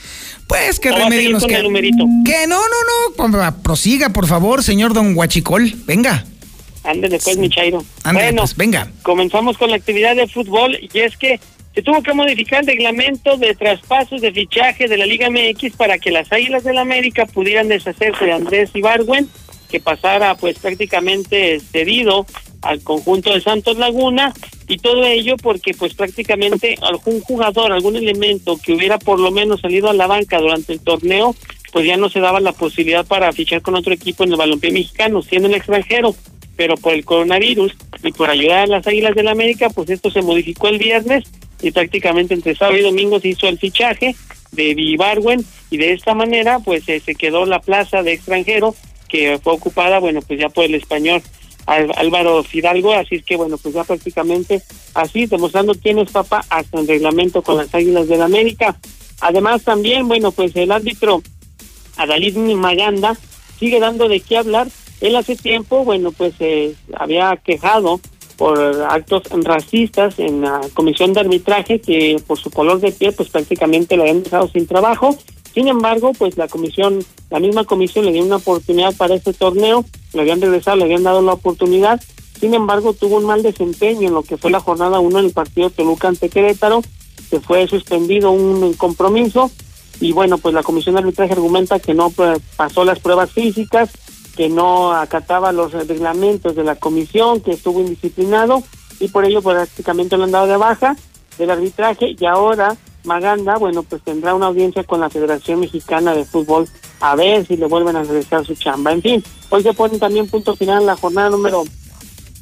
Pues 0.48 0.80
que 0.80 0.90
¿O 0.90 0.94
va 0.94 0.98
a 0.98 1.08
remedio 1.08 1.30
nos 1.30 1.46
queda? 1.46 1.60
Que 1.60 2.46
no, 2.48 2.58
no, 2.58 3.28
no. 3.28 3.62
Prosiga, 3.62 4.08
por 4.08 4.26
favor, 4.26 4.64
señor 4.64 4.94
don 4.94 5.14
Guachicol. 5.14 5.74
Venga. 5.86 6.24
Ándele 6.82 7.20
pues, 7.22 7.38
mi 7.38 7.48
Chairo. 7.48 7.84
Ándale, 8.02 8.26
bueno, 8.26 8.42
pues, 8.42 8.56
venga. 8.56 8.90
comenzamos 9.02 9.58
con 9.58 9.70
la 9.70 9.76
actividad 9.76 10.16
de 10.16 10.26
fútbol 10.26 10.76
y 10.92 10.98
es 10.98 11.16
que 11.16 11.38
se 11.74 11.82
tuvo 11.82 12.02
que 12.02 12.14
modificar 12.14 12.60
el 12.60 12.68
reglamento 12.68 13.36
de 13.36 13.54
traspasos 13.54 14.20
de 14.20 14.32
fichaje 14.32 14.86
de 14.86 14.96
la 14.96 15.06
Liga 15.06 15.28
MX 15.28 15.76
para 15.76 15.98
que 15.98 16.12
las 16.12 16.32
Águilas 16.32 16.62
del 16.62 16.78
América 16.78 17.26
pudieran 17.26 17.66
deshacerse 17.66 18.26
de 18.26 18.32
Andrés 18.32 18.70
Ibargüen, 18.74 19.28
que 19.68 19.80
pasara 19.80 20.36
pues 20.36 20.58
prácticamente 20.60 21.58
cedido 21.58 22.26
al 22.62 22.80
conjunto 22.82 23.34
de 23.34 23.40
Santos 23.40 23.76
Laguna 23.76 24.32
y 24.68 24.78
todo 24.78 25.04
ello 25.04 25.36
porque 25.36 25.74
pues 25.74 25.94
prácticamente 25.94 26.76
algún 26.80 27.20
jugador, 27.20 27.72
algún 27.72 27.96
elemento 27.96 28.56
que 28.56 28.72
hubiera 28.72 28.98
por 28.98 29.18
lo 29.18 29.32
menos 29.32 29.60
salido 29.60 29.90
a 29.90 29.94
la 29.94 30.06
banca 30.06 30.38
durante 30.38 30.72
el 30.72 30.80
torneo, 30.80 31.34
pues 31.72 31.86
ya 31.86 31.96
no 31.96 32.08
se 32.08 32.20
daba 32.20 32.38
la 32.38 32.52
posibilidad 32.52 33.04
para 33.04 33.32
fichar 33.32 33.62
con 33.62 33.74
otro 33.74 33.92
equipo 33.92 34.22
en 34.22 34.30
el 34.30 34.36
balompié 34.36 34.70
mexicano, 34.70 35.22
siendo 35.22 35.48
el 35.48 35.54
extranjero. 35.54 36.14
Pero 36.56 36.76
por 36.76 36.94
el 36.94 37.04
coronavirus 37.04 37.74
y 38.04 38.12
por 38.12 38.30
ayudar 38.30 38.60
a 38.60 38.66
las 38.68 38.86
Águilas 38.86 39.16
del 39.16 39.26
América, 39.26 39.70
pues 39.70 39.90
esto 39.90 40.08
se 40.08 40.22
modificó 40.22 40.68
el 40.68 40.78
viernes 40.78 41.24
y 41.64 41.70
prácticamente 41.70 42.34
entre 42.34 42.54
sábado 42.54 42.76
y 42.76 42.82
domingo 42.82 43.18
se 43.18 43.28
hizo 43.28 43.48
el 43.48 43.58
fichaje 43.58 44.14
de 44.52 44.74
Vivarwen 44.74 45.44
y 45.70 45.78
de 45.78 45.92
esta 45.92 46.14
manera 46.14 46.58
pues 46.58 46.88
eh, 46.88 47.00
se 47.00 47.14
quedó 47.14 47.46
la 47.46 47.58
plaza 47.58 48.02
de 48.02 48.12
extranjero 48.12 48.74
que 49.08 49.38
fue 49.42 49.54
ocupada, 49.54 49.98
bueno, 49.98 50.20
pues 50.22 50.40
ya 50.40 50.48
por 50.48 50.64
el 50.64 50.74
español 50.74 51.22
Álvaro 51.66 52.42
Fidalgo, 52.42 52.92
así 52.92 53.16
es 53.16 53.24
que 53.24 53.36
bueno, 53.36 53.56
pues 53.56 53.74
ya 53.74 53.84
prácticamente 53.84 54.62
así, 54.92 55.26
demostrando 55.26 55.74
quién 55.74 55.98
es 55.98 56.10
papá 56.10 56.44
hasta 56.50 56.80
el 56.80 56.86
reglamento 56.86 57.40
con 57.42 57.56
las 57.56 57.74
Águilas 57.74 58.08
del 58.08 58.20
América. 58.20 58.76
Además 59.20 59.62
también, 59.62 60.06
bueno, 60.06 60.32
pues 60.32 60.54
el 60.56 60.70
árbitro 60.70 61.22
Adalid 61.96 62.36
Maganda 62.36 63.16
sigue 63.58 63.80
dando 63.80 64.08
de 64.08 64.20
qué 64.20 64.36
hablar. 64.36 64.68
Él 65.00 65.16
hace 65.16 65.36
tiempo, 65.36 65.84
bueno, 65.84 66.12
pues 66.12 66.34
eh, 66.40 66.74
había 66.94 67.36
quejado 67.42 68.00
por 68.37 68.59
actos 68.89 69.22
racistas 69.43 70.18
en 70.18 70.43
la 70.43 70.61
comisión 70.74 71.12
de 71.12 71.20
arbitraje 71.20 71.80
que 71.80 72.20
por 72.26 72.39
su 72.39 72.51
color 72.51 72.80
de 72.80 72.93
piel 72.93 73.14
pues 73.14 73.28
prácticamente 73.28 73.97
lo 73.97 74.03
habían 74.03 74.22
dejado 74.22 74.49
sin 74.49 74.66
trabajo. 74.66 75.16
Sin 75.55 75.68
embargo, 75.68 76.12
pues 76.18 76.37
la 76.37 76.49
comisión, 76.49 77.05
la 77.30 77.39
misma 77.39 77.64
comisión 77.64 78.05
le 78.05 78.12
dio 78.12 78.24
una 78.24 78.37
oportunidad 78.37 78.95
para 78.97 79.14
este 79.14 79.32
torneo, 79.32 79.85
le 80.12 80.20
habían 80.20 80.41
regresado, 80.41 80.76
le 80.76 80.85
habían 80.85 81.05
dado 81.05 81.22
la 81.22 81.35
oportunidad 81.35 82.01
Sin 82.41 82.55
embargo, 82.55 82.93
tuvo 82.93 83.18
un 83.18 83.26
mal 83.26 83.43
desempeño 83.43 84.09
en 84.09 84.14
lo 84.14 84.22
que 84.22 84.37
fue 84.37 84.51
la 84.51 84.59
jornada 84.59 84.99
1 84.99 85.18
en 85.20 85.24
el 85.26 85.32
partido 85.32 85.70
Toluca 85.70 86.09
ante 86.09 86.28
Querétaro, 86.28 86.82
se 87.30 87.41
fue 87.41 87.66
suspendido 87.68 88.32
un 88.32 88.74
compromiso 88.74 89.51
y 90.01 90.12
bueno, 90.12 90.39
pues 90.39 90.55
la 90.55 90.62
comisión 90.62 90.95
de 90.95 91.01
arbitraje 91.01 91.32
argumenta 91.32 91.78
que 91.78 91.95
no 91.95 92.11
pues, 92.11 92.39
pasó 92.57 92.85
las 92.85 92.99
pruebas 92.99 93.30
físicas, 93.30 93.91
que 94.37 94.49
no 94.49 94.93
acataba 94.93 95.53
los 95.53 95.72
reglamentos 95.72 96.57
de 96.57 96.64
la 96.64 96.76
comisión, 96.76 97.41
que 97.41 97.53
estuvo 97.53 97.80
indisciplinado 97.80 98.62
y 99.01 99.09
por 99.09 99.24
ello 99.24 99.43
prácticamente 99.43 100.16
lo 100.16 100.24
han 100.24 100.32
dado 100.32 100.47
de 100.47 100.57
baja 100.57 100.97
del 101.39 101.51
arbitraje 101.51 102.14
y 102.18 102.26
ahora 102.26 102.76
Maganda, 103.05 103.57
bueno, 103.59 103.82
pues 103.82 104.03
tendrá 104.03 104.35
una 104.35 104.47
audiencia 104.47 104.82
con 104.82 105.01
la 105.01 105.11
Federación 105.11 105.61
Mexicana 105.61 106.14
de 106.14 106.24
Fútbol 106.24 106.66
a 107.01 107.14
ver 107.14 107.47
si 107.47 107.57
le 107.57 107.66
vuelven 107.66 107.97
a 107.97 108.03
regresar 108.03 108.47
su 108.47 108.55
chamba. 108.55 108.93
En 108.93 109.03
fin, 109.03 109.22
hoy 109.51 109.62
se 109.62 109.74
pone 109.74 109.99
también 109.99 110.26
punto 110.26 110.57
final 110.57 110.87
la 110.87 110.97
jornada 110.97 111.28
número 111.28 111.64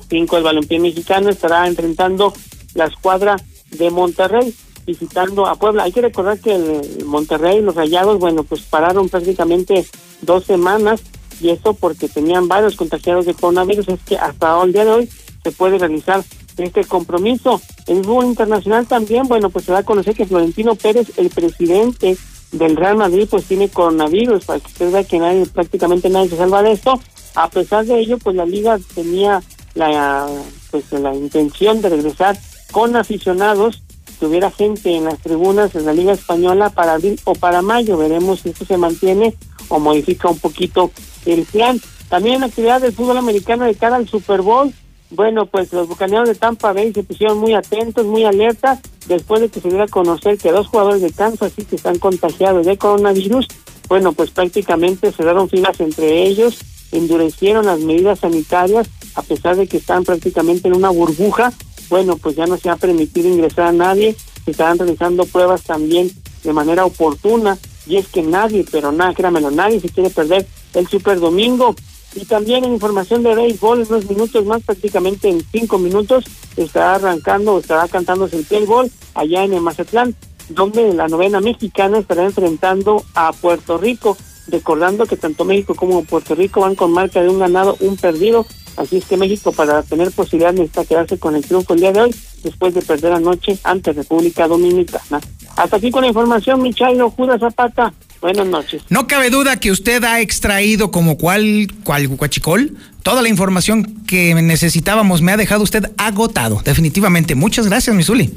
5 0.09 0.37
del 0.37 0.45
balompié 0.45 0.79
mexicano, 0.79 1.31
estará 1.31 1.67
enfrentando 1.67 2.33
la 2.75 2.85
escuadra 2.85 3.37
de 3.71 3.91
Monterrey 3.91 4.55
visitando 4.87 5.47
a 5.47 5.57
Puebla. 5.57 5.85
Hay 5.85 5.93
que 5.93 6.01
recordar 6.01 6.39
que 6.39 6.55
el 6.55 7.05
Monterrey 7.07 7.61
los 7.61 7.75
Rayados, 7.75 8.19
bueno, 8.19 8.45
pues 8.45 8.63
pararon 8.63 9.09
prácticamente 9.09 9.85
dos 10.21 10.45
semanas 10.45 11.03
y 11.43 11.51
eso 11.51 11.75
porque 11.75 12.09
tenían 12.09 12.49
varios 12.49 12.77
contagiados 12.77 13.27
de 13.27 13.35
coronavirus. 13.35 13.89
Es 13.89 14.01
que 14.01 14.17
hasta 14.17 14.63
el 14.63 14.73
día 14.73 14.85
de 14.85 14.91
hoy 14.91 15.11
se 15.43 15.53
puede 15.53 15.79
realizar 15.79 16.23
este 16.57 16.85
compromiso. 16.85 17.61
En 17.87 18.05
fútbol 18.05 18.27
internacional 18.27 18.87
también, 18.87 19.27
bueno, 19.27 19.51
pues 19.51 19.65
se 19.65 19.73
va 19.73 19.79
a 19.79 19.85
conocer 19.85 20.15
que 20.15 20.27
Florentino 20.27 20.75
Pérez, 20.75 21.13
el 21.17 21.31
presidente 21.31 22.17
del 22.53 22.77
Real 22.77 22.97
Madrid, 22.97 23.27
pues 23.31 23.45
tiene 23.45 23.69
coronavirus, 23.69 24.45
para 24.45 24.61
que 24.61 24.67
usted 24.67 24.93
vea 24.93 25.05
que 25.05 25.19
nadie, 25.19 25.47
prácticamente 25.47 26.11
nadie 26.11 26.29
se 26.29 26.37
salva 26.37 26.63
de 26.63 26.73
esto. 26.73 27.01
A 27.35 27.49
pesar 27.49 27.87
de 27.87 27.99
ello, 27.99 28.19
pues 28.19 28.37
la 28.37 28.45
liga 28.45 28.79
tenía 28.95 29.43
la, 29.75 30.29
pues, 30.71 30.93
la 30.93 31.15
intención 31.15 31.81
de 31.81 31.89
regresar 31.89 32.39
con 32.71 32.95
aficionados, 32.95 33.83
que 34.19 34.27
hubiera 34.27 34.51
gente 34.51 34.95
en 34.95 35.05
las 35.05 35.19
tribunas 35.19 35.75
en 35.75 35.85
la 35.85 35.93
Liga 35.93 36.13
Española 36.13 36.71
para 36.71 36.95
abril 36.95 37.19
o 37.25 37.35
para 37.35 37.61
mayo. 37.61 37.97
Veremos 37.97 38.41
si 38.41 38.51
esto 38.51 38.65
se 38.65 38.77
mantiene 38.77 39.35
o 39.73 39.81
modifica 39.81 40.29
un 40.29 40.39
poquito 40.39 40.91
el 41.25 41.45
plan. 41.45 41.81
También 42.09 42.45
actividad 42.45 42.81
del 42.81 42.93
fútbol 42.93 43.17
americano 43.17 43.65
de 43.65 43.75
cara 43.75 43.97
al 43.97 44.09
Super 44.09 44.43
Bowl. 44.43 44.73
Bueno, 45.11 45.47
pues 45.47 45.73
los 45.73 45.89
bucaneros 45.89 46.29
de 46.29 46.35
Tampa 46.35 46.73
Bay 46.73 46.93
se 46.93 47.03
pusieron 47.03 47.39
muy 47.39 47.55
atentos, 47.55 48.07
muy 48.07 48.25
alertas, 48.25 48.81
después 49.07 49.41
de 49.41 49.49
que 49.49 49.61
se 49.61 49.69
diera 49.69 49.85
a 49.85 49.89
conocer 49.89 50.39
que 50.39 50.53
dos 50.53 50.69
jugadores 50.69 51.03
de 51.03 51.11
Kansas 51.11 51.53
City 51.53 51.77
están 51.77 51.99
contagiados 51.99 52.67
de 52.67 52.77
coronavirus. 52.77 53.47
Bueno, 53.89 54.13
pues 54.13 54.31
prácticamente 54.31 55.13
se 55.13 55.23
dieron 55.23 55.49
filas 55.49 55.81
entre 55.81 56.23
ellos, 56.23 56.59
endurecieron 56.93 57.67
las 57.67 57.81
medidas 57.81 58.21
sanitarias, 58.21 58.89
a 59.15 59.23
pesar 59.23 59.57
de 59.57 59.67
que 59.67 59.79
están 59.79 60.05
prácticamente 60.05 60.69
en 60.69 60.77
una 60.77 60.91
burbuja. 60.91 61.53
Bueno, 61.91 62.17
pues 62.17 62.37
ya 62.37 62.47
no 62.47 62.57
se 62.57 62.71
ha 62.71 62.77
permitido 62.77 63.29
ingresar 63.29 63.67
a 63.67 63.73
nadie, 63.73 64.17
se 64.45 64.51
estarán 64.51 64.79
realizando 64.79 65.27
pruebas 65.27 65.63
también 65.63 66.11
de 66.43 66.53
manera 66.53 66.85
oportuna, 66.85 67.59
y 67.87 67.97
es 67.97 68.09
que 68.09 68.23
nadie, 68.23 68.65
pero 68.71 68.93
nada, 68.93 69.15
créamelo, 69.15 69.51
nadie 69.51 69.81
se 69.81 69.89
quiere 69.89 70.11
perder 70.11 70.47
el 70.75 70.87
Super 70.89 71.19
Domingo. 71.19 71.75
Y 72.15 72.27
también 72.27 72.65
en 72.65 72.75
información 72.75 73.23
de 73.23 73.35
béisbol, 73.35 73.83
en 73.83 73.89
unos 73.89 74.09
minutos 74.09 74.45
más, 74.45 74.63
prácticamente 74.63 75.29
en 75.29 75.43
cinco 75.51 75.79
minutos, 75.79 76.25
estará 76.57 76.97
arrancando, 76.97 77.59
estará 77.59 77.89
cantándose 77.89 78.45
el 78.51 78.67
gol 78.67 78.91
allá 79.15 79.45
en 79.45 79.55
el 79.55 79.63
Mazatlán, 79.63 80.15
donde 80.51 80.93
la 80.93 81.09
novena 81.09 81.41
mexicana 81.41 81.99
estará 81.99 82.25
enfrentando 82.25 83.03
a 83.15 83.33
Puerto 83.33 83.79
Rico. 83.79 84.17
Recordando 84.49 85.07
que 85.07 85.17
tanto 85.17 85.45
México 85.45 85.75
como 85.75 86.05
Puerto 86.05 86.35
Rico 86.35 86.61
van 86.61 86.75
con 86.75 86.93
marca 86.93 87.23
de 87.23 87.29
un 87.29 87.39
ganado, 87.39 87.77
un 87.81 87.97
perdido. 87.97 88.45
Así 88.77 88.97
es 88.97 89.05
que 89.05 89.17
México, 89.17 89.53
para 89.53 89.83
tener 89.83 90.11
posibilidad, 90.11 90.53
necesita 90.53 90.85
quedarse 90.85 91.19
con 91.19 91.37
el 91.37 91.45
triunfo 91.45 91.75
el 91.75 91.81
día 91.81 91.93
de 91.93 92.01
hoy, 92.03 92.15
después 92.43 92.75
de 92.75 92.83
perder 92.83 93.13
anoche 93.13 93.59
ante 93.63 93.93
República 93.93 94.49
Dominicana. 94.49 95.21
Hasta 95.57 95.77
aquí 95.77 95.91
con 95.91 96.03
la 96.03 96.09
información, 96.09 96.63
Michailo 96.63 97.11
Judas 97.11 97.41
Zapata. 97.41 97.93
Buenas 98.21 98.47
noches. 98.47 98.83
No 98.89 99.09
cabe 99.09 99.31
duda 99.31 99.59
que 99.59 99.73
usted 99.73 100.03
ha 100.05 100.21
extraído 100.21 100.93
como 100.93 101.19
cual, 101.19 101.67
cual 101.83 102.07
guachicol 102.07 102.77
toda 103.03 103.21
la 103.21 103.29
información 103.29 104.05
que 104.07 104.35
necesitábamos. 104.35 105.23
Me 105.23 105.33
ha 105.33 105.37
dejado 105.37 105.63
usted 105.65 105.91
agotado, 105.97 106.61
definitivamente. 106.65 107.35
Muchas 107.35 107.67
gracias, 107.67 107.95
Misuli. 107.95 108.33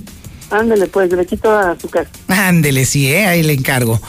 Ándele, 0.49 0.87
pues, 0.87 1.11
le 1.11 1.25
quito 1.25 1.51
a 1.51 1.77
su 1.79 1.89
casa. 1.89 2.09
Ándele, 2.27 2.85
sí, 2.85 3.07
¿eh? 3.07 3.25
ahí 3.25 3.43
le 3.43 3.53
encargo. 3.53 4.01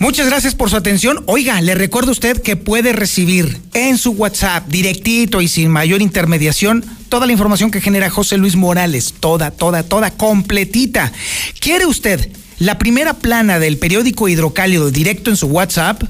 Muchas 0.00 0.28
gracias 0.28 0.54
por 0.54 0.70
su 0.70 0.76
atención. 0.76 1.24
Oiga, 1.26 1.60
le 1.60 1.74
recuerdo 1.74 2.10
a 2.10 2.12
usted 2.12 2.40
que 2.40 2.54
puede 2.54 2.92
recibir 2.92 3.60
en 3.74 3.98
su 3.98 4.12
WhatsApp, 4.12 4.68
directito 4.68 5.40
y 5.40 5.48
sin 5.48 5.70
mayor 5.70 6.02
intermediación, 6.02 6.84
toda 7.08 7.26
la 7.26 7.32
información 7.32 7.72
que 7.72 7.80
genera 7.80 8.08
José 8.08 8.36
Luis 8.36 8.54
Morales. 8.54 9.14
Toda, 9.18 9.50
toda, 9.50 9.82
toda, 9.82 10.12
completita. 10.12 11.12
¿Quiere 11.58 11.86
usted 11.86 12.30
la 12.60 12.78
primera 12.78 13.14
plana 13.14 13.58
del 13.58 13.76
periódico 13.78 14.28
Hidrocálido 14.28 14.92
directo 14.92 15.30
en 15.30 15.36
su 15.36 15.48
WhatsApp? 15.48 16.04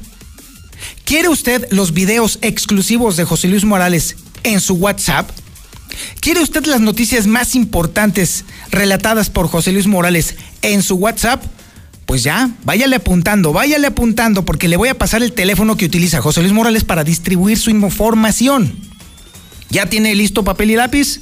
¿Quiere 1.04 1.28
usted 1.28 1.66
los 1.70 1.94
videos 1.94 2.38
exclusivos 2.42 3.16
de 3.16 3.24
José 3.24 3.48
Luis 3.48 3.64
Morales 3.64 4.16
en 4.42 4.60
su 4.60 4.74
WhatsApp? 4.74 5.30
¿Quiere 6.20 6.42
usted 6.42 6.66
las 6.66 6.82
noticias 6.82 7.26
más 7.26 7.54
importantes 7.54 8.44
relatadas 8.70 9.30
por 9.30 9.48
José 9.48 9.72
Luis 9.72 9.86
Morales 9.86 10.34
en 10.60 10.82
su 10.82 10.96
WhatsApp? 10.96 11.42
Pues 12.08 12.22
ya, 12.22 12.50
váyale 12.64 12.96
apuntando, 12.96 13.52
váyale 13.52 13.86
apuntando, 13.86 14.46
porque 14.46 14.66
le 14.66 14.78
voy 14.78 14.88
a 14.88 14.96
pasar 14.96 15.22
el 15.22 15.34
teléfono 15.34 15.76
que 15.76 15.84
utiliza 15.84 16.22
José 16.22 16.40
Luis 16.40 16.54
Morales 16.54 16.82
para 16.82 17.04
distribuir 17.04 17.58
su 17.58 17.68
información. 17.68 18.74
¿Ya 19.68 19.84
tiene 19.84 20.14
listo 20.14 20.42
papel 20.42 20.70
y 20.70 20.76
lápiz? 20.76 21.20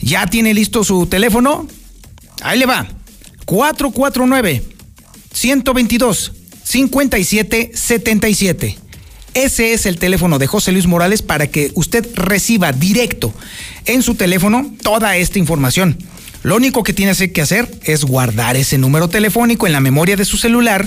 ¿Ya 0.00 0.26
tiene 0.26 0.52
listo 0.52 0.82
su 0.82 1.06
teléfono? 1.06 1.68
Ahí 2.42 2.58
le 2.58 2.66
va. 2.66 2.88
449 3.44 4.64
122 5.32 6.32
5777. 6.64 8.78
Ese 9.34 9.74
es 9.74 9.86
el 9.86 10.00
teléfono 10.00 10.40
de 10.40 10.48
José 10.48 10.72
Luis 10.72 10.88
Morales 10.88 11.22
para 11.22 11.46
que 11.46 11.70
usted 11.74 12.04
reciba 12.16 12.72
directo 12.72 13.32
en 13.86 14.02
su 14.02 14.16
teléfono 14.16 14.74
toda 14.82 15.16
esta 15.16 15.38
información. 15.38 15.96
Lo 16.44 16.56
único 16.56 16.82
que 16.82 16.92
tiene 16.92 17.14
que 17.32 17.40
hacer 17.40 17.70
es 17.84 18.04
guardar 18.04 18.54
ese 18.54 18.76
número 18.76 19.08
telefónico 19.08 19.66
en 19.66 19.72
la 19.72 19.80
memoria 19.80 20.14
de 20.14 20.26
su 20.26 20.36
celular 20.36 20.86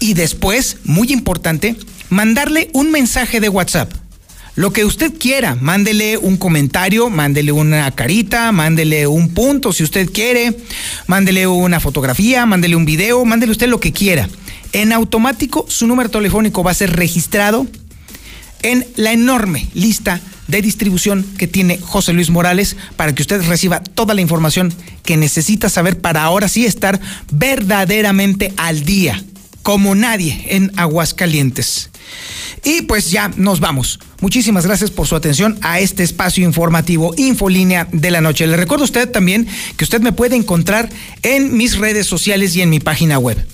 y 0.00 0.14
después, 0.14 0.78
muy 0.82 1.12
importante, 1.12 1.76
mandarle 2.08 2.70
un 2.72 2.90
mensaje 2.90 3.38
de 3.38 3.48
WhatsApp. 3.48 3.92
Lo 4.56 4.72
que 4.72 4.84
usted 4.84 5.12
quiera, 5.16 5.54
mándele 5.54 6.18
un 6.18 6.36
comentario, 6.36 7.08
mándele 7.08 7.52
una 7.52 7.88
carita, 7.92 8.50
mándele 8.50 9.06
un 9.06 9.32
punto 9.32 9.72
si 9.72 9.84
usted 9.84 10.10
quiere, 10.10 10.56
mándele 11.06 11.46
una 11.46 11.78
fotografía, 11.78 12.44
mándele 12.44 12.74
un 12.74 12.84
video, 12.84 13.24
mándele 13.24 13.52
usted 13.52 13.68
lo 13.68 13.78
que 13.78 13.92
quiera. 13.92 14.28
En 14.72 14.92
automático 14.92 15.66
su 15.68 15.86
número 15.86 16.10
telefónico 16.10 16.64
va 16.64 16.72
a 16.72 16.74
ser 16.74 16.96
registrado 16.96 17.68
en 18.64 18.84
la 18.96 19.12
enorme 19.12 19.68
lista 19.72 20.20
distribución 20.50 21.24
que 21.38 21.46
tiene 21.46 21.78
José 21.78 22.12
Luis 22.12 22.30
Morales 22.30 22.76
para 22.96 23.14
que 23.14 23.22
usted 23.22 23.42
reciba 23.46 23.80
toda 23.80 24.14
la 24.14 24.20
información 24.20 24.72
que 25.04 25.16
necesita 25.16 25.68
saber 25.68 26.00
para 26.00 26.24
ahora 26.24 26.48
sí 26.48 26.66
estar 26.66 27.00
verdaderamente 27.32 28.52
al 28.56 28.84
día, 28.84 29.22
como 29.62 29.94
nadie 29.94 30.46
en 30.48 30.72
Aguascalientes. 30.76 31.90
Y 32.64 32.82
pues 32.82 33.10
ya 33.10 33.30
nos 33.36 33.60
vamos. 33.60 34.00
Muchísimas 34.20 34.66
gracias 34.66 34.90
por 34.90 35.06
su 35.06 35.16
atención 35.16 35.58
a 35.62 35.80
este 35.80 36.02
espacio 36.02 36.44
informativo 36.44 37.14
Infolínea 37.16 37.88
de 37.90 38.10
la 38.10 38.20
Noche. 38.20 38.46
Le 38.46 38.56
recuerdo 38.56 38.84
a 38.84 38.86
usted 38.86 39.10
también 39.10 39.46
que 39.76 39.84
usted 39.84 40.00
me 40.00 40.12
puede 40.12 40.36
encontrar 40.36 40.90
en 41.22 41.56
mis 41.56 41.78
redes 41.78 42.06
sociales 42.06 42.54
y 42.56 42.62
en 42.62 42.70
mi 42.70 42.80
página 42.80 43.18
web. 43.18 43.44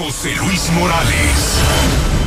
José 0.00 0.34
Luis 0.34 0.70
Morales. 0.72 2.19